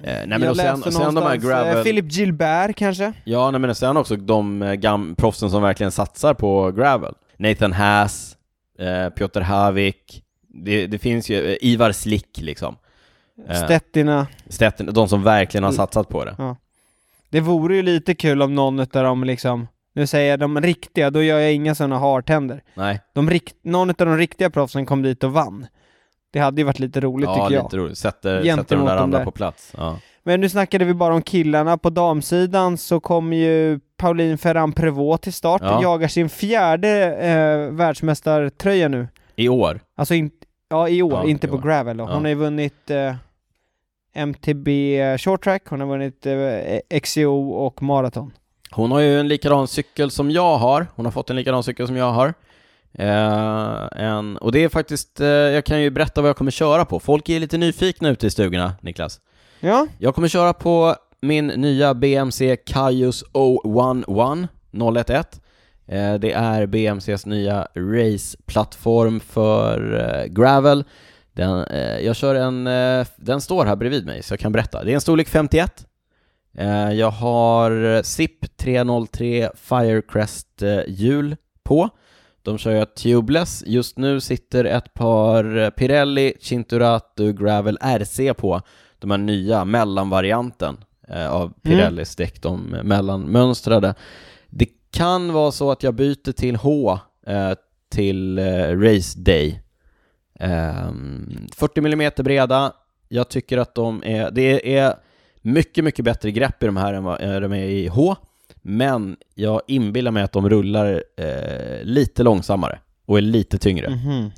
Eh, 0.03 0.13
nej 0.27 0.39
men 0.39 0.49
och 0.49 0.57
sen, 0.57 0.81
sen 0.91 1.15
de 1.15 1.23
här 1.23 1.33
eh, 1.35 1.41
gravel... 1.41 1.83
Philip 1.83 2.11
Gilbert 2.11 2.75
kanske? 2.75 3.13
Ja, 3.23 3.51
nej, 3.51 3.59
men 3.61 3.75
sen 3.75 3.97
också 3.97 4.15
de 4.15 4.61
eh, 4.61 4.73
gam, 4.73 5.15
proffsen 5.15 5.49
som 5.49 5.61
verkligen 5.61 5.91
satsar 5.91 6.33
på 6.33 6.71
gravel. 6.71 7.13
Nathan 7.37 7.73
Haas, 7.73 8.37
eh, 8.79 9.09
Piotr 9.09 9.41
Havik, 9.41 10.23
det, 10.47 10.87
det 10.87 10.99
finns 10.99 11.29
ju, 11.29 11.57
Ivar 11.61 11.91
Slick 11.91 12.37
liksom. 12.41 12.75
Stettina. 13.65 14.27
Stetten, 14.47 14.93
de 14.93 15.07
som 15.09 15.23
verkligen 15.23 15.63
har 15.63 15.71
Mm. 15.71 15.77
satsat 15.77 16.09
på 16.09 16.25
det. 16.25 16.55
Det 17.29 17.39
vore 17.39 17.75
ju 17.75 17.81
lite 17.81 18.15
kul 18.15 18.41
om 18.41 18.55
någon 18.55 18.79
utav 18.79 19.03
dem 19.03 19.23
liksom, 19.23 19.67
nu 19.93 20.07
säger 20.07 20.29
jag 20.29 20.39
de 20.39 20.61
riktiga, 20.61 21.09
då 21.09 21.23
gör 21.23 21.39
jag 21.39 21.53
inga 21.53 21.75
sådana 21.75 21.99
hartänder. 21.99 22.61
Nej, 22.75 22.99
De 23.13 23.29
rikt, 23.29 23.55
någon 23.63 23.89
utav 23.89 24.07
de 24.07 24.17
riktiga 24.17 24.49
proffsen 24.49 24.85
kom 24.85 25.01
dit 25.01 25.23
och 25.23 25.33
vann. 25.33 25.67
Det 26.33 26.39
hade 26.39 26.61
ju 26.61 26.65
varit 26.65 26.79
lite 26.79 27.01
roligt 27.01 27.29
ja, 27.29 27.35
tycker 27.35 27.55
jag. 27.55 27.63
lite 27.63 27.77
roligt. 27.77 27.97
Sätter, 27.97 28.43
sätter 28.43 28.75
de 28.75 28.85
där 28.85 28.97
andra 28.97 29.17
där. 29.17 29.25
på 29.25 29.31
plats. 29.31 29.73
Ja. 29.77 29.97
Men 30.23 30.41
nu 30.41 30.49
snackade 30.49 30.85
vi 30.85 30.93
bara 30.93 31.13
om 31.13 31.21
killarna. 31.21 31.77
På 31.77 31.89
damsidan 31.89 32.77
så 32.77 32.99
kommer 32.99 33.37
ju 33.37 33.79
Pauline 33.97 34.37
Ferran 34.37 34.71
Prevot 34.73 35.21
till 35.21 35.33
start. 35.33 35.61
Ja. 35.65 35.81
Jagar 35.81 36.07
sin 36.07 36.29
fjärde 36.29 37.15
eh, 37.15 37.73
världsmästartröja 37.75 38.87
nu. 38.87 39.07
I 39.35 39.49
år. 39.49 39.79
Alltså 39.95 40.13
in, 40.13 40.31
ja, 40.69 40.89
i 40.89 41.01
år, 41.01 41.13
Ja, 41.13 41.25
inte 41.29 41.47
i 41.47 41.49
på 41.49 41.55
år. 41.55 41.61
gravel. 41.61 41.97
Ja. 41.97 42.13
Hon 42.13 42.21
har 42.23 42.29
ju 42.29 42.35
vunnit 42.35 42.89
eh, 42.89 43.15
MTB 44.15 44.67
short 45.17 45.43
track, 45.43 45.63
hon 45.69 45.79
har 45.79 45.87
vunnit 45.87 46.25
eh, 46.25 46.99
XCO 46.99 47.49
och 47.51 47.83
maraton. 47.83 48.31
Hon 48.71 48.91
har 48.91 48.99
ju 48.99 49.19
en 49.19 49.27
likadan 49.27 49.67
cykel 49.67 50.11
som 50.11 50.31
jag 50.31 50.57
har. 50.57 50.87
Hon 50.95 51.05
har 51.05 51.11
fått 51.11 51.29
en 51.29 51.35
likadan 51.35 51.63
cykel 51.63 51.87
som 51.87 51.95
jag 51.95 52.11
har. 52.11 52.33
Eh, 52.99 53.87
en, 53.91 54.37
och 54.37 54.51
det 54.51 54.63
är 54.63 54.69
faktiskt, 54.69 55.19
eh, 55.19 55.27
jag 55.27 55.65
kan 55.65 55.81
ju 55.81 55.89
berätta 55.89 56.21
vad 56.21 56.29
jag 56.29 56.37
kommer 56.37 56.51
köra 56.51 56.85
på. 56.85 56.99
Folk 56.99 57.29
är 57.29 57.39
lite 57.39 57.57
nyfikna 57.57 58.09
ute 58.09 58.27
i 58.27 58.29
stugorna, 58.29 58.73
Niklas. 58.81 59.19
Ja, 59.59 59.87
Jag 59.99 60.15
kommer 60.15 60.27
köra 60.27 60.53
på 60.53 60.95
min 61.21 61.47
nya 61.47 61.93
BMC 61.93 62.55
Kaius 62.65 63.23
011 63.33 64.47
011. 64.71 65.23
Eh, 65.87 66.13
Det 66.19 66.31
är 66.33 66.65
BMCs 66.65 67.25
nya 67.25 67.67
raceplattform 67.75 69.19
för 69.19 69.99
eh, 70.21 70.25
gravel. 70.25 70.83
Den, 71.35 71.65
jag 72.05 72.15
kör 72.15 72.35
en, 72.35 72.63
den 73.15 73.41
står 73.41 73.65
här 73.65 73.75
bredvid 73.75 74.05
mig 74.05 74.23
så 74.23 74.33
jag 74.33 74.39
kan 74.39 74.51
berätta. 74.51 74.83
Det 74.83 74.91
är 74.91 74.95
en 74.95 75.01
storlek 75.01 75.27
51. 75.27 75.85
Eh, 76.57 76.91
Jag 76.91 77.11
har 77.11 78.01
SIP 78.03 78.57
303 78.57 79.49
Firecrest 79.55 80.61
eh, 80.61 80.79
hjul 80.87 81.35
på. 81.63 81.89
De 82.43 82.57
kör 82.57 82.71
jag 82.71 82.95
tubeless. 82.95 83.63
Just 83.67 83.97
nu 83.97 84.19
sitter 84.19 84.65
ett 84.65 84.93
par 84.93 85.71
Pirelli 85.71 86.33
Cinturato 86.39 87.31
Gravel 87.31 87.77
RC 87.81 88.33
på 88.33 88.61
de 88.99 89.11
här 89.11 89.17
nya 89.17 89.65
mellanvarianten 89.65 90.77
eh, 91.07 91.31
av 91.31 91.53
Pirellis 91.61 92.15
däck, 92.15 92.41
de 92.41 92.61
mellanmönstrade. 92.83 93.95
Det 94.49 94.67
kan 94.91 95.33
vara 95.33 95.51
så 95.51 95.71
att 95.71 95.83
jag 95.83 95.95
byter 95.95 96.31
till 96.31 96.55
H 96.55 96.99
eh, 97.27 97.51
till 97.89 98.39
eh, 98.39 98.79
Race 98.79 99.19
Day. 99.19 99.61
Ehm, 100.39 101.47
40 101.55 101.79
mm 101.79 102.11
breda, 102.17 102.73
jag 103.07 103.29
tycker 103.29 103.57
att 103.57 103.75
de 103.75 104.03
är, 104.03 104.31
det 104.31 104.75
är 104.77 104.95
Mycket, 105.45 105.83
mycket 105.83 106.05
bättre 106.05 106.31
grepp 106.31 106.63
i 106.63 106.65
de 106.65 106.77
här 106.77 106.93
än 106.93 107.03
vad 107.03 107.21
de 107.21 107.53
är 107.53 107.65
i 107.65 107.87
H, 107.87 108.15
men 108.63 109.17
jag 109.35 109.61
inbillar 109.67 110.11
mig 110.11 110.23
att 110.23 110.31
de 110.31 110.49
rullar 110.49 111.03
eh, 111.17 111.83
lite 111.83 112.23
långsammare 112.23 112.79
och 113.05 113.17
är 113.17 113.21
lite 113.21 113.57
tyngre. 113.57 113.89
Mhm. 113.89 114.31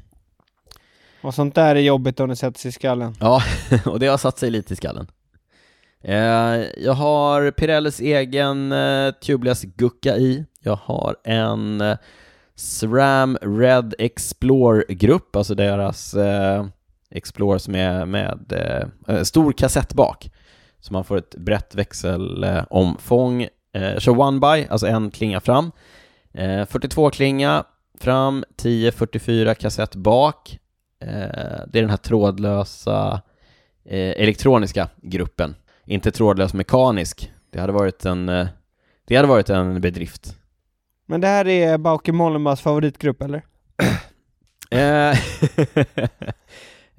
Och 1.22 1.34
sånt 1.34 1.56
där 1.56 1.76
är 1.76 1.80
jobbigt 1.80 2.20
om 2.20 2.30
det 2.30 2.36
sätter 2.36 2.60
sig 2.60 2.70
i 2.70 2.72
skallen. 2.72 3.16
Ja, 3.20 3.42
och 3.86 4.00
det 4.00 4.08
har 4.08 4.18
satt 4.18 4.38
sig 4.38 4.52
lite 4.52 4.74
i 4.74 4.76
skallen. 4.76 5.08
Eh, 6.04 6.16
jag 6.78 6.94
har 6.94 7.52
Pirellis 7.52 8.00
egen 8.00 8.72
eh, 8.72 9.12
tubeless 9.12 9.62
Gucka 9.62 10.18
i. 10.18 10.46
Jag 10.60 10.76
har 10.76 11.16
en 11.24 11.82
eh, 11.82 11.98
SRAM 12.56 13.38
Red 13.42 13.96
Explore-grupp, 14.00 15.36
alltså 15.36 15.56
deras 15.56 16.14
eh, 16.14 16.66
Explore 17.12 17.60
som 17.60 17.76
är 17.76 18.06
med 18.06 18.54
eh, 19.08 19.24
stor 19.24 19.52
kassett 19.52 19.94
bak. 19.94 20.30
Så 20.80 20.94
man 20.94 21.04
får 21.04 21.18
ett 21.18 21.36
brett 21.36 21.76
växelomfång. 21.76 23.48
Eh, 23.76 24.00
kör 24.00 24.20
one 24.20 24.40
by, 24.40 24.68
alltså 24.70 24.88
en 24.88 25.12
klinga 25.12 25.40
fram. 25.40 25.72
Eh, 26.34 26.66
42 26.66 27.10
klinga 27.10 27.64
fram, 28.00 28.44
10-44 28.58 29.54
kassett 29.54 29.96
bak. 29.96 30.60
Eh, 31.00 31.08
det 31.68 31.80
är 31.80 31.82
den 31.82 31.90
här 31.90 31.98
trådlösa 31.98 33.22
eh, 33.86 34.22
elektroniska 34.22 34.88
gruppen, 35.02 35.56
inte 35.86 36.12
trådlös 36.12 36.54
mekanisk. 36.54 37.32
Det 37.52 37.60
hade 37.60 37.74
varit 37.74 38.06
en, 38.06 38.30
eh, 38.30 38.48
det 39.08 39.16
hade 39.16 39.28
varit 39.28 39.50
en 39.50 39.82
bedrift. 39.82 40.36
Men 41.06 41.22
det 41.22 41.28
här 41.28 41.48
är 41.48 41.78
Bauke 41.78 42.12
Mollembas 42.12 42.62
favoritgrupp, 42.62 43.22
eller? 43.22 43.44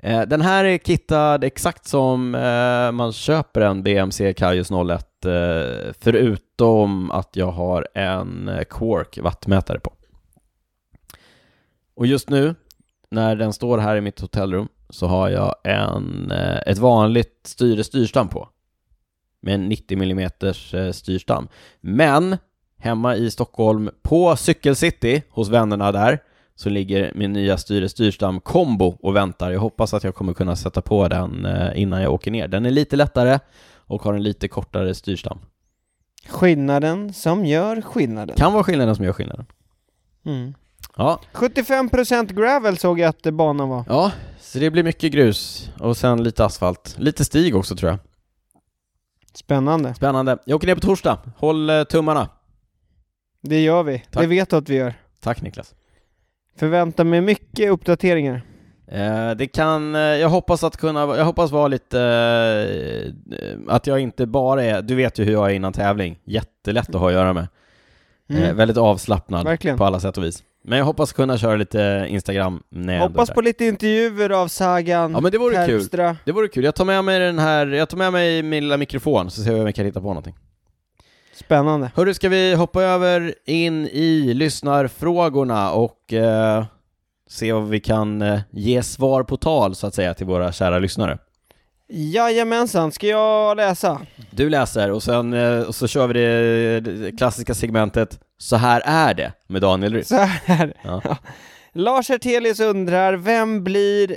Eh, 0.06 0.22
den 0.22 0.40
här 0.40 0.64
är 0.64 0.78
kittad 0.78 1.44
exakt 1.44 1.86
som 1.86 2.34
eh, 2.34 2.92
man 2.92 3.12
köper 3.12 3.60
en 3.60 3.82
BMC 3.82 4.34
Kaius 4.34 4.70
01 4.70 5.24
eh, 5.24 5.92
förutom 6.00 7.10
att 7.10 7.36
jag 7.36 7.50
har 7.50 7.88
en 7.94 8.48
eh, 8.48 8.64
Quark 8.70 9.18
wattmätare 9.22 9.80
på. 9.80 9.92
Och 11.94 12.06
just 12.06 12.30
nu, 12.30 12.54
när 13.10 13.36
den 13.36 13.52
står 13.52 13.78
här 13.78 13.96
i 13.96 14.00
mitt 14.00 14.20
hotellrum, 14.20 14.68
så 14.90 15.06
har 15.06 15.28
jag 15.28 15.54
en, 15.64 16.30
eh, 16.30 16.58
ett 16.66 16.78
vanligt 16.78 17.40
styre 17.44 17.84
styrstam 17.84 18.28
på. 18.28 18.48
Med 19.40 19.54
en 19.54 19.68
90 19.68 20.02
mm 20.02 20.30
eh, 20.72 20.92
styrstam. 20.92 21.48
Men 21.80 22.36
hemma 22.78 23.16
i 23.16 23.30
Stockholm 23.30 23.90
på 24.02 24.36
Cykelcity 24.36 25.22
hos 25.30 25.48
vännerna 25.48 25.92
där 25.92 26.18
så 26.56 26.68
ligger 26.68 27.12
min 27.14 27.32
nya 27.32 27.58
styre 27.58 27.88
styrstam 27.88 28.40
kombo 28.40 28.98
och 29.02 29.16
väntar. 29.16 29.50
Jag 29.50 29.60
hoppas 29.60 29.94
att 29.94 30.04
jag 30.04 30.14
kommer 30.14 30.34
kunna 30.34 30.56
sätta 30.56 30.82
på 30.82 31.08
den 31.08 31.44
eh, 31.44 31.80
innan 31.80 32.02
jag 32.02 32.12
åker 32.12 32.30
ner. 32.30 32.48
Den 32.48 32.66
är 32.66 32.70
lite 32.70 32.96
lättare 32.96 33.38
och 33.76 34.02
har 34.02 34.14
en 34.14 34.22
lite 34.22 34.48
kortare 34.48 34.94
styrstam. 34.94 35.38
Skillnaden 36.28 37.12
som 37.12 37.46
gör 37.46 37.80
skillnaden. 37.80 38.36
Kan 38.36 38.52
vara 38.52 38.64
skillnaden 38.64 38.96
som 38.96 39.04
gör 39.04 39.12
skillnaden. 39.12 39.46
Mm. 40.24 40.54
Ja, 40.96 41.20
75% 41.32 42.34
gravel 42.34 42.78
såg 42.78 42.98
jag 43.00 43.08
att 43.08 43.34
banan 43.34 43.68
var. 43.68 43.84
ja, 43.88 44.12
så 44.40 44.58
det 44.58 44.70
blir 44.70 44.82
mycket 44.82 45.12
grus 45.12 45.70
och 45.80 45.96
sen 45.96 46.22
lite 46.22 46.44
asfalt. 46.44 46.96
Lite 46.98 47.24
stig 47.24 47.56
också 47.56 47.76
tror 47.76 47.90
jag. 47.90 47.98
Spännande. 49.34 49.94
Spännande. 49.94 50.38
Jag 50.44 50.56
åker 50.56 50.66
ner 50.66 50.74
på 50.74 50.80
torsdag. 50.80 51.18
Håll 51.36 51.70
eh, 51.70 51.84
tummarna. 51.84 52.28
Det 53.42 53.60
gör 53.60 53.82
vi. 53.82 53.98
Tack. 53.98 54.22
Det 54.22 54.26
vet 54.26 54.50
du 54.50 54.56
att 54.56 54.68
vi 54.68 54.74
gör. 54.74 54.94
Tack 55.20 55.42
Niklas. 55.42 55.74
Förvänta 56.56 57.04
mig 57.04 57.20
mycket 57.20 57.70
uppdateringar. 57.70 58.42
Eh, 58.88 59.30
det 59.30 59.46
kan, 59.46 59.94
eh, 59.94 60.00
jag 60.00 60.28
hoppas 60.28 60.64
att 60.64 60.76
kunna, 60.76 61.00
jag 61.00 61.24
hoppas 61.24 61.50
vara 61.50 61.68
lite, 61.68 62.00
eh, 63.42 63.74
att 63.74 63.86
jag 63.86 64.00
inte 64.00 64.26
bara 64.26 64.64
är, 64.64 64.82
du 64.82 64.94
vet 64.94 65.18
ju 65.18 65.24
hur 65.24 65.32
jag 65.32 65.50
är 65.50 65.54
innan 65.54 65.72
tävling, 65.72 66.18
jättelätt 66.24 66.88
att 66.88 67.00
ha 67.00 67.08
att 67.08 67.12
göra 67.12 67.32
med. 67.32 67.48
Mm. 68.28 68.56
väldigt 68.56 68.76
avslappnad 68.76 69.44
Verkligen. 69.44 69.78
på 69.78 69.84
alla 69.84 70.00
sätt 70.00 70.18
och 70.18 70.24
vis. 70.24 70.42
Men 70.64 70.78
jag 70.78 70.84
hoppas 70.84 71.12
kunna 71.12 71.38
köra 71.38 71.56
lite 71.56 72.06
Instagram 72.08 72.62
när 72.68 72.98
Hoppas 72.98 73.30
på 73.30 73.40
lite 73.40 73.64
intervjuer 73.64 74.30
av 74.30 74.48
Sagan, 74.48 75.12
Ja 75.12 75.20
men 75.20 75.32
det 75.32 75.38
vore 75.38 75.66
kul. 75.66 75.80
Terpstra. 75.80 76.16
Det 76.24 76.32
vore 76.32 76.48
kul. 76.48 76.64
Jag 76.64 76.74
tar 76.74 76.84
med 76.84 77.04
mig 77.04 77.18
den 77.18 77.38
här, 77.38 77.66
jag 77.66 77.88
tar 77.88 77.98
med 77.98 78.12
mig 78.12 78.42
min 78.42 78.64
lilla 78.64 78.76
mikrofon 78.76 79.30
så 79.30 79.42
ser 79.42 79.52
vi 79.52 79.60
om 79.60 79.66
jag 79.66 79.74
kan 79.74 79.84
hitta 79.84 80.00
på 80.00 80.06
någonting. 80.06 80.34
Spännande. 81.36 81.90
Hörru, 81.94 82.14
ska 82.14 82.28
vi 82.28 82.54
hoppa 82.54 82.82
över 82.82 83.34
in 83.44 83.86
i 83.86 84.34
lyssnarfrågorna 84.34 85.70
och 85.70 86.12
eh, 86.12 86.64
se 87.28 87.52
vad 87.52 87.68
vi 87.68 87.80
kan 87.80 88.22
eh, 88.22 88.40
ge 88.50 88.82
svar 88.82 89.22
på 89.22 89.36
tal 89.36 89.74
så 89.74 89.86
att 89.86 89.94
säga 89.94 90.14
till 90.14 90.26
våra 90.26 90.52
kära 90.52 90.78
lyssnare. 90.78 91.18
Jajamensan, 91.88 92.92
ska 92.92 93.06
jag 93.06 93.56
läsa? 93.56 94.00
Du 94.30 94.50
läser 94.50 94.90
och 94.90 95.02
sen 95.02 95.32
eh, 95.32 95.60
och 95.60 95.74
så 95.74 95.86
kör 95.86 96.06
vi 96.06 96.14
det, 96.14 96.80
det 96.80 97.12
klassiska 97.12 97.54
segmentet 97.54 98.20
Så 98.38 98.56
här 98.56 98.82
är 98.84 99.14
det 99.14 99.32
med 99.46 99.62
Daniel 99.62 99.94
Rytz. 99.94 100.08
Så 100.08 100.16
här. 100.16 100.74
Ja. 100.82 101.02
Lars 101.72 102.08
Hertelius 102.08 102.60
undrar, 102.60 103.12
vem 103.14 103.64
blir 103.64 104.16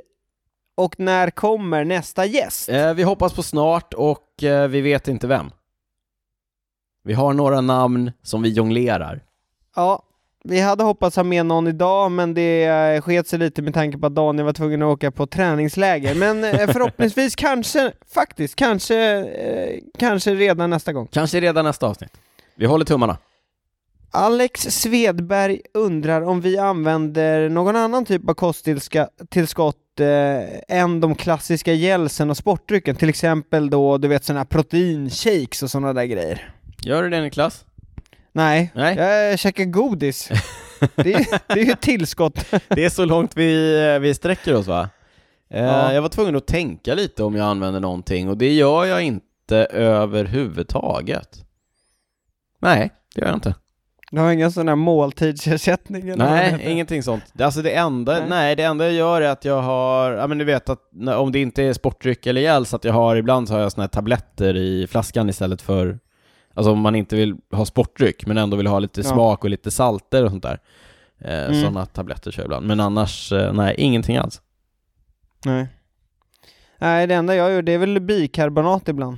och 0.78 1.00
när 1.00 1.30
kommer 1.30 1.86
nästa 1.86 2.26
gäst? 2.26 2.70
Eh, 2.70 2.94
vi 2.94 3.04
hoppas 3.04 3.34
på 3.34 3.44
snart 3.44 3.94
och 3.94 4.44
eh, 4.44 4.68
vi 4.68 4.82
vet 4.82 5.08
inte 5.08 5.28
vem. 5.28 5.50
Vi 7.10 7.16
har 7.16 7.34
några 7.34 7.62
namn 7.62 8.12
som 8.24 8.42
vi 8.42 8.50
jonglerar. 8.50 9.22
Ja, 9.76 10.04
vi 10.44 10.60
hade 10.60 10.84
hoppats 10.84 11.16
ha 11.16 11.24
med 11.24 11.46
någon 11.46 11.68
idag, 11.68 12.12
men 12.12 12.34
det 12.34 12.66
eh, 12.66 13.02
sket 13.02 13.28
sig 13.28 13.40
lite 13.40 13.62
med 13.62 13.74
tanke 13.74 13.98
på 13.98 14.08
att 14.08 14.16
Daniel 14.16 14.46
var 14.46 14.54
tvungen 14.54 14.82
att 14.82 14.88
åka 14.88 15.12
på 15.12 15.28
träningsläger. 15.28 16.16
Men 16.16 16.44
eh, 16.44 16.68
förhoppningsvis 16.74 17.36
kanske, 17.36 17.92
faktiskt, 18.14 18.56
kanske, 18.56 18.98
eh, 19.20 19.80
kanske 20.00 20.36
redan 20.36 20.70
nästa 20.70 20.94
gång. 20.94 21.08
Kanske 21.12 21.40
redan 21.40 21.66
nästa 21.66 21.88
avsnitt. 21.88 22.12
Vi 22.56 22.66
håller 22.66 22.86
tummarna. 22.86 23.18
Alex 24.12 24.62
Svedberg 24.62 25.62
undrar 25.74 26.22
om 26.22 26.42
vi 26.42 26.58
använder 26.58 27.50
någon 27.50 27.76
annan 27.76 28.06
typ 28.06 28.30
av 28.30 28.34
kosttillskott 28.34 30.00
eh, 30.00 30.78
än 30.78 31.00
de 31.00 31.16
klassiska 31.16 31.74
gälsen 31.74 32.30
och 32.30 32.38
sportdrycken, 32.38 32.96
till 32.96 33.10
exempel 33.10 33.70
då, 33.70 33.98
du 33.98 34.08
vet 34.08 34.26
sådana 34.26 34.40
här 34.40 34.46
proteinshakes 34.46 35.64
och 35.64 35.72
sådana 35.72 35.94
där 35.94 36.06
grejer. 36.06 36.56
Gör 36.84 37.04
du 37.04 37.10
det 37.10 37.22
Niklas? 37.22 37.66
Nej, 38.32 38.72
Nej. 38.76 38.96
jag 38.98 39.40
käkar 39.40 39.66
godis. 39.66 40.30
Det 40.96 41.14
är, 41.14 41.54
det 41.54 41.60
är 41.62 41.66
ju 41.66 41.72
ett 41.72 41.82
tillskott. 41.82 42.46
Det 42.68 42.86
är 42.86 42.90
så 42.90 43.06
långt 43.06 43.38
vi, 43.38 43.80
eh, 43.94 44.00
vi 44.00 44.14
sträcker 44.14 44.56
oss 44.56 44.68
va? 44.68 44.90
Eh, 45.54 45.64
Ja. 45.64 45.94
Jag 45.94 46.02
var 46.02 46.10
tvungen 46.10 46.36
att 46.36 46.48
tänka 46.48 46.96
lite 46.96 47.24
om 47.24 47.36
jag 47.36 47.46
använder 47.48 47.80
någonting 47.80 48.30
och 48.30 48.38
det 48.38 48.54
gör 48.54 48.86
jag 48.86 49.02
inte 49.04 49.58
överhuvudtaget. 49.72 51.46
Nej, 52.62 52.92
det 53.16 53.22
gör 53.22 53.28
jag 53.28 53.36
inte. 53.38 53.56
Du 54.12 54.20
har 54.20 54.32
ingen 54.32 54.52
sån 54.52 54.68
här 54.68 54.76
måltidsersättning 54.76 56.10
eller 56.10 56.26
Nej, 56.26 56.62
ingenting 56.72 57.04
sånt. 57.04 57.24
Alltså 57.40 57.62
det 57.62 57.72
enda, 57.76 58.12
Nej. 58.14 58.30
nej. 58.30 58.56
det 58.56 58.64
enda 58.64 58.86
jag 58.86 58.94
gör 58.94 59.22
är 59.22 59.30
att 59.30 59.46
jag 59.46 59.62
har, 59.62 60.12
ja 60.12 60.28
men 60.28 60.38
du 60.38 60.46
vet 60.46 60.70
att 60.70 60.82
om 61.18 61.32
det 61.32 61.40
inte 61.40 61.64
är 61.64 61.74
sportdryck 61.74 62.26
eller 62.26 62.42
gels, 62.42 62.74
att 62.74 62.84
jag 62.84 62.94
har, 62.94 63.16
ibland 63.16 63.48
så 63.48 63.54
har 63.54 63.62
jag 63.62 63.72
såna 63.72 63.84
här 63.84 63.88
tabletter 63.88 64.56
i 64.58 64.88
flaskan 64.88 65.30
istället 65.30 65.62
för, 65.62 66.00
alltså 66.54 66.72
om 66.72 66.80
man 66.80 66.96
inte 66.96 67.16
vill 67.16 67.36
ha 67.52 67.66
sportdryck 67.66 68.26
men 68.26 68.38
ändå 68.38 68.58
vill 68.58 68.68
ha 68.68 68.80
lite 68.80 69.02
Ja. 69.02 69.10
smak 69.10 69.44
och 69.44 69.50
lite 69.50 69.72
salter 69.72 70.24
och 70.24 70.30
sånt 70.32 70.44
där. 70.44 70.60
Eh, 71.22 71.44
Mm. 71.46 71.62
Sådana 71.62 71.86
tabletter 71.86 72.32
kör 72.32 72.42
jag 72.44 72.48
ibland, 72.48 72.68
men 72.68 72.80
annars, 72.80 73.32
eh, 73.32 73.54
nej, 73.54 73.76
ingenting 73.78 74.18
alls. 74.18 74.42
Nej. 75.46 75.68
Nej, 76.78 77.08
det 77.08 77.14
enda 77.16 77.36
jag 77.36 77.52
gör 77.52 77.62
det 77.62 77.72
är 77.72 77.78
väl 77.78 78.00
bikarbonat 78.00 78.88
ibland. 78.88 79.18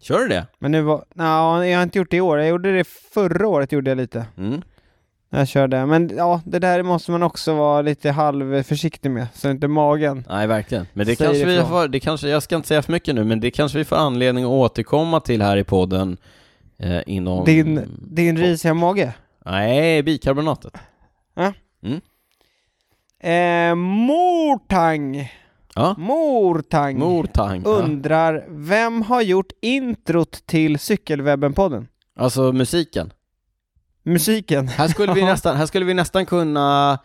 Kör 0.00 0.18
du 0.18 0.28
det? 0.28 0.46
Men 0.58 0.72
nu 0.72 0.82
var, 0.82 1.04
nej, 1.14 1.70
jag 1.70 1.78
har 1.78 1.82
inte 1.82 1.98
gjort 1.98 2.10
det 2.10 2.16
i 2.16 2.20
år. 2.20 2.38
Jag 2.38 2.48
gjorde 2.48 2.76
det 2.76 2.84
förra 2.84 3.48
året, 3.48 3.72
gjorde 3.72 3.90
jag 3.90 3.96
lite. 3.96 4.26
Mm. 4.38 4.62
Jag 5.30 5.48
körde. 5.48 5.86
Men 5.86 6.10
ja, 6.16 6.40
det 6.44 6.58
där 6.58 6.82
måste 6.82 7.10
man 7.10 7.22
också 7.22 7.54
vara 7.54 7.82
lite 7.82 8.10
halvförsiktig 8.10 9.10
med, 9.10 9.26
så 9.34 9.50
inte 9.50 9.68
magen... 9.68 10.24
Nej, 10.28 10.46
verkligen. 10.46 10.86
Men 10.92 11.06
det 11.06 11.16
kanske 11.16 11.44
vi 11.44 11.54
ifrån. 11.54 11.68
får, 11.68 11.88
det 11.88 12.00
kanske, 12.00 12.28
jag 12.28 12.42
ska 12.42 12.56
inte 12.56 12.68
säga 12.68 12.82
för 12.82 12.92
mycket 12.92 13.14
nu, 13.14 13.24
men 13.24 13.40
det 13.40 13.50
kanske 13.50 13.78
vi 13.78 13.84
får 13.84 13.96
anledning 13.96 14.44
att 14.44 14.50
återkomma 14.50 15.20
till 15.20 15.42
här 15.42 15.56
i 15.56 15.64
podden 15.64 16.16
eh, 16.80 17.02
inom... 17.06 17.44
Din, 17.44 17.98
din 18.10 18.36
risiga 18.36 18.74
mage? 18.74 19.14
Nej, 19.44 20.02
bikarbonatet. 20.02 20.76
Eh, 23.22 23.74
Mortang! 23.74 25.32
Ja. 25.74 25.94
Mortang! 25.98 26.98
Mortang. 26.98 27.62
Ja. 27.64 27.70
Undrar, 27.70 28.44
vem 28.48 29.02
har 29.02 29.22
gjort 29.22 29.52
introt 29.62 30.46
till 30.46 30.76
Cykelwebben-podden? 30.78 31.86
Alltså 32.16 32.52
musiken. 32.52 33.12
Musiken? 34.02 34.68
Här 34.68 34.88
skulle 34.88 35.12
vi 35.12 35.22
nästan, 35.24 35.56
här 35.56 35.66
skulle 35.66 35.84
vi 35.84 35.94
nästan 35.94 36.26
kunna 36.26 36.98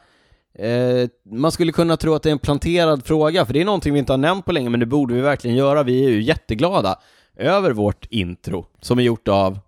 eh, 0.59 1.09
man 1.31 1.51
skulle 1.51 1.71
kunna 1.71 1.97
tro 1.97 2.13
att 2.13 2.23
det 2.23 2.29
är 2.29 2.31
en 2.31 2.39
planterad 2.39 3.05
fråga, 3.05 3.45
för 3.45 3.53
det 3.53 3.61
är 3.61 3.65
någonting 3.65 3.93
vi 3.93 3.99
inte 3.99 4.13
har 4.13 4.17
nämnt 4.17 4.45
på 4.45 4.51
länge, 4.51 4.69
men 4.69 4.79
det 4.79 4.85
borde 4.85 5.13
vi 5.13 5.21
verkligen 5.21 5.57
göra. 5.57 5.83
Vi 5.83 6.05
är 6.05 6.09
ju 6.09 6.21
jätteglada 6.21 6.99
över 7.35 7.71
vårt 7.71 8.05
intro, 8.09 8.65
som 8.81 8.99
är 8.99 9.03
gjort 9.03 9.27
av 9.27 9.59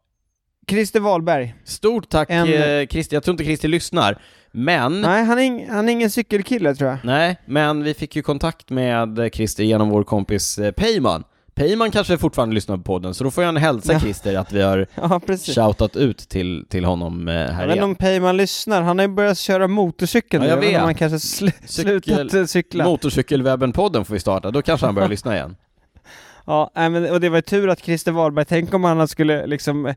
Christer 0.69 0.99
Wahlberg? 0.99 1.55
Stort 1.63 2.09
tack 2.09 2.29
En- 2.31 2.53
eh, 2.53 2.87
Christer, 2.87 3.15
jag 3.15 3.23
tror 3.23 3.33
inte 3.33 3.43
Christer 3.43 3.67
lyssnar, 3.67 4.17
men 4.51 5.01
Nej, 5.01 5.23
han 5.23 5.37
är, 5.37 5.41
ing, 5.43 5.69
han 5.69 5.89
är 5.89 5.93
ingen 5.93 6.09
cykelkille 6.11 6.75
tror 6.75 6.89
jag. 6.89 6.97
Nej, 7.03 7.37
men 7.45 7.83
vi 7.83 7.93
fick 7.93 8.15
ju 8.15 8.21
kontakt 8.21 8.69
med 8.69 9.29
Christer 9.33 9.63
genom 9.63 9.89
vår 9.89 10.03
kompis 10.03 10.57
eh, 10.57 10.71
Peyman 10.71 11.23
Peyman 11.55 11.91
kanske 11.91 12.17
fortfarande 12.17 12.55
lyssnar 12.55 12.77
på 12.77 12.83
podden, 12.83 13.13
så 13.13 13.23
då 13.23 13.31
får 13.31 13.43
jag 13.43 13.49
en 13.49 13.57
hälsa 13.57 13.93
Ja. 13.93 13.99
Christer 13.99 14.35
att 14.37 14.53
vi 14.53 14.61
har 14.61 14.87
Ja, 14.95 15.19
precis. 15.25 15.55
shoutat 15.55 15.95
ut 15.95 16.17
till, 16.17 16.65
till 16.69 16.85
honom 16.85 17.27
eh, 17.27 17.33
här 17.33 17.41
Jag 17.43 17.49
vet 17.53 17.59
igen. 17.63 17.71
inte 17.71 17.83
om 17.83 17.95
Peyman 17.95 18.37
lyssnar, 18.37 18.81
han 18.81 18.97
har 18.99 19.05
ju 19.07 19.13
börjat 19.13 19.37
köra 19.37 19.67
motorcykel 19.67 20.41
Ja, 20.41 20.45
nu. 20.45 20.49
jag 20.49 20.57
vet 20.71 20.81
han 20.81 20.95
kanske 20.95 21.17
sl- 21.17 21.51
Cykel- 21.65 22.01
slutat 22.01 22.33
eh, 22.33 22.45
cykla. 22.45 22.85
Motorcykelwebben-podden 22.85 24.03
får 24.03 24.13
vi 24.13 24.19
starta, 24.19 24.51
då 24.51 24.61
kanske 24.61 24.85
han 24.85 24.95
börjar 24.95 25.09
lyssna 25.09 25.35
igen. 25.35 25.55
Ja, 26.45 26.71
men, 26.75 27.11
och 27.11 27.19
det 27.21 27.29
var 27.29 27.37
ju 27.37 27.41
tur 27.41 27.69
att 27.69 27.79
Christer 27.83 28.11
Wahlberg, 28.11 28.45
tänk 28.45 28.73
om 28.73 28.83
han 28.83 29.07
skulle 29.07 29.47
liksom 29.47 29.85
eh, 29.85 29.95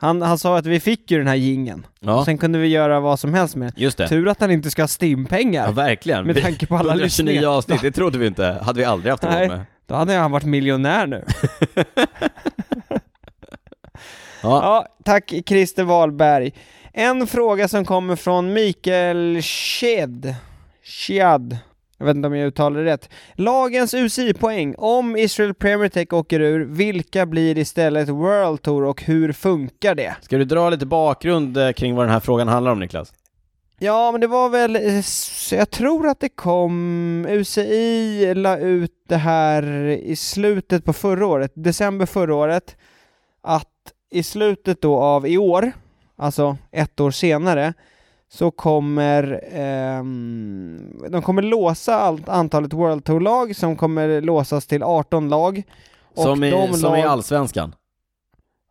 han, 0.00 0.22
han 0.22 0.38
sa 0.38 0.58
att 0.58 0.66
vi 0.66 0.80
fick 0.80 1.10
ju 1.10 1.18
den 1.18 1.26
här 1.26 1.34
gingen. 1.36 1.86
Ja, 2.00 2.24
Sen 2.24 2.38
kunde 2.38 2.58
vi 2.58 2.68
göra 2.68 3.00
vad 3.00 3.20
som 3.20 3.34
helst 3.34 3.56
med 3.56 3.72
just 3.76 3.98
det. 3.98 4.08
Tur 4.08 4.28
att 4.28 4.40
han 4.40 4.50
inte 4.50 4.70
ska 4.70 4.82
ha 4.82 4.88
stimpengar. 4.88 5.64
Ja, 5.64 5.70
verkligen. 5.72 6.26
Med 6.26 6.42
tanke 6.42 6.66
på 6.66 6.76
alla 6.76 6.92
129 6.92 7.04
lyssningar. 7.26 7.56
avsnitt, 7.56 7.80
det 7.82 7.90
trodde 7.92 8.18
vi 8.18 8.26
inte, 8.26 8.58
hade 8.62 8.78
vi 8.78 8.84
aldrig 8.84 9.10
haft 9.12 9.24
råd 9.24 9.32
med. 9.48 9.64
Då 9.86 9.94
hade 9.94 10.14
han 10.14 10.30
varit 10.30 10.44
miljonär 10.46 11.06
nu. 11.06 11.24
Ja, 14.42 14.62
Ja, 14.62 14.86
tack 15.04 15.32
Christer 15.46 15.84
Wahlberg. 15.84 16.52
En 16.92 17.26
fråga 17.26 17.68
som 17.68 17.84
kommer 17.84 18.16
från 18.16 18.52
Mikael 18.52 19.42
Shed. 19.42 20.34
Shad. 20.84 21.56
Jag 21.98 22.06
vet 22.06 22.16
inte 22.16 22.26
om 22.28 22.36
jag 22.36 22.46
uttalar 22.46 22.80
det 22.80 22.92
rätt. 22.92 23.10
Lagens 23.34 23.94
UCI-poäng. 23.94 24.74
Om 24.78 25.16
Israel 25.16 25.54
Premier 25.54 25.88
Tech 25.88 26.12
åker 26.12 26.40
ur, 26.40 26.64
vilka 26.64 27.26
blir 27.26 27.58
istället 27.58 28.08
World 28.08 28.62
Tour 28.62 28.84
och 28.84 29.02
hur 29.02 29.32
funkar 29.32 29.94
det? 29.94 30.16
ska 30.20 30.38
du 30.38 30.44
dra 30.44 30.70
lite 30.70 30.86
bakgrund 30.86 31.56
eh, 31.56 31.72
kring 31.72 31.94
vad 31.94 32.04
den 32.04 32.12
här 32.12 32.20
frågan 32.20 32.48
handlar 32.48 32.72
om 32.72 32.80
Niklas? 32.80 33.12
Ja, 33.78 34.12
men 34.12 34.20
det 34.20 34.26
var 34.26 34.48
väl, 34.48 34.76
eh, 34.76 35.58
jag 35.58 35.70
tror 35.70 36.08
att 36.08 36.20
det 36.20 36.28
kom, 36.28 37.26
UCI 37.28 38.34
la 38.34 38.58
ut 38.58 38.92
det 39.08 39.16
här 39.16 39.86
i 39.86 40.16
slutet 40.16 40.84
på 40.84 40.92
förra 40.92 41.26
året, 41.26 41.52
december 41.54 42.06
förra 42.06 42.34
året, 42.34 42.76
att 43.42 43.66
i 44.10 44.22
slutet 44.22 44.80
då 44.80 44.96
av 44.96 45.26
i 45.26 45.38
år, 45.38 45.72
alltså 46.16 46.56
ett 46.72 47.00
år 47.00 47.10
senare, 47.10 47.74
så 48.30 48.50
kommer 48.50 49.40
ehm, 49.52 51.02
de 51.10 51.22
kommer 51.22 51.42
låsa 51.42 51.94
allt 51.94 52.28
antalet 52.28 52.72
World 52.72 53.04
Tour-lag 53.04 53.56
som 53.56 53.76
kommer 53.76 54.20
låsas 54.20 54.66
till 54.66 54.82
18 54.82 55.28
lag. 55.28 55.62
Och 56.14 56.22
Som 56.22 56.44
i, 56.44 56.50
som 56.50 56.94
i 56.96 56.98
lag- 57.02 57.06
allsvenskan, 57.10 57.74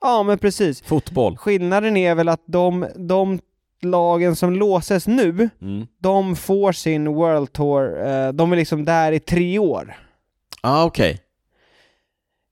Ja, 0.01 0.23
men 0.23 0.37
precis. 0.37 0.81
fotboll. 0.81 1.37
Skillnaden 1.37 1.97
är 1.97 2.15
väl 2.15 2.29
att 2.29 2.43
de, 2.45 2.87
de 2.95 3.39
lagen 3.81 4.35
som 4.35 4.53
låses 4.53 5.07
nu, 5.07 5.49
Mm. 5.61 5.87
de 5.99 6.35
får 6.35 6.71
sin 6.71 7.07
World 7.13 7.53
Tour, 7.53 8.07
eh, 8.07 8.29
de 8.29 8.51
är 8.51 8.55
liksom 8.55 8.85
där 8.85 9.11
i 9.11 9.19
tre 9.19 9.59
år. 9.59 9.95
Ah, 10.61 10.83
okej. 10.85 11.19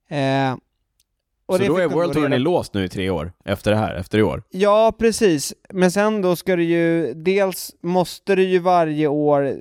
Eh, 0.10 0.56
och 1.48 1.58
Så 1.58 1.64
då 1.64 1.78
är 1.78 1.88
World 1.88 2.14
Touren 2.14 2.44
låst 2.44 2.74
nu 2.74 2.84
i 2.86 2.90
tre 2.90 3.10
år, 3.10 3.34
efter 3.46 3.72
det 3.72 3.78
här, 3.78 3.96
efter 3.96 4.18
i 4.18 4.24
år? 4.24 4.44
Ja, 4.50 4.94
precis. 5.00 5.54
Men 5.70 5.92
sen 5.92 6.22
då 6.22 6.36
ska 6.36 6.56
du 6.56 6.64
ju, 6.64 7.14
dels 7.14 7.76
måste 7.82 8.36
du 8.36 8.44
ju 8.44 8.60
varje 8.60 9.08
år 9.08 9.58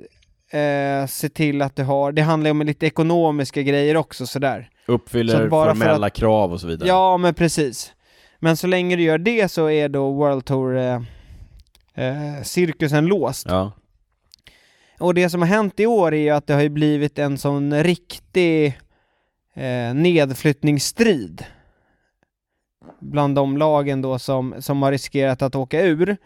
eh, 0.51 1.07
se 1.07 1.29
till 1.29 1.61
att 1.61 1.75
du 1.75 1.83
har, 1.83 2.11
det 2.11 2.21
handlar 2.21 2.47
ju 2.47 2.51
om 2.51 2.61
lite 2.61 2.85
ekonomiska 2.85 3.61
grejer 3.61 3.97
också 3.97 4.27
sådär. 4.27 4.69
Så 4.85 4.91
Uppfyller 4.91 5.43
att 5.43 5.49
bara 5.49 5.75
för 5.75 5.81
formella 5.81 6.09
krav 6.09 6.53
och 6.53 6.61
så 6.61 6.67
vidare? 6.67 6.89
Ja, 6.89 7.17
men 7.17 7.33
precis. 7.33 7.93
Men 8.39 8.57
så 8.57 8.67
länge 8.67 8.95
du 8.95 9.03
gör 9.03 9.17
det 9.17 9.51
så 9.51 9.69
är 9.69 9.89
då 9.89 10.11
World 10.11 10.45
Tour 10.45 10.77
eh, 10.77 11.01
eh, 11.95 12.43
cirkusen 12.43 13.05
låst. 13.05 13.45
Ja. 13.49 13.71
Och 14.99 15.13
det 15.13 15.29
som 15.29 15.41
har 15.41 15.49
hänt 15.49 15.79
i 15.79 15.85
år 15.85 16.13
är 16.13 16.19
ju 16.19 16.29
att 16.29 16.47
det 16.47 16.53
har 16.53 16.61
ju 16.61 16.69
blivit 16.69 17.19
en 17.19 17.37
sån 17.37 17.83
riktig 17.83 18.65
eh, 19.55 19.93
nedflyttningsstrid 19.93 21.45
bland 22.99 23.35
de 23.35 23.57
lagen 23.57 24.01
då 24.01 24.19
som, 24.19 24.55
som 24.59 24.81
har 24.81 24.91
riskerat 24.91 25.41
att 25.41 25.55
åka 25.55 25.81
ur. 25.81 26.17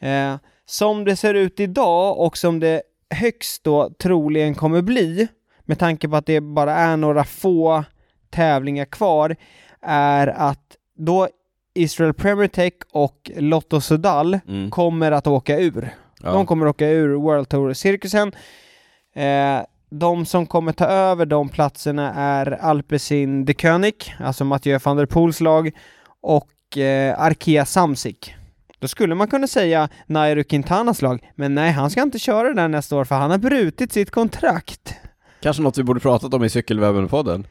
Eh, 0.00 0.34
som 0.66 1.04
det 1.04 1.16
ser 1.16 1.34
ut 1.34 1.60
idag 1.60 2.18
och 2.18 2.36
som 2.38 2.60
det 2.60 2.82
högst 3.10 3.64
då 3.64 3.90
troligen 3.90 4.54
kommer 4.54 4.82
bli, 4.82 5.28
med 5.64 5.78
tanke 5.78 6.08
på 6.08 6.16
att 6.16 6.26
det 6.26 6.40
bara 6.40 6.74
är 6.74 6.96
några 6.96 7.24
få 7.24 7.84
tävlingar 8.30 8.84
kvar, 8.84 9.36
är 9.82 10.26
att 10.26 10.76
då 10.96 11.28
Israel 11.74 12.14
Premier 12.14 12.48
Tech 12.48 12.72
och 12.92 13.30
Lotto 13.36 13.80
Sudal 13.80 14.38
Mm. 14.48 14.70
kommer 14.70 15.12
att 15.12 15.26
åka 15.26 15.58
ur. 15.58 15.94
ja. 16.22 16.32
De 16.32 16.46
kommer 16.46 16.66
åka 16.66 16.88
ur 16.88 17.14
World 17.14 17.48
Tour-cirkusen. 17.48 18.32
Eh, 19.14 19.60
de 19.90 20.26
som 20.26 20.46
kommer 20.46 20.72
ta 20.72 20.84
över 20.84 21.26
de 21.26 21.48
platserna 21.48 22.14
är 22.14 22.50
Alpecin 22.50 23.44
de 23.44 23.54
König, 23.54 24.16
alltså 24.20 24.44
Mathieu 24.44 24.78
van 24.84 24.96
der 24.96 25.06
Poels 25.06 25.40
lag, 25.40 25.70
och 26.22 26.78
eh, 26.78 27.20
Arkea 27.20 27.64
Samsic. 27.64 28.16
Då 28.78 28.88
skulle 28.88 29.14
man 29.14 29.28
kunna 29.28 29.46
säga 29.46 29.88
Nairo 30.06 30.44
Quintanas 30.44 31.02
lag, 31.02 31.28
men 31.34 31.54
nej, 31.54 31.72
han 31.72 31.90
ska 31.90 32.02
inte 32.02 32.18
köra 32.18 32.48
det 32.48 32.54
där 32.54 32.68
nästa 32.68 32.96
år 32.96 33.04
för 33.04 33.14
han 33.14 33.30
har 33.30 33.38
brutit 33.38 33.92
sitt 33.92 34.10
kontrakt. 34.10 34.94
Kanske 35.40 35.62
något 35.62 35.78
vi 35.78 35.82
borde 35.82 36.00
pratat 36.00 36.34
om 36.34 36.44
i 36.44 36.48
Cykelwebben-podden? 36.48 37.44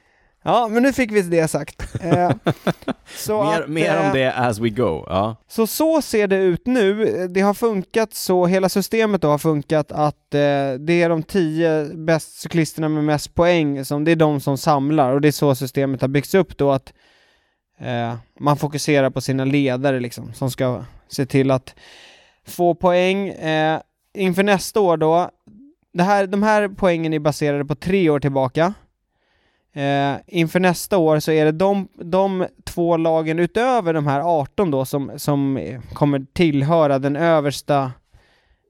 Ja, 0.44 0.68
men 0.68 0.84
nu 0.84 0.94
fick 0.94 1.12
vi 1.12 1.22
det 1.22 1.48
sagt. 1.48 1.96
Eh, 2.02 2.12
Mer, 3.28 3.62
att, 3.62 3.70
mer 3.70 3.96
eh, 3.96 4.06
om 4.06 4.14
det 4.14 4.34
as 4.34 4.60
we 4.60 4.70
go, 4.70 5.06
ja. 5.08 5.36
Så 5.48 5.68
så 5.68 6.02
ser 6.02 6.28
det 6.28 6.38
ut 6.38 6.66
nu. 6.66 7.28
Det 7.28 7.42
har 7.42 7.54
funkat 7.54 8.14
så, 8.14 8.46
hela 8.46 8.70
systemet 8.70 9.22
då 9.22 9.28
har 9.28 9.38
funkat 9.38 9.92
att 9.92 10.34
eh, 10.34 10.74
det 10.80 11.02
är 11.02 11.10
de 11.10 11.24
tio 11.24 11.86
bäst 11.96 12.42
cyklisterna 12.42 12.90
med 12.90 13.04
mest 13.04 13.36
poäng 13.36 13.86
som 13.86 14.04
det 14.04 14.12
är 14.12 14.16
de 14.16 14.40
som 14.40 14.58
samlar 14.58 15.12
och 15.12 15.22
det 15.22 15.28
är 15.28 15.32
så 15.32 15.56
systemet 15.56 16.02
har 16.02 16.08
byggts 16.08 16.36
upp 16.36 16.58
då 16.58 16.72
att 16.72 16.94
eh, 17.80 18.16
man 18.40 18.58
fokuserar 18.58 19.10
på 19.10 19.22
sina 19.22 19.46
ledare 19.46 20.00
liksom 20.00 20.34
som 20.34 20.52
ska 20.52 20.84
se 21.08 21.26
till 21.26 21.52
att 21.52 21.76
få 22.48 22.76
poäng. 22.76 23.30
Eh, 23.30 23.80
inför 24.14 24.44
nästa 24.44 24.80
år 24.80 24.98
då, 24.98 25.30
det 25.94 26.04
här, 26.04 26.28
de 26.28 26.44
här 26.44 26.68
poängen 26.68 27.14
är 27.14 27.20
baserade 27.20 27.66
på 27.66 27.76
tre 27.76 28.10
år 28.10 28.20
tillbaka. 28.20 28.74
Eh, 29.78 30.16
inför 30.28 30.60
nästa 30.60 30.98
år 30.98 31.20
så 31.20 31.32
är 31.32 31.46
det 31.46 31.52
de, 31.52 31.88
de 31.96 32.48
två 32.66 32.98
lagen 32.98 33.40
utöver 33.40 33.94
de 33.94 34.08
här 34.08 34.22
18 34.22 34.72
då 34.72 34.86
som, 34.86 35.12
som 35.18 35.60
kommer 35.94 36.26
tillhöra 36.34 37.00
den 37.00 37.16
översta 37.16 37.92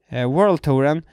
eh, 0.10 0.32
World 0.32 0.62
Touren. 0.62 1.04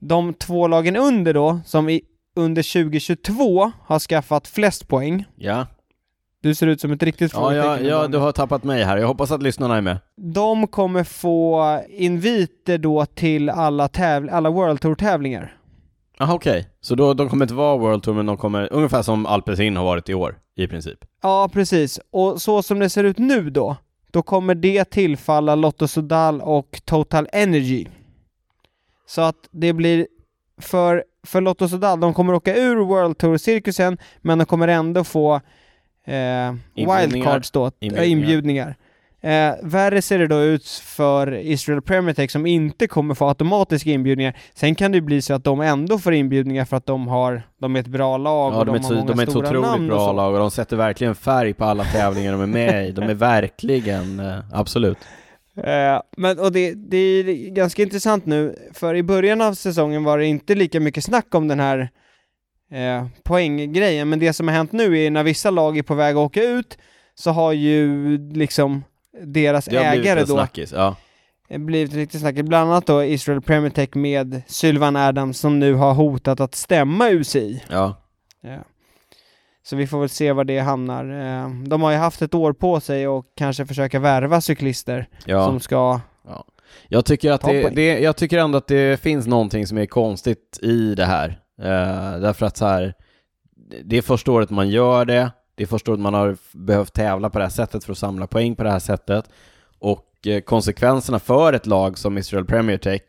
De 0.00 0.34
två 0.34 0.68
lagen 0.68 0.96
under 0.96 1.34
då, 1.34 1.60
som 1.64 1.88
i, 1.88 2.00
under 2.36 2.72
2022 2.82 3.72
har 3.84 3.98
skaffat 3.98 4.48
flest 4.48 4.88
poäng. 4.88 5.24
Ja, 5.36 5.66
Du 6.42 6.54
ser 6.54 6.66
ut 6.66 6.80
som 6.80 6.92
ett 6.92 7.02
riktigt 7.02 7.32
ja, 7.34 7.54
ja, 7.54 7.78
ja 7.80 8.06
du 8.06 8.18
har 8.18 8.32
tappat 8.32 8.64
mig 8.64 8.82
här. 8.84 8.96
Jag 8.96 9.06
hoppas 9.06 9.30
att 9.32 9.42
lyssnarna 9.42 9.76
är 9.76 9.80
med. 9.80 9.98
De 10.16 10.66
kommer 10.66 11.04
få 11.04 11.80
inviter 11.88 12.78
då 12.78 13.06
till 13.06 13.50
alla, 13.50 13.86
täv- 13.88 14.30
alla 14.32 14.50
World 14.50 14.80
Tour-tävlingar. 14.80 15.56
Jaha, 16.18 16.34
okej. 16.34 16.68
Så 16.80 16.94
då, 16.94 17.14
de 17.14 17.28
kommer 17.28 17.44
inte 17.44 17.54
vara 17.54 17.76
World 17.76 18.02
Tour, 18.02 18.14
men 18.14 18.26
de 18.26 18.36
kommer, 18.36 18.72
ungefär 18.72 19.02
som 19.02 19.26
Alpecin 19.26 19.76
har 19.76 19.84
varit 19.84 20.08
i 20.08 20.14
år, 20.14 20.38
i 20.56 20.66
princip. 20.66 20.98
Ja, 21.22 21.50
precis. 21.52 22.00
Och 22.10 22.42
så 22.42 22.62
som 22.62 22.78
det 22.78 22.90
ser 22.90 23.04
ut 23.04 23.18
nu 23.18 23.50
då, 23.50 23.76
då 24.10 24.22
kommer 24.22 24.54
det 24.54 24.84
tillfalla 24.84 25.54
Lotto 25.54 25.88
Sudal 25.88 26.40
och 26.40 26.80
Total 26.84 27.28
Energy. 27.32 27.86
Så 29.06 29.20
att 29.20 29.48
det 29.50 29.72
blir 29.72 30.06
för, 30.60 31.04
för 31.26 31.40
Lotto 31.40 31.68
Sudal, 31.68 32.00
de 32.00 32.14
kommer 32.14 32.34
åka 32.34 32.56
ur 32.56 32.76
World 32.76 33.18
Tour-cirkusen, 33.18 33.98
men 34.20 34.38
de 34.38 34.44
kommer 34.44 34.68
ändå 34.68 35.04
få 35.04 35.34
eh, 36.06 36.54
wildcards 36.74 37.50
då, 37.50 37.70
Inbjudningar. 37.80 38.04
inbjudningar. 38.04 38.06
inbjudningar. 38.06 38.76
Eh, 39.20 39.54
värre 39.62 40.02
ser 40.02 40.18
det 40.18 40.26
då 40.26 40.40
ut 40.40 40.68
för 40.68 41.34
Israel 41.34 41.82
Premier 41.82 42.14
Tech 42.14 42.30
som 42.30 42.46
inte 42.46 42.86
kommer 42.86 43.14
få 43.14 43.28
automatiska 43.28 43.90
inbjudningar. 43.90 44.36
Sen 44.54 44.74
kan 44.74 44.92
det 44.92 44.96
ju 44.96 45.02
bli 45.02 45.22
så 45.22 45.34
att 45.34 45.44
de 45.44 45.60
ändå 45.60 45.98
får 45.98 46.14
inbjudningar 46.14 46.64
för 46.64 46.76
att 46.76 46.86
de 46.86 47.08
har, 47.08 47.42
de 47.60 47.76
är 47.76 47.80
ett 47.80 47.86
bra 47.86 48.16
lag 48.16 48.52
Ja, 48.52 48.58
och 48.58 48.66
de, 48.66 48.72
de, 48.72 48.78
är, 48.78 48.82
har 48.82 48.88
så, 48.88 48.94
många 48.94 49.06
de 49.06 49.18
är 49.18 49.22
ett 49.22 49.32
så 49.32 49.38
otroligt 49.38 49.88
bra 49.88 50.12
lag 50.12 50.32
och 50.32 50.38
de 50.38 50.50
sätter 50.50 50.76
verkligen 50.76 51.14
färg 51.14 51.54
på 51.54 51.64
alla 51.64 51.84
tävlingar 51.84 52.32
de 52.32 52.40
är 52.40 52.46
med 52.46 52.88
i. 52.88 52.92
De 52.92 53.02
är 53.02 53.14
verkligen, 53.14 54.20
eh, 54.20 54.38
absolut. 54.52 54.98
Eh, 55.56 56.00
men, 56.16 56.38
och 56.38 56.52
det, 56.52 56.74
det 56.74 56.96
är 56.96 57.50
ganska 57.50 57.82
intressant 57.82 58.26
nu, 58.26 58.56
för 58.74 58.94
i 58.94 59.02
början 59.02 59.40
av 59.40 59.54
säsongen 59.54 60.04
var 60.04 60.18
det 60.18 60.26
inte 60.26 60.54
lika 60.54 60.80
mycket 60.80 61.04
snack 61.04 61.34
om 61.34 61.48
den 61.48 61.60
här 61.60 61.88
eh, 62.72 63.06
poänggrejen, 63.22 64.08
men 64.08 64.18
det 64.18 64.32
som 64.32 64.48
har 64.48 64.54
hänt 64.54 64.72
nu 64.72 64.98
är 64.98 65.10
när 65.10 65.22
vissa 65.22 65.50
lag 65.50 65.78
är 65.78 65.82
på 65.82 65.94
väg 65.94 66.16
att 66.16 66.20
åka 66.20 66.42
ut, 66.42 66.78
så 67.14 67.30
har 67.30 67.52
ju 67.52 68.18
liksom 68.32 68.84
deras 69.22 69.64
Det 69.64 69.76
har 69.76 69.84
ägare 69.84 70.20
då 70.20 70.26
snackis, 70.26 70.72
ja. 70.72 70.96
blivit 71.48 71.94
riktigt 71.94 72.20
snackigt, 72.20 72.48
bland 72.48 72.70
annat 72.70 72.86
då 72.86 73.04
Israel 73.04 73.40
Premier 73.40 73.70
Tech 73.70 73.88
med 73.92 74.42
Sylvan 74.46 74.96
Adams 74.96 75.38
som 75.38 75.58
nu 75.58 75.74
har 75.74 75.94
hotat 75.94 76.40
att 76.40 76.54
stämma 76.54 77.10
UCI. 77.10 77.64
Ja, 77.68 78.02
Ja. 78.40 78.58
Så 79.62 79.76
vi 79.76 79.86
får 79.86 80.00
väl 80.00 80.08
se 80.08 80.32
var 80.32 80.44
det 80.44 80.58
hamnar. 80.58 81.04
Eh, 81.04 81.50
de 81.66 81.82
har 81.82 81.90
ju 81.90 81.96
haft 81.96 82.22
ett 82.22 82.34
år 82.34 82.52
på 82.52 82.80
sig 82.80 83.08
och 83.08 83.26
kanske 83.36 83.66
försöka 83.66 83.98
värva 83.98 84.40
cyklister 84.40 85.08
ja. 85.24 85.46
som 85.46 85.60
ska 85.60 86.00
Jag 86.88 87.04
tycker, 87.04 87.32
att 87.32 87.40
det, 87.40 87.68
det, 87.68 87.98
jag 87.98 88.16
tycker 88.16 88.38
ändå 88.38 88.58
att 88.58 88.66
det 88.66 89.00
finns 89.00 89.26
någonting 89.26 89.66
som 89.66 89.78
är 89.78 89.86
konstigt 89.86 90.58
i 90.62 90.94
det 90.94 91.04
här. 91.04 91.28
Eh, 91.58 92.20
därför 92.20 92.46
att 92.46 92.56
så 92.56 92.66
här, 92.66 92.94
det 93.84 93.96
är 93.96 94.02
första 94.02 94.32
året 94.32 94.50
man 94.50 94.68
gör 94.68 95.04
det, 95.04 95.30
det 95.56 95.62
är 95.62 95.66
första 95.66 95.90
året 95.90 96.00
man 96.00 96.14
har 96.14 96.36
behövt 96.52 96.92
tävla 96.92 97.30
på 97.30 97.38
det 97.38 97.44
här 97.44 97.50
sättet 97.50 97.84
för 97.84 97.92
att 97.92 97.98
samla 97.98 98.26
poäng 98.26 98.56
på 98.56 98.62
det 98.62 98.70
här 98.70 98.78
sättet. 98.78 99.24
Och 99.78 100.26
eh, 100.26 100.40
konsekvenserna 100.40 101.18
för 101.18 101.52
ett 101.52 101.66
lag 101.66 101.98
som 101.98 102.18
Israel 102.18 102.44
Premier 102.44 102.78
Tech 102.78 103.02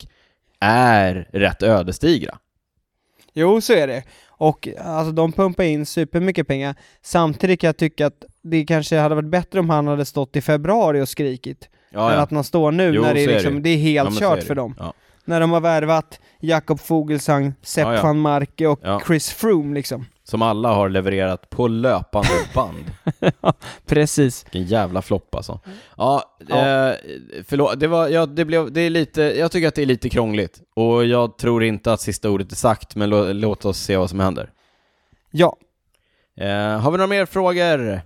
är 0.59 1.29
rätt 1.33 1.63
ödesdigra. 1.63 2.37
Jo, 3.33 3.61
så 3.61 3.73
är 3.73 3.87
det. 3.87 4.03
Och 4.27 4.67
alltså 4.83 5.11
de 5.11 5.31
pumpar 5.31 5.63
in 5.63 5.85
supermycket 5.85 6.47
pengar. 6.47 6.75
Samtidigt 7.01 7.59
kan 7.61 7.67
jag 7.67 7.77
tycka 7.77 8.07
att 8.07 8.23
det 8.41 8.65
kanske 8.65 8.97
hade 8.97 9.15
varit 9.15 9.29
bättre 9.29 9.59
om 9.59 9.69
han 9.69 9.87
hade 9.87 10.05
stått 10.05 10.35
i 10.35 10.41
februari 10.41 11.01
och 11.01 11.09
skrikit. 11.09 11.69
Ja, 11.89 12.13
än 12.13 12.19
att 12.19 12.31
man 12.31 12.43
står 12.43 12.71
nu 12.71 12.91
Jo, 12.93 13.01
när 13.01 13.13
det 13.13 13.23
är, 13.23 13.27
liksom, 13.27 13.55
det. 13.55 13.61
det 13.61 13.69
är 13.69 13.91
Ja, 13.91 14.03
helt 14.03 14.15
så 14.15 14.21
kört 14.21 14.39
är 14.39 14.45
för 14.45 14.55
dem. 14.55 14.75
Ja. 14.79 14.93
När 15.25 15.39
de 15.39 15.51
har 15.51 15.61
värvat 15.61 16.19
Jakob 16.39 16.79
Fogelsang, 16.79 17.53
Sepp 17.61 17.85
Ja, 17.87 17.93
ja. 17.95 18.03
van 18.03 18.19
Marke 18.19 18.67
och 18.67 18.79
Ja. 18.83 19.01
Chris 19.07 19.29
Froome 19.29 19.73
liksom. 19.75 20.05
Som 20.29 20.41
alla 20.41 20.73
har 20.73 20.89
levererat 20.89 21.49
på 21.49 21.67
löpande 21.67 22.29
band. 22.55 22.85
Precis. 23.85 24.45
Vilken 24.45 24.63
jävla 24.63 25.01
flopp 25.01 25.35
alltså. 25.35 25.59
Ja, 25.97 26.23
Ja. 26.47 26.55
Eh, 26.55 26.95
förlåt, 27.47 27.79
det 27.79 27.87
var, 27.87 28.07
ja, 28.07 28.25
det 28.25 28.45
blev, 28.45 28.71
det 28.71 28.81
är 28.81 28.89
lite, 28.89 29.21
jag 29.21 29.51
tycker 29.51 29.67
att 29.67 29.75
det 29.75 29.81
är 29.81 29.85
lite 29.85 30.09
krångligt. 30.09 30.61
Och 30.75 31.05
jag 31.05 31.37
tror 31.37 31.63
inte 31.63 31.93
att 31.93 32.01
sista 32.01 32.29
ordet 32.29 32.51
är 32.51 32.55
sagt, 32.55 32.95
men 32.95 33.09
lå, 33.09 33.33
låt 33.33 33.65
oss 33.65 33.77
se 33.77 33.97
vad 33.97 34.09
som 34.09 34.19
händer. 34.19 34.49
Ja. 35.31 35.57
Eh, 36.39 36.79
har 36.79 36.91
vi 36.91 36.97
några 36.97 37.07
mer 37.07 37.25
frågor? 37.25 38.01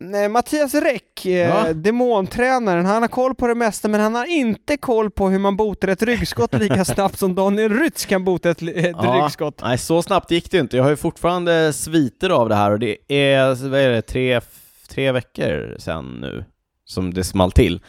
Nej, 0.00 0.28
Mattias 0.28 0.74
Räck, 0.74 1.26
eh, 1.26 1.32
Ja. 1.32 1.72
demontränaren, 1.72 2.86
han 2.86 3.02
har 3.02 3.08
koll 3.08 3.34
på 3.34 3.46
det 3.46 3.54
mesta 3.54 3.88
men 3.88 4.00
han 4.00 4.14
har 4.14 4.24
inte 4.26 4.76
koll 4.76 5.10
på 5.10 5.28
hur 5.28 5.38
man 5.38 5.56
botar 5.56 5.88
ett 5.88 6.02
ryggskott 6.02 6.54
lika 6.54 6.84
snabbt 6.94 7.18
som 7.18 7.34
Daniel 7.34 7.78
Rytz 7.78 8.06
kan 8.06 8.24
bota 8.24 8.50
ett, 8.50 8.62
ett 8.62 8.96
Ja. 9.02 9.20
ryggskott. 9.22 9.60
Nej, 9.62 9.78
så 9.78 10.02
snabbt 10.02 10.30
gick 10.30 10.50
det 10.50 10.56
ju 10.56 10.60
inte. 10.60 10.76
Jag 10.76 10.84
har 10.84 10.90
ju 10.90 10.96
fortfarande 10.96 11.72
sviter 11.72 12.30
av 12.30 12.48
det 12.48 12.54
här 12.54 12.70
och 12.70 12.78
det 12.78 12.96
är, 13.08 13.68
vad 13.68 13.80
är 13.80 13.88
det, 13.90 14.02
tre, 14.02 14.40
tre 14.88 15.12
veckor 15.12 15.76
sedan 15.78 16.18
nu 16.20 16.44
som 16.84 17.14
det 17.14 17.24
small 17.24 17.52
till. 17.52 17.80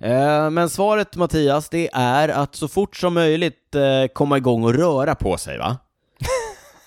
Eh, 0.00 0.50
men 0.50 0.70
svaret 0.70 1.16
Mattias, 1.16 1.68
det 1.68 1.88
är 1.92 2.28
att 2.28 2.54
så 2.54 2.68
fort 2.68 2.96
som 2.96 3.14
möjligt 3.14 3.74
eh, 3.74 3.82
komma 4.12 4.36
igång 4.36 4.64
och 4.64 4.74
röra 4.74 5.14
på 5.14 5.36
sig 5.38 5.58
va? 5.58 5.76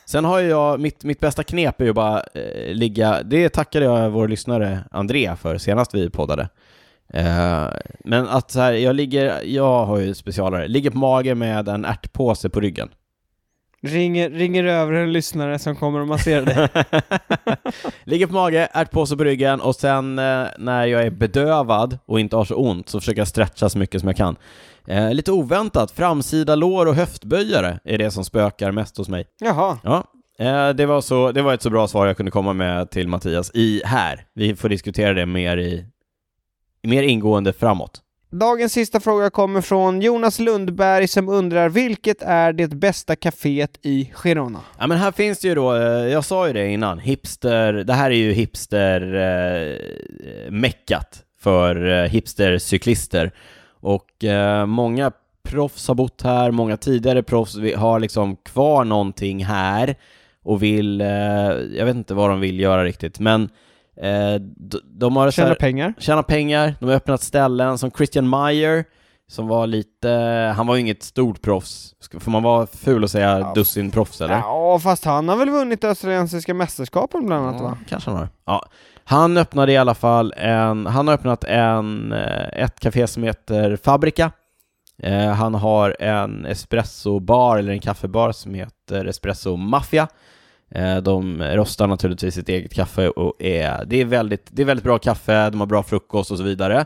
Sen 0.09 0.25
har 0.25 0.39
jag, 0.39 0.79
mitt, 0.79 1.03
mitt 1.03 1.19
bästa 1.19 1.43
knep 1.43 1.81
är 1.81 1.85
ju 1.85 1.93
bara 1.93 2.23
eh, 2.33 2.73
ligga, 2.73 3.23
det 3.23 3.49
tackade 3.49 3.85
jag 3.85 4.09
vår 4.09 4.27
lyssnare 4.27 4.79
André 4.91 5.35
för 5.35 5.57
senast 5.57 5.93
vi 5.93 6.09
poddade. 6.09 6.49
Eh, 7.13 7.67
men 7.99 8.27
att 8.27 8.51
så 8.51 8.59
här, 8.59 8.73
jag 8.73 8.95
ligger, 8.95 9.41
jag 9.45 9.85
har 9.85 9.97
ju 9.97 10.13
specialare, 10.13 10.67
ligger 10.67 10.89
på 10.89 10.97
mage 10.97 11.35
med 11.35 11.67
en 11.67 11.85
ärtpåse 11.85 12.49
på 12.49 12.59
ryggen. 12.59 12.89
Ringer, 13.81 14.29
ringer 14.29 14.63
över 14.63 14.93
en 14.93 15.13
lyssnare 15.13 15.59
som 15.59 15.75
kommer 15.75 15.99
och 15.99 16.07
masserar 16.07 16.45
dig. 16.45 16.69
Ligger 18.03 18.27
på 18.27 18.33
mage, 18.33 18.69
ärtpåse 18.73 19.17
på 19.17 19.23
ryggen 19.23 19.61
och 19.61 19.75
sen 19.75 20.19
eh, 20.19 20.45
när 20.57 20.85
jag 20.85 21.03
är 21.03 21.09
bedövad 21.09 21.99
och 22.05 22.19
inte 22.19 22.35
har 22.35 22.45
så 22.45 22.55
ont 22.55 22.89
så 22.89 22.99
försöker 22.99 23.21
jag 23.21 23.27
stretcha 23.27 23.69
så 23.69 23.77
mycket 23.77 24.01
som 24.01 24.07
jag 24.07 24.17
kan. 24.17 24.35
Eh, 24.87 25.13
lite 25.13 25.31
oväntat, 25.31 25.91
framsida 25.91 26.55
lår 26.55 26.85
och 26.85 26.95
höftböjare 26.95 27.79
är 27.83 27.97
det 27.97 28.11
som 28.11 28.25
spökar 28.25 28.71
mest 28.71 28.97
hos 28.97 29.09
mig. 29.09 29.27
Jaha. 29.39 29.77
Ja, 29.83 30.03
eh, 30.39 30.69
det, 30.69 30.85
var 30.85 31.01
så, 31.01 31.31
det 31.31 31.41
var 31.41 31.53
ett 31.53 31.61
så 31.61 31.69
bra 31.69 31.87
svar 31.87 32.07
jag 32.07 32.17
kunde 32.17 32.31
komma 32.31 32.53
med 32.53 32.89
till 32.89 33.07
Mattias 33.07 33.51
i 33.53 33.81
här. 33.85 34.25
Vi 34.33 34.55
får 34.55 34.69
diskutera 34.69 35.13
det 35.13 35.25
mer 35.25 35.57
i 35.57 35.85
mer 36.83 37.03
ingående 37.03 37.53
framåt. 37.53 38.01
Dagens 38.31 38.73
sista 38.73 38.99
fråga 38.99 39.29
kommer 39.29 39.61
från 39.61 40.01
Jonas 40.01 40.39
Lundberg 40.39 41.07
som 41.07 41.29
undrar 41.29 41.69
vilket 41.69 42.21
är 42.21 42.53
det 42.53 42.67
bästa 42.67 43.15
kaféet 43.15 43.79
i 43.81 44.11
Girona? 44.15 44.59
Ja 44.79 44.87
men 44.87 44.97
här 44.97 45.11
finns 45.11 45.39
det 45.39 45.47
ju 45.47 45.55
då, 45.55 45.75
eh, 45.75 45.81
jag 46.07 46.25
sa 46.25 46.47
ju 46.47 46.53
det 46.53 46.67
innan, 46.67 46.99
hipster, 46.99 47.73
det 47.73 47.93
här 47.93 48.11
är 48.11 48.15
ju 48.15 48.31
hipster 48.31 49.15
eh, 49.15 50.51
meckat 50.51 51.23
för 51.39 52.03
eh, 52.03 52.09
hipstercyklister 52.09 53.31
och 53.79 54.23
eh, 54.23 54.65
många 54.65 55.11
proffs 55.43 55.87
har 55.87 55.95
bott 55.95 56.21
här, 56.21 56.51
många 56.51 56.77
tidigare 56.77 57.23
proffs 57.23 57.55
vi- 57.55 57.73
har 57.73 57.99
liksom 57.99 58.35
kvar 58.35 58.83
någonting 58.85 59.45
här 59.45 59.95
och 60.43 60.63
vill, 60.63 61.01
eh, 61.01 61.07
jag 61.77 61.85
vet 61.85 61.95
inte 61.95 62.13
vad 62.13 62.29
de 62.29 62.39
vill 62.39 62.59
göra 62.59 62.83
riktigt, 62.83 63.19
men 63.19 63.49
eh, 64.01 64.33
d- 64.41 64.77
de 64.83 65.15
har 65.15 65.31
Tjäna 65.31 65.55
pengar? 65.55 65.93
tjäna 65.99 66.23
pengar, 66.23 66.73
de 66.79 66.85
har 66.85 66.95
öppnat 66.95 67.21
ställen 67.21 67.77
som 67.77 67.91
Christian 67.91 68.29
Meyer 68.29 68.85
som 69.29 69.47
var 69.47 69.67
lite, 69.67 70.09
han 70.55 70.67
var 70.67 70.75
ju 70.75 70.81
inget 70.81 71.03
stort 71.03 71.41
proffs, 71.41 71.93
får 72.19 72.31
man 72.31 72.43
vara 72.43 72.67
ful 72.67 73.03
och 73.03 73.11
säga 73.11 73.39
Ja. 73.39 73.51
dussin 73.55 73.91
proffs 73.91 74.21
eller? 74.21 74.33
Ja, 74.35 74.79
fast 74.79 75.05
han 75.05 75.29
har 75.29 75.37
väl 75.37 75.49
vunnit 75.49 75.83
australiensiska 75.83 76.53
mästerskapen 76.53 77.25
bland 77.25 77.47
annat 77.47 77.61
va? 77.61 77.77
kanske 77.89 78.09
han 78.09 78.19
har. 78.19 78.29
Ja. 78.45 78.65
Han 79.03 79.37
öppnade 79.37 79.71
i 79.71 79.77
alla 79.77 79.93
fall 79.93 80.33
en, 80.37 80.85
han 80.85 81.07
har 81.07 81.13
öppnat 81.13 81.43
en, 81.43 82.11
eh, 82.11 82.63
ett 82.63 82.79
café 82.79 83.07
som 83.07 83.23
heter 83.23 83.75
Fabrica. 83.83 84.31
Eh, 85.03 85.27
han 85.31 85.55
har 85.55 85.95
en 85.99 86.45
espressobar, 86.45 87.57
eller 87.57 87.71
en 87.71 87.79
kaffebar 87.79 88.31
som 88.31 88.53
heter 88.53 89.05
Espresso 89.05 89.55
Mafia. 89.55 90.07
Eh, 90.71 90.97
de 90.97 91.43
rostar 91.43 91.87
naturligtvis 91.87 92.35
sitt 92.35 92.49
eget 92.49 92.73
kaffe 92.73 93.09
och 93.09 93.41
är, 93.41 93.85
det, 93.85 94.01
är 94.01 94.05
väldigt, 94.05 94.47
det 94.51 94.61
är 94.61 94.65
väldigt 94.65 94.83
bra 94.83 94.99
kaffe, 94.99 95.49
de 95.49 95.59
har 95.59 95.67
bra 95.67 95.83
frukost 95.83 96.31
och 96.31 96.37
så 96.37 96.43
vidare. 96.43 96.85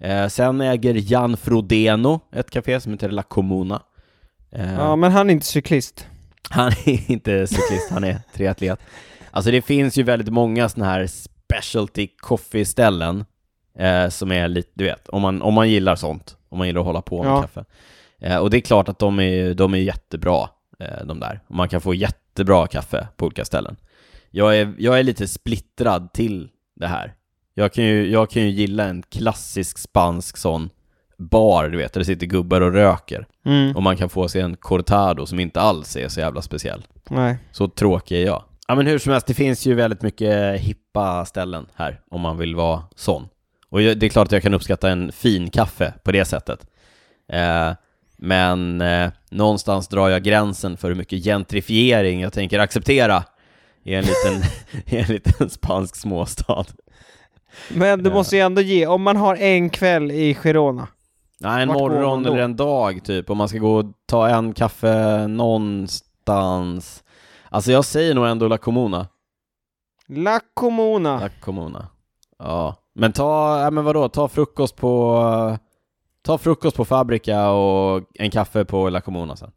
Eh, 0.00 0.28
sen 0.28 0.60
äger 0.60 1.12
Jan 1.12 1.36
Frodeno 1.36 2.20
ett 2.32 2.50
café 2.50 2.80
som 2.80 2.92
heter 2.92 3.08
La 3.10 3.22
Comuna. 3.22 3.82
Eh, 4.52 4.74
Ja, 4.74 4.96
men 4.96 5.12
han 5.12 5.30
är 5.30 5.34
inte 5.34 5.46
cyklist. 5.46 6.06
han 6.50 6.68
är 6.68 7.10
inte 7.10 7.46
cyklist, 7.46 7.90
han 7.90 8.04
är 8.04 8.20
triatlet. 8.34 8.80
Alltså 9.30 9.50
det 9.50 9.62
finns 9.62 9.96
ju 9.98 10.02
väldigt 10.02 10.32
många 10.32 10.68
sådana 10.68 10.90
här 10.92 11.06
specialty 11.06 12.08
coffee-ställen 12.16 13.24
eh, 13.78 14.08
som 14.08 14.32
är 14.32 14.48
lite, 14.48 14.70
du 14.74 14.84
vet, 14.84 15.08
om 15.08 15.22
man, 15.22 15.42
om 15.42 15.54
man 15.54 15.70
gillar 15.70 15.96
sånt, 15.96 16.36
om 16.48 16.58
man 16.58 16.66
gillar 16.66 16.80
att 16.80 16.86
hålla 16.86 17.02
på 17.02 17.22
med 17.22 17.32
Ja. 17.32 17.42
kaffe. 17.42 17.64
Eh, 18.20 18.36
och 18.36 18.50
det 18.50 18.56
är 18.56 18.60
klart 18.60 18.88
att 18.88 18.98
de 18.98 19.20
är, 19.20 19.54
de 19.54 19.74
är 19.74 19.78
jättebra, 19.78 20.48
eh, 20.80 21.04
de 21.06 21.20
där. 21.20 21.40
Man 21.48 21.68
kan 21.68 21.80
få 21.80 21.94
jättebra 21.94 22.66
kaffe 22.66 23.08
på 23.16 23.26
olika 23.26 23.44
ställen. 23.44 23.76
Jag 24.30 24.56
är, 24.58 24.74
jag 24.78 24.98
är 24.98 25.02
lite 25.02 25.28
splittrad 25.28 26.12
till 26.12 26.48
det 26.76 26.86
här. 26.86 27.14
Jag 27.54 27.72
kan, 27.72 27.84
ju, 27.84 28.10
jag 28.10 28.30
kan 28.30 28.42
ju 28.42 28.48
gilla 28.50 28.84
en 28.84 29.02
klassisk 29.02 29.78
spansk 29.78 30.36
sån 30.36 30.70
bar, 31.18 31.68
du 31.68 31.78
vet, 31.78 31.92
där 31.92 32.00
det 32.00 32.04
sitter 32.04 32.26
gubbar 32.26 32.60
och 32.60 32.72
röker. 32.72 33.26
Mm. 33.46 33.76
Och 33.76 33.82
man 33.82 33.96
kan 33.96 34.08
få 34.08 34.28
sig 34.28 34.40
en 34.40 34.56
cortado 34.56 35.26
som 35.26 35.40
inte 35.40 35.60
alls 35.60 35.96
är 35.96 36.08
så 36.08 36.20
jävla 36.20 36.42
speciell. 36.42 36.86
Nej. 37.10 37.36
Så 37.52 37.68
tråkig 37.68 38.20
är 38.22 38.26
jag. 38.26 38.44
Ja 38.68 38.74
men 38.74 38.86
hur 38.86 38.98
som 38.98 39.12
helst, 39.12 39.26
det 39.26 39.34
finns 39.34 39.66
ju 39.66 39.74
väldigt 39.74 40.02
mycket 40.02 40.60
hippa 40.60 41.24
ställen 41.24 41.66
här 41.74 42.00
om 42.10 42.20
man 42.20 42.38
vill 42.38 42.54
vara 42.54 42.82
sån. 42.94 43.28
Och 43.68 43.82
jag- 43.82 43.98
det 43.98 44.06
är 44.06 44.10
klart 44.10 44.26
att 44.28 44.32
jag 44.32 44.42
kan 44.42 44.54
uppskatta 44.54 44.90
en 44.90 45.12
fin 45.12 45.50
kaffe 45.50 45.94
på 46.04 46.12
det 46.12 46.24
sättet. 46.24 46.66
Eh, 47.32 47.70
men 48.18 48.80
eh, 48.80 49.10
någonstans 49.30 49.88
drar 49.88 50.08
jag 50.08 50.22
gränsen 50.22 50.76
för 50.76 50.88
hur 50.88 50.94
mycket 50.94 51.24
gentrifiering 51.24 52.20
jag 52.20 52.32
tänker 52.32 52.58
acceptera 52.58 53.24
i 53.84 53.94
en 53.94 54.04
liten, 54.04 54.50
i 54.86 54.96
en 54.96 55.06
liten 55.14 55.50
spansk 55.50 55.96
småstad. 55.96 56.64
Men 57.74 58.02
du 58.02 58.10
Ja. 58.10 58.14
måste 58.14 58.36
ju 58.36 58.42
ändå 58.42 58.60
ge, 58.62 58.86
om 58.86 59.02
man 59.02 59.16
har 59.16 59.36
en 59.36 59.70
kväll 59.70 60.10
i 60.10 60.34
Girona. 60.34 60.88
Nej, 61.40 61.62
en 61.62 61.68
Vart 61.68 61.78
morgon 61.78 62.26
eller 62.26 62.38
en 62.38 62.56
dag 62.56 63.04
typ, 63.04 63.30
om 63.30 63.38
man 63.38 63.48
ska 63.48 63.58
gå 63.58 63.74
och 63.78 63.84
ta 64.06 64.28
en 64.28 64.52
kaffe 64.52 65.26
någonstans. 65.26 67.04
Alltså 67.48 67.72
jag 67.72 67.84
säger 67.84 68.14
nog 68.14 68.26
ändå 68.26 68.48
La 68.48 68.58
Comuna. 68.58 69.08
La 70.06 70.40
Comuna. 70.54 71.20
La 71.20 71.28
Comuna. 71.28 71.88
Ja, 72.38 72.76
men 72.94 73.12
ta, 73.12 73.60
ja, 73.62 73.70
men 73.70 73.84
vadå, 73.84 74.08
ta 74.08 74.28
frukost 74.28 74.76
på, 74.76 75.58
ta 76.22 76.38
frukost 76.38 76.76
på 76.76 76.84
Fabrica 76.84 77.50
och 77.50 78.02
en 78.14 78.30
kaffe 78.30 78.64
på 78.64 78.88
La 78.90 79.00
Comuna 79.00 79.36
sen. 79.36 79.50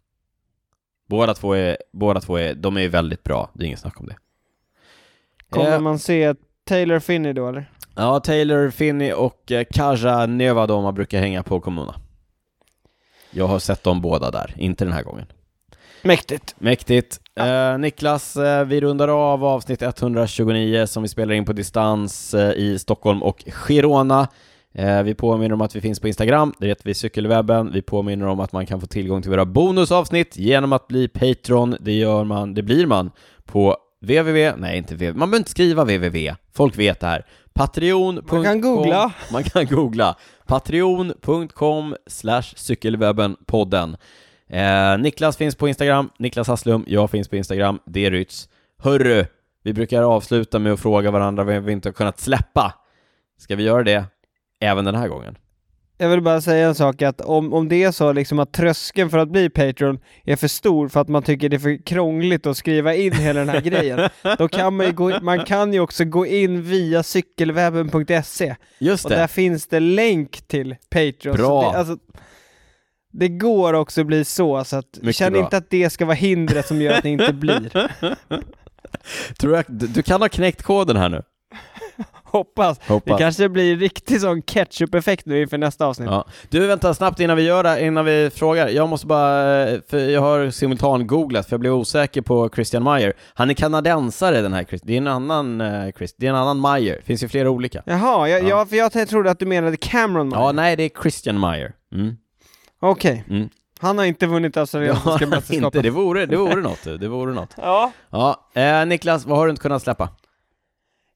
Båda 1.09 1.33
två 1.33 1.53
är, 1.53 1.77
båda 1.93 2.21
två 2.21 2.37
är, 2.37 2.53
de 2.55 2.77
är 2.77 2.89
väldigt 2.89 3.23
bra, 3.23 3.49
det 3.53 3.63
är 3.63 3.67
inget 3.67 3.79
snack 3.79 3.99
om 3.99 4.05
det. 4.05 4.15
Kommer 5.49 5.73
Eh, 5.73 5.79
man 5.79 5.99
se 5.99 6.35
Taylor 6.65 6.99
Finney 6.99 7.33
då 7.33 7.47
eller? 7.47 7.71
Ja, 7.95 8.19
Taylor, 8.19 8.69
Finney 8.69 9.13
och 9.13 9.51
eh, 9.51 9.65
Kaja 9.71 10.25
Neva 10.25 10.67
de 10.67 10.95
brukar 10.95 11.19
hänga 11.19 11.43
på 11.43 11.59
Comuna. 11.59 11.95
Jag 13.31 13.47
har 13.47 13.59
sett 13.59 13.83
dem 13.83 14.01
båda 14.01 14.31
där, 14.31 14.53
inte 14.57 14.85
den 14.85 14.93
här 14.93 15.03
gången. 15.03 15.25
Mäktigt. 16.01 16.55
Mäktigt. 16.59 17.19
Eh, 17.35 17.77
Niklas, 17.77 18.35
eh, 18.35 18.65
vi 18.65 18.81
rundar 18.81 19.07
av 19.07 19.45
avsnitt 19.45 19.81
129 19.81 20.85
som 20.85 21.03
vi 21.03 21.09
spelar 21.09 21.33
in 21.33 21.45
på 21.45 21.53
distans 21.53 22.33
eh, 22.33 22.51
i 22.51 22.79
Stockholm 22.79 23.23
och 23.23 23.43
Girona. 23.47 24.27
Eh, 24.73 25.03
vi 25.03 25.15
påminner 25.15 25.53
om 25.53 25.61
att 25.61 25.75
vi 25.75 25.81
finns 25.81 25.99
på 25.99 26.07
Instagram, 26.07 26.53
det 26.59 26.67
heter 26.67 26.85
vi 26.85 26.93
Cykelwebben. 26.93 27.71
Vi 27.73 27.81
påminner 27.81 28.27
om 28.27 28.39
att 28.39 28.51
man 28.51 28.65
kan 28.65 28.81
få 28.81 28.87
tillgång 28.87 29.21
till 29.21 29.31
våra 29.31 29.45
bonusavsnitt 29.45 30.37
genom 30.37 30.73
att 30.73 30.87
bli 30.87 31.07
Patreon. 31.07 31.75
Det 31.79 31.93
gör 31.93 32.23
man, 32.23 32.53
det 32.53 32.63
blir 32.63 32.85
man 32.85 33.11
på 33.45 33.77
www, 34.03 34.53
nej 34.57 34.77
inte 34.77 34.93
www, 34.93 35.13
man 35.13 35.29
behöver 35.29 35.37
inte 35.37 35.51
skriva 35.51 35.83
www, 35.83 36.35
folk 36.53 36.77
vet 36.77 36.99
det 36.99 37.07
här. 37.07 37.25
Patreon.com 37.53 38.37
Man 38.37 38.43
kan 38.43 38.61
googla. 38.61 39.13
Man 39.31 39.43
kan 39.43 39.65
googla. 39.65 40.15
Patreon.com 40.45 41.95
slash 42.07 42.43
cykelwebbenpodden. 42.55 43.97
Eh, 44.49 44.97
Niklas 44.97 45.37
finns 45.37 45.55
på 45.55 45.67
Instagram, 45.67 46.09
Niklas 46.19 46.47
Hasslum, 46.47 46.85
jag 46.87 47.11
finns 47.11 47.27
på 47.27 47.35
Instagram, 47.35 47.79
det 47.85 48.05
är 48.05 48.11
Rytz. 48.11 48.49
Hörru, 48.77 49.25
vi 49.63 49.73
brukar 49.73 50.03
avsluta 50.03 50.59
med 50.59 50.73
att 50.73 50.79
fråga 50.79 51.11
varandra 51.11 51.43
vad 51.43 51.63
vi 51.63 51.71
inte 51.71 51.89
har 51.89 51.93
kunnat 51.93 52.19
släppa. 52.19 52.73
Ska 53.37 53.55
vi 53.55 53.63
göra 53.63 53.83
det 53.83 54.05
även 54.59 54.85
den 54.85 54.95
här 54.95 55.07
gången? 55.07 55.35
Jag 55.97 56.09
vill 56.09 56.21
bara 56.21 56.41
säga 56.41 56.67
en 56.67 56.75
sak 56.75 57.01
att 57.01 57.21
om, 57.21 57.53
om 57.53 57.69
det 57.69 57.83
är 57.83 57.91
så 57.91 58.13
liksom 58.13 58.39
att 58.39 58.53
tröskeln 58.53 59.09
för 59.09 59.17
att 59.17 59.29
bli 59.29 59.49
Patreon 59.49 59.99
är 60.23 60.35
för 60.35 60.47
stor 60.47 60.87
för 60.87 61.01
att 61.01 61.07
man 61.07 61.23
tycker 61.23 61.49
det 61.49 61.55
är 61.55 61.59
för 61.59 61.85
krångligt 61.85 62.45
att 62.45 62.57
skriva 62.57 62.95
in 62.95 63.13
hela 63.13 63.39
den 63.39 63.49
här 63.49 63.61
grejen, 63.69 64.09
då 64.37 64.47
kan 64.47 64.75
man 64.75 64.85
ju 64.85 64.91
gå, 64.91 65.19
man 65.21 65.45
kan 65.45 65.73
ju 65.73 65.79
också 65.79 66.05
gå 66.05 66.25
in 66.25 66.61
via 66.61 67.03
cykelwebben.se 67.03 68.55
Just 68.79 69.05
och 69.05 69.11
där 69.11 69.27
finns 69.27 69.67
det 69.67 69.79
länk 69.79 70.47
till 70.47 70.75
Patreon. 70.89 71.35
Bra. 71.35 71.71
Det, 71.71 71.77
alltså, 71.77 71.97
det 73.11 73.27
går 73.27 73.73
också 73.73 74.03
bli 74.03 74.25
så, 74.25 74.63
så 74.63 74.75
att 74.75 74.97
Mycket 75.01 75.15
känn 75.15 75.33
bra. 75.33 75.41
inte 75.41 75.57
att 75.57 75.69
det 75.69 75.89
ska 75.89 76.05
vara 76.05 76.15
hindret 76.15 76.67
som 76.67 76.81
gör 76.81 76.93
att 76.93 77.03
det 77.03 77.09
inte 77.09 77.33
blir. 77.33 77.89
Tror 79.39 79.55
jag, 79.55 79.65
du 79.67 79.87
du 79.87 80.01
kan 80.01 80.21
ha 80.21 80.29
knäckt 80.29 80.63
koden 80.63 80.97
här 80.97 81.09
nu. 81.09 81.23
Hoppas. 82.23 82.77
Det 82.79 82.93
Hoppas. 82.93 83.19
kanske 83.19 83.49
blir 83.49 83.77
riktig 83.77 84.21
sån 84.21 84.41
ketchup-effekt 84.41 85.25
nu 85.25 85.41
inför 85.41 85.57
nästa 85.57 85.85
avsnitt. 85.85 86.09
Ja. 86.11 86.25
Du, 86.49 86.67
vänta 86.67 86.93
snabbt 86.93 87.19
innan 87.19 87.37
vi 87.37 87.43
gör 87.43 87.63
det, 87.63 87.85
innan 87.85 88.05
vi 88.05 88.29
frågar. 88.35 88.67
Jag 88.67 88.89
måste 88.89 89.07
bara, 89.07 89.67
eh, 89.69 89.79
för 89.89 89.97
jag 90.09 90.21
har 90.21 90.51
simultan-googlat 90.51 91.45
för 91.45 91.53
jag 91.53 91.59
blev 91.59 91.73
osäker 91.73 92.21
på 92.21 92.49
Christian 92.55 92.83
Meyer. 92.83 93.13
Han 93.33 93.49
är 93.49 93.53
kanadensare 93.53 94.41
den 94.41 94.53
här 94.53 94.63
Chris. 94.63 94.81
Det 94.81 94.93
är 94.93 94.97
en 94.97 95.07
annan 95.07 95.61
eh, 95.61 95.91
Chris, 95.97 96.15
det 96.17 96.25
är 96.25 96.29
en 96.29 96.35
annan 96.35 96.61
Meyer. 96.61 97.01
Finns 97.05 97.23
ju 97.23 97.27
flera 97.27 97.49
olika. 97.49 97.83
Jaha, 97.85 98.27
jag, 98.29 98.43
Ja. 98.43 98.47
jag, 98.49 98.69
för 98.69 98.75
jag 98.75 99.09
trodde 99.09 99.31
att 99.31 99.39
du 99.39 99.45
menade 99.45 99.77
Cameron 99.77 100.29
Meyer. 100.29 100.41
Ja, 100.43 100.51
nej, 100.51 100.75
det 100.75 100.83
är 100.83 101.01
Christian 101.01 101.39
Meyer. 101.39 101.71
Mm. 101.93 102.15
Okej. 102.81 103.23
Mm. 103.29 103.49
Han 103.79 103.97
har 103.97 104.05
inte 104.05 104.27
vunnit 104.27 104.53
Det 104.53 104.59
australiensiska 104.59 105.11
mästerskapet. 105.27 105.49
inte, 105.75 105.81
det 105.81 105.89
vore, 105.89 106.25
det 106.25 106.37
vore 106.37 106.55
något. 106.61 106.83
Det 106.83 107.07
vore 107.07 107.33
något. 107.33 107.53
Ja. 107.57 107.91
Ja, 108.09 108.49
eh, 108.53 108.85
Niklas, 108.85 109.25
vad 109.25 109.37
har 109.37 109.45
du 109.45 109.49
inte 109.49 109.61
kunnat 109.61 109.81
släppa? 109.83 110.09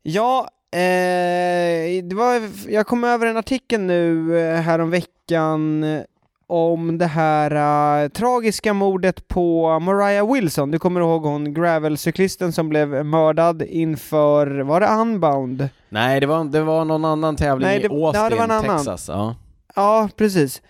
Ja, 0.04 0.48
eh, 0.72 2.04
det 2.04 2.16
var, 2.16 2.42
jag 2.72 2.88
kom 2.88 3.04
över 3.04 3.26
en 3.28 3.38
artikel 3.38 3.82
nu 3.82 4.40
eh, 4.40 4.62
häromveckan 4.62 5.84
eh, 5.84 6.02
om 6.48 6.98
det 6.98 7.06
här 7.06 8.04
eh, 8.04 8.10
tragiska 8.10 8.74
mordet 8.74 9.28
på 9.28 9.80
Mariah 9.80 10.34
Wilson. 10.34 10.72
Du 10.72 10.80
kommer 10.80 11.02
ihåg 11.02 11.24
hon 11.24 11.54
gravelcyklisten 11.54 12.54
som 12.54 12.70
blev 12.70 13.06
mördad 13.06 13.62
inför, 13.62 14.60
var 14.60 14.80
det 14.80 14.88
Unbound? 14.88 15.70
Nej, 15.90 16.20
det 16.20 16.26
var, 16.26 16.44
det 16.44 16.62
var 16.62 16.86
någon 16.86 17.06
annan 17.06 17.36
tävling 17.36 17.68
Nej, 17.68 17.80
i 17.80 17.88
det- 17.88 17.96
ja, 17.96 18.24
Austin, 18.24 18.40
annan. 18.42 18.64
Texas. 18.64 19.08
Ja. 19.10 19.36
Ja, 19.76 20.10
precis. 20.18 20.62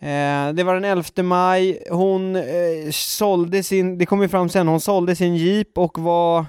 Eh, 0.00 0.52
det 0.54 0.62
var 0.64 0.74
den 0.74 0.84
11 0.84 1.22
maj, 1.22 1.82
hon 1.90 2.36
eh, 2.36 2.42
sålde 2.92 3.62
sin, 3.62 3.98
det 3.98 4.06
kom 4.06 4.22
ju 4.22 4.28
fram 4.28 4.48
sen, 4.48 4.68
hon 4.68 4.80
sålde 4.80 5.16
sin 5.16 5.36
jeep 5.36 5.78
och 5.78 5.98
var 5.98 6.46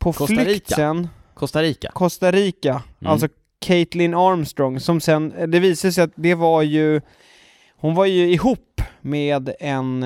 på 0.00 0.12
Costa 0.12 0.26
flykt 0.34 0.48
Rica. 0.48 0.74
sen. 0.74 1.08
Costa 1.40 1.62
Rica. 1.62 1.90
Costa 1.92 2.30
Rica, 2.30 2.82
Mm. 3.00 3.12
alltså 3.12 3.28
Caitlin 3.60 4.14
Armstrong, 4.14 4.80
som 4.80 5.00
sen, 5.00 5.34
det 5.50 5.60
visade 5.60 5.92
sig 5.92 6.04
att 6.04 6.10
det 6.14 6.34
var 6.34 6.62
ju, 6.62 7.00
hon 7.76 7.94
var 7.94 8.06
ju 8.06 8.32
ihop 8.32 8.80
med 9.00 9.50
en, 9.60 10.02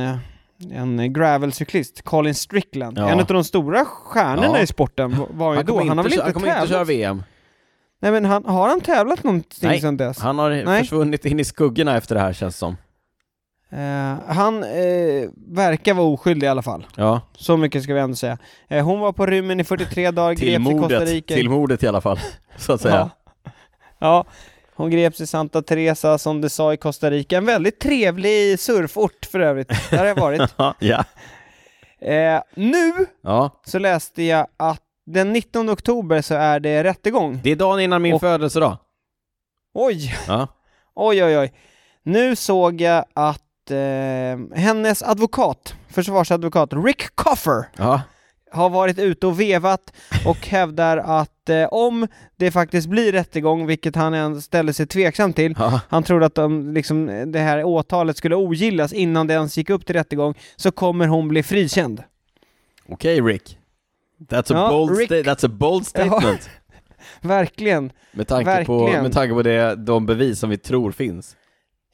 en 0.73 1.13
gravelcyklist, 1.13 2.03
Colin 2.03 2.35
Strickland. 2.35 2.99
Ja. 2.99 3.09
En 3.09 3.21
av 3.21 3.27
de 3.27 3.45
stora 3.45 3.85
stjärnorna 3.85 4.57
Ja. 4.59 4.63
i 4.63 4.67
sporten 4.67 5.17
var 5.31 5.55
ju 5.57 5.63
då. 5.63 5.79
Han 5.79 5.89
har 5.89 5.97
väl 5.97 6.05
inte, 6.07 6.15
inte 6.15 6.25
han 6.25 6.33
kommer 6.33 6.47
inte 6.49 6.59
köra 6.61 6.67
tävlat? 6.69 6.89
VM. 6.89 7.23
Nej 8.01 8.13
men 8.13 8.25
han, 8.25 8.45
har 8.45 8.69
han 8.69 8.81
tävlat 8.81 9.25
någonting 9.25 9.69
Nej, 9.69 9.81
sedan 9.81 9.97
dess? 9.97 10.19
Han 10.19 10.39
har 10.39 10.51
Nej. 10.51 10.81
försvunnit 10.81 11.25
in 11.27 11.41
i 11.41 11.45
skuggorna 11.45 11.97
efter 11.97 12.15
det 12.15 12.21
här 12.21 12.33
känns 12.33 12.57
som. 12.57 12.77
Eh, 13.75 14.35
han 14.35 14.63
eh, 14.65 15.29
verkar 15.49 15.95
vara 15.95 16.07
oskyldig 16.07 16.47
i 16.47 16.51
alla 16.51 16.63
fall. 16.63 16.87
Ja, 16.97 17.21
Så 17.37 17.57
mycket 17.57 17.83
ska 17.83 17.95
vi 17.95 18.01
ändå 18.01 18.17
säga. 18.17 18.39
Eh, 18.69 18.85
hon 18.85 19.01
var 19.01 19.13
på 19.13 19.27
rymmen 19.27 19.61
i 19.61 19.65
43 19.65 20.11
dagar, 20.11 20.35
till 20.35 20.49
greps 20.51 20.61
i 20.61 20.65
Costa 20.65 20.81
mordet, 20.81 21.09
Rica. 21.09 21.35
till 21.35 21.51
mordet 21.51 21.83
i 21.83 21.87
alla 21.87 22.01
fall, 22.01 22.19
så 22.57 22.73
att 22.73 22.81
säga. 22.81 23.11
Ja. 23.45 23.51
ja, 23.99 24.25
hon 24.77 24.91
greps 24.91 25.21
i 25.21 25.27
Santa 25.27 25.63
Teresa 25.63 26.19
som 26.19 26.41
du 26.41 26.49
sa 26.49 26.73
i 26.73 26.77
Costa 26.77 27.11
Rica. 27.11 27.37
En 27.37 27.45
väldigt 27.47 27.81
trevlig 27.81 28.59
surfort 28.61 29.27
för 29.33 29.41
övrigt. 29.41 29.69
Där 29.91 29.99
har 29.99 30.07
jag 30.07 30.21
varit. 30.21 30.55
Ja, 30.57 30.75
ja. 30.79 31.05
Eh, 32.09 32.43
nu 32.55 32.93
ja. 33.23 33.61
så 33.67 33.79
läste 33.79 34.23
jag 34.23 34.47
att 34.57 34.81
den 35.07 35.33
19 35.33 35.71
oktober 35.71 36.23
så 36.23 36.35
är 36.35 36.61
det 36.61 36.85
rättegång. 36.85 37.41
Det 37.43 37.51
är 37.51 37.57
dagen 37.57 37.81
innan 37.81 38.03
min 38.03 38.15
Och- 38.15 38.21
födelsedag. 38.21 38.77
Oj, 39.75 40.15
Ja. 40.29 40.49
oj, 40.95 41.25
oj, 41.25 41.39
oj. 41.39 41.53
Nu 42.03 42.37
såg 42.37 42.81
jag 42.81 43.05
att 43.15 43.43
eh, 43.71 44.59
hennes 44.59 45.03
advokat, 45.03 45.75
försvarsadvokat 45.89 46.71
Rick 46.73 47.03
Coffer, 47.15 47.65
Ja. 47.77 48.01
har 48.51 48.71
varit 48.71 48.99
ute 48.99 49.27
och 49.27 49.41
vevat 49.41 49.93
och 50.27 50.47
hävdar 50.49 50.97
att 50.97 51.49
eh, 51.49 51.65
om 51.65 52.09
det 52.37 52.51
faktiskt 52.51 52.89
blir 52.89 53.13
rättegång, 53.13 53.67
vilket 53.67 53.97
han 53.97 54.15
än 54.15 54.43
ställer 54.43 54.73
sig 54.73 54.87
tveksam 54.87 55.33
till, 55.33 55.55
ja. 55.59 55.81
han 55.89 56.03
trodde 56.03 56.27
att 56.27 56.35
de, 56.35 56.75
liksom, 56.75 57.33
det 57.33 57.39
här 57.39 57.65
åtalet 57.65 58.17
skulle 58.17 58.35
ogillas 58.37 58.93
innan 58.93 59.27
det 59.27 59.35
ens 59.35 59.57
gick 59.59 59.71
upp 59.71 59.87
till 59.87 59.95
rättegång, 59.97 60.35
så 60.57 60.71
kommer 60.71 61.07
hon 61.07 61.29
bli 61.29 61.43
frikänd. 61.43 62.03
Okej 62.89 63.21
Rick. 63.21 63.59
That's 64.29 64.39
a, 64.39 64.45
Ja, 64.57 64.69
bold 64.69 64.99
Rick- 64.99 65.25
that's 65.25 65.47
a 65.47 65.51
bold 65.53 65.87
statement. 65.87 66.51
Verkligen. 67.21 67.93
Med 68.13 68.29
tanke 68.29 68.65
på, 68.65 68.79
Verkligen. 68.79 69.03
med 69.03 69.13
tanke 69.13 69.35
på 69.35 69.43
det, 69.43 69.75
de 69.75 70.07
bevis 70.07 70.39
som 70.39 70.51
vi 70.51 70.59
tror 70.59 70.93
finns. 70.93 71.37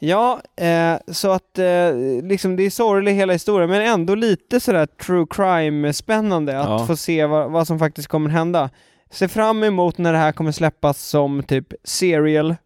Ja, 0.02 0.40
eh, 0.56 0.94
så 1.12 1.30
att 1.30 1.58
eh, 1.58 1.94
liksom 2.22 2.56
det 2.56 2.62
är 2.62 2.70
sorglig 2.70 3.14
hela 3.14 3.32
historien, 3.32 3.70
men 3.70 3.82
ändå 3.82 4.14
lite 4.14 4.60
sådär 4.60 4.86
true 4.86 5.26
crime-spännande 5.30 6.60
att 6.60 6.68
Ja. 6.68 6.86
få 6.86 6.96
se 6.96 7.26
vad, 7.26 7.50
vad 7.50 7.66
som 7.66 7.78
faktiskt 7.78 8.08
kommer 8.08 8.30
hända. 8.30 8.70
Se 9.10 9.28
fram 9.28 9.62
emot 9.64 9.98
när 9.98 10.12
det 10.12 10.18
här 10.18 10.32
kommer 10.32 10.52
släppas 10.52 11.02
som 11.02 11.42
typ 11.42 11.66
serial 11.84 12.56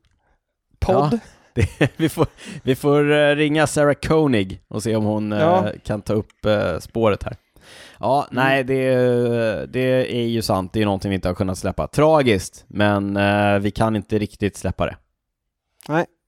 podd. 0.78 1.18
Det, 1.54 1.90
vi, 1.96 2.08
får, 2.08 2.26
vi 2.62 2.74
får 2.74 3.12
eh, 3.12 3.34
ringa 3.36 3.66
Sarah 3.66 3.94
Koenig 3.94 4.60
och 4.68 4.82
se 4.82 4.96
om 4.96 5.04
hon 5.04 5.32
eh, 5.32 5.38
Ja. 5.40 5.66
kan 5.84 6.02
ta 6.02 6.12
upp 6.12 6.44
eh, 6.46 6.78
spåret 6.78 7.22
här. 7.22 7.36
Ja, 8.00 8.26
nej, 8.30 8.64
det, 8.64 8.86
det 9.72 10.16
är 10.16 10.26
ju 10.26 10.42
sant. 10.42 10.72
Det 10.72 10.80
är 10.82 10.84
någonting 10.84 11.08
vi 11.08 11.14
inte 11.14 11.28
har 11.28 11.34
kunnat 11.34 11.58
släppa. 11.58 11.86
Tragiskt, 11.86 12.64
men 12.68 13.18
vi 13.62 13.70
kan 13.70 13.96
inte 13.96 14.18
riktigt 14.18 14.56
släppa 14.56 14.86
det. 14.86 14.96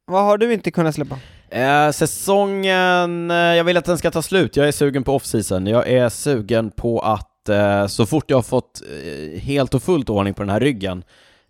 Vad 0.08 0.24
har 0.24 0.38
du 0.38 0.52
inte 0.52 0.70
kunnat 0.70 0.94
släppa? 0.94 1.18
Eh, 1.50 1.90
säsongen, 1.90 3.30
eh, 3.30 3.36
jag 3.36 3.64
vill 3.64 3.76
att 3.76 3.84
den 3.84 3.98
ska 3.98 4.10
ta 4.10 4.22
slut. 4.22 4.56
Jag 4.56 4.68
är 4.68 4.72
sugen 4.72 5.04
på 5.04 5.12
off-season. 5.12 5.66
Jag 5.66 5.88
är 5.88 6.08
sugen 6.08 6.70
på 6.70 7.00
att 7.00 7.48
eh, 7.48 7.86
så 7.86 8.06
fort 8.06 8.24
jag 8.30 8.36
har 8.36 8.42
fått 8.42 8.82
eh, 8.82 9.40
helt 9.40 9.74
och 9.74 9.82
fullt 9.82 10.10
ordning 10.10 10.34
på 10.34 10.42
den 10.42 10.50
här 10.50 10.60
ryggen, 10.60 11.04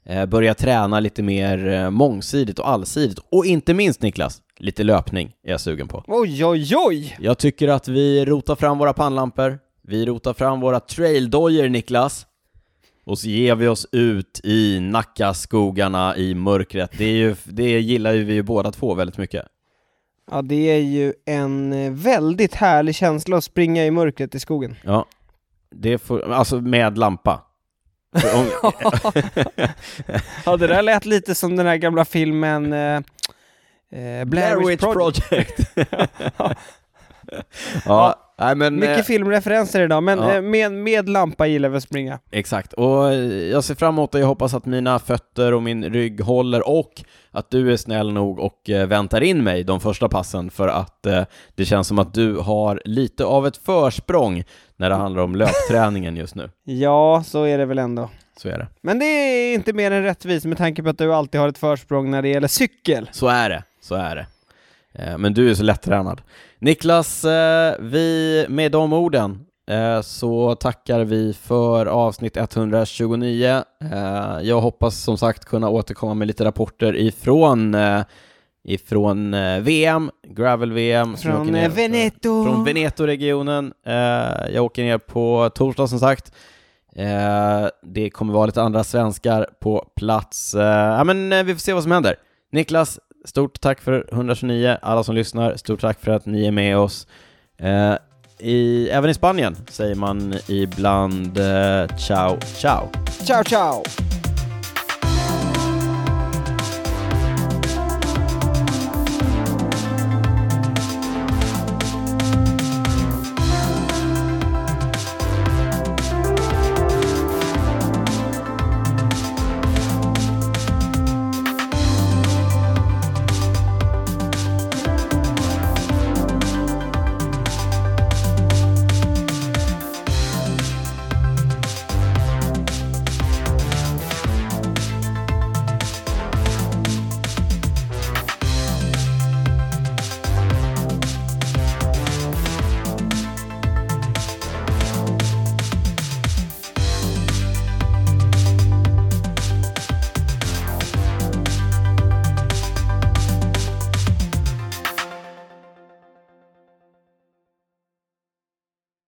eh, 0.06 0.26
börja 0.26 0.54
träna 0.54 1.00
lite 1.00 1.22
mer 1.22 1.90
mångsidigt 1.90 2.58
och 2.58 2.68
allsidigt. 2.68 3.18
Och 3.30 3.46
inte 3.46 3.74
minst 3.74 4.02
Niklas, 4.02 4.42
lite 4.58 4.84
löpning 4.84 5.32
är 5.46 5.50
jag 5.50 5.60
sugen 5.60 5.88
på. 5.88 6.04
Oj, 6.06 6.44
oj, 6.44 6.76
oj! 6.76 7.16
Jag 7.20 7.38
tycker 7.38 7.68
att 7.68 7.88
vi 7.88 8.24
rotar 8.24 8.54
fram 8.54 8.78
våra 8.78 8.92
pannlampor, 8.92 9.58
vi 9.82 10.06
rotar 10.06 10.32
fram 10.32 10.60
våra 10.60 10.80
traildojor 10.80 11.68
Niklas, 11.68 12.26
och 13.06 13.18
så 13.18 13.28
ger 13.28 13.54
vi 13.54 13.68
oss 13.68 13.86
ut 13.92 14.40
i 14.44 14.80
Nackaskogarna 14.80 16.16
i 16.16 16.34
mörkret. 16.34 16.90
Det, 16.98 17.10
ju, 17.10 17.36
det 17.44 17.80
gillar 17.80 18.12
ju 18.12 18.24
vi 18.24 18.34
ju 18.34 18.42
båda 18.42 18.72
två 18.72 18.94
väldigt 18.94 19.18
mycket. 19.18 19.46
Ja, 20.30 20.42
det 20.42 20.70
är 20.70 20.80
ju 20.80 21.14
en 21.24 21.72
eh, 21.72 21.92
väldigt 21.92 22.54
härlig 22.54 22.94
känsla 22.94 23.36
att 23.36 23.44
springa 23.44 23.86
i 23.86 23.90
mörkret 23.90 24.34
i 24.34 24.40
skogen. 24.40 24.76
Ja, 24.82 25.06
det 25.70 25.98
får, 25.98 26.32
alltså 26.32 26.60
med 26.60 26.98
lampa. 26.98 27.42
Om, 28.34 28.46
Ja, 30.44 30.56
det 30.56 30.66
där 30.66 30.82
lät 30.82 31.06
lite 31.06 31.34
som 31.34 31.56
den 31.56 31.66
här 31.66 31.76
gamla 31.76 32.04
filmen 32.04 32.72
eh, 32.72 33.00
eh, 33.90 34.24
Blair 34.24 34.66
Witch 34.66 34.82
Project. 34.82 35.74
Project. 35.74 35.88
ja, 37.84 38.25
nej 38.38 38.54
men... 38.54 38.82
eh, 38.82 38.88
Mycket 38.88 39.06
filmreferenser 39.06 39.80
idag, 39.80 40.02
men 40.02 40.18
ja. 40.18 40.34
eh, 40.34 40.42
med, 40.42 40.72
med 40.72 41.08
lampa 41.08 41.46
gillar 41.46 41.68
vi 41.68 41.76
att 41.76 41.82
springa. 41.82 42.18
Exakt, 42.30 42.72
och 42.72 43.12
eh, 43.12 43.18
jag 43.50 43.64
ser 43.64 43.74
fram 43.74 43.94
emot 43.94 44.12
det. 44.12 44.18
Jag 44.18 44.26
hoppas 44.26 44.54
att 44.54 44.66
mina 44.66 44.98
fötter 44.98 45.54
och 45.54 45.62
min 45.62 45.84
rygg 45.84 46.20
håller 46.20 46.68
och 46.68 46.92
att 47.30 47.50
du 47.50 47.72
är 47.72 47.76
snäll 47.76 48.12
nog 48.12 48.38
och 48.38 48.70
eh, 48.70 48.86
väntar 48.86 49.20
in 49.22 49.44
mig 49.44 49.64
de 49.64 49.80
första 49.80 50.08
passen 50.08 50.50
för 50.50 50.68
att 50.68 51.06
eh, 51.06 51.22
det 51.54 51.64
känns 51.64 51.88
som 51.88 51.98
att 51.98 52.14
du 52.14 52.36
har 52.36 52.82
lite 52.84 53.24
av 53.24 53.46
ett 53.46 53.56
försprång 53.56 54.44
när 54.76 54.90
det 54.90 54.96
handlar 54.96 55.22
om 55.22 55.36
löpträningen 55.36 56.16
just 56.16 56.34
nu. 56.34 56.50
Ja, 56.64 57.22
så 57.26 57.44
är 57.44 57.58
det 57.58 57.64
väl 57.66 57.78
ändå. 57.78 58.10
Så 58.42 58.48
är 58.48 58.58
det. 58.58 58.66
Men 58.80 58.98
det 58.98 59.04
är 59.06 59.54
inte 59.54 59.72
mer 59.72 59.90
än 59.90 60.02
rättvist 60.02 60.46
med 60.46 60.58
tanke 60.58 60.82
på 60.82 60.88
att 60.88 60.98
du 60.98 61.14
alltid 61.14 61.40
har 61.40 61.48
ett 61.48 61.58
försprång 61.58 62.10
när 62.10 62.22
det 62.22 62.28
gäller 62.28 62.48
cykel. 62.48 63.08
Så 63.12 63.28
är 63.28 63.50
det, 63.50 63.62
så 63.80 63.94
är 63.94 64.16
det. 64.16 64.26
Eh, 64.98 65.18
Men 65.18 65.34
du 65.34 65.50
är 65.50 65.54
så 65.54 65.62
lättränad. 65.62 66.22
Niklas, 66.58 67.24
eh, 67.24 67.74
vi, 67.80 68.46
med 68.48 68.72
de 68.72 68.92
orden 68.92 69.46
eh, 69.70 70.00
så 70.00 70.54
tackar 70.54 71.00
vi 71.04 71.32
för 71.32 71.86
avsnitt 71.86 72.36
129. 72.36 73.62
Eh, 73.92 74.38
Jag 74.42 74.60
hoppas 74.60 74.96
som 74.98 75.18
sagt 75.18 75.44
kunna 75.44 75.68
återkomma 75.68 76.14
med 76.14 76.26
lite 76.28 76.44
rapporter 76.44 76.96
ifrån, 76.96 77.76
ifrån 78.68 79.36
VM, 79.60 80.10
Gravel-VM. 80.28 81.16
Från 81.16 81.52
Veneto. 81.52 82.44
Från 82.44 82.64
Veneto-regionen. 82.64 83.72
Jag 84.52 84.64
åker 84.64 84.82
ner 84.84 84.98
på 84.98 85.50
torsdag 85.54 85.86
som 85.88 85.98
sagt. 85.98 86.32
Det 87.82 88.10
kommer 88.10 88.32
vara 88.32 88.46
lite 88.46 88.62
andra 88.62 88.84
svenskar 88.84 89.46
på 89.60 89.84
plats. 89.96 90.54
Ja, 90.58 91.04
men 91.04 91.46
vi 91.46 91.52
får 91.54 91.60
se 91.60 91.72
vad 91.72 91.82
som 91.82 91.92
händer. 91.92 92.16
Niklas, 92.52 92.98
stort 93.26 93.60
tack 93.60 93.80
för 93.80 94.08
129. 94.12 94.76
Alla 94.82 95.04
som 95.04 95.14
lyssnar, 95.14 95.56
stort 95.56 95.80
tack 95.80 96.00
för 96.00 96.10
att 96.12 96.26
ni 96.26 96.46
är 96.46 96.50
med 96.50 96.78
oss. 96.78 97.06
Eh, 97.58 97.94
i, 98.38 98.88
även 98.88 99.10
i 99.10 99.14
Spanien 99.14 99.56
säger 99.70 99.94
man 99.94 100.34
ibland 100.48 101.38
eh, 101.38 101.96
ciao, 101.96 102.40
ciao. 102.40 102.88
Ciao, 103.24 103.44
ciao! 103.44 103.82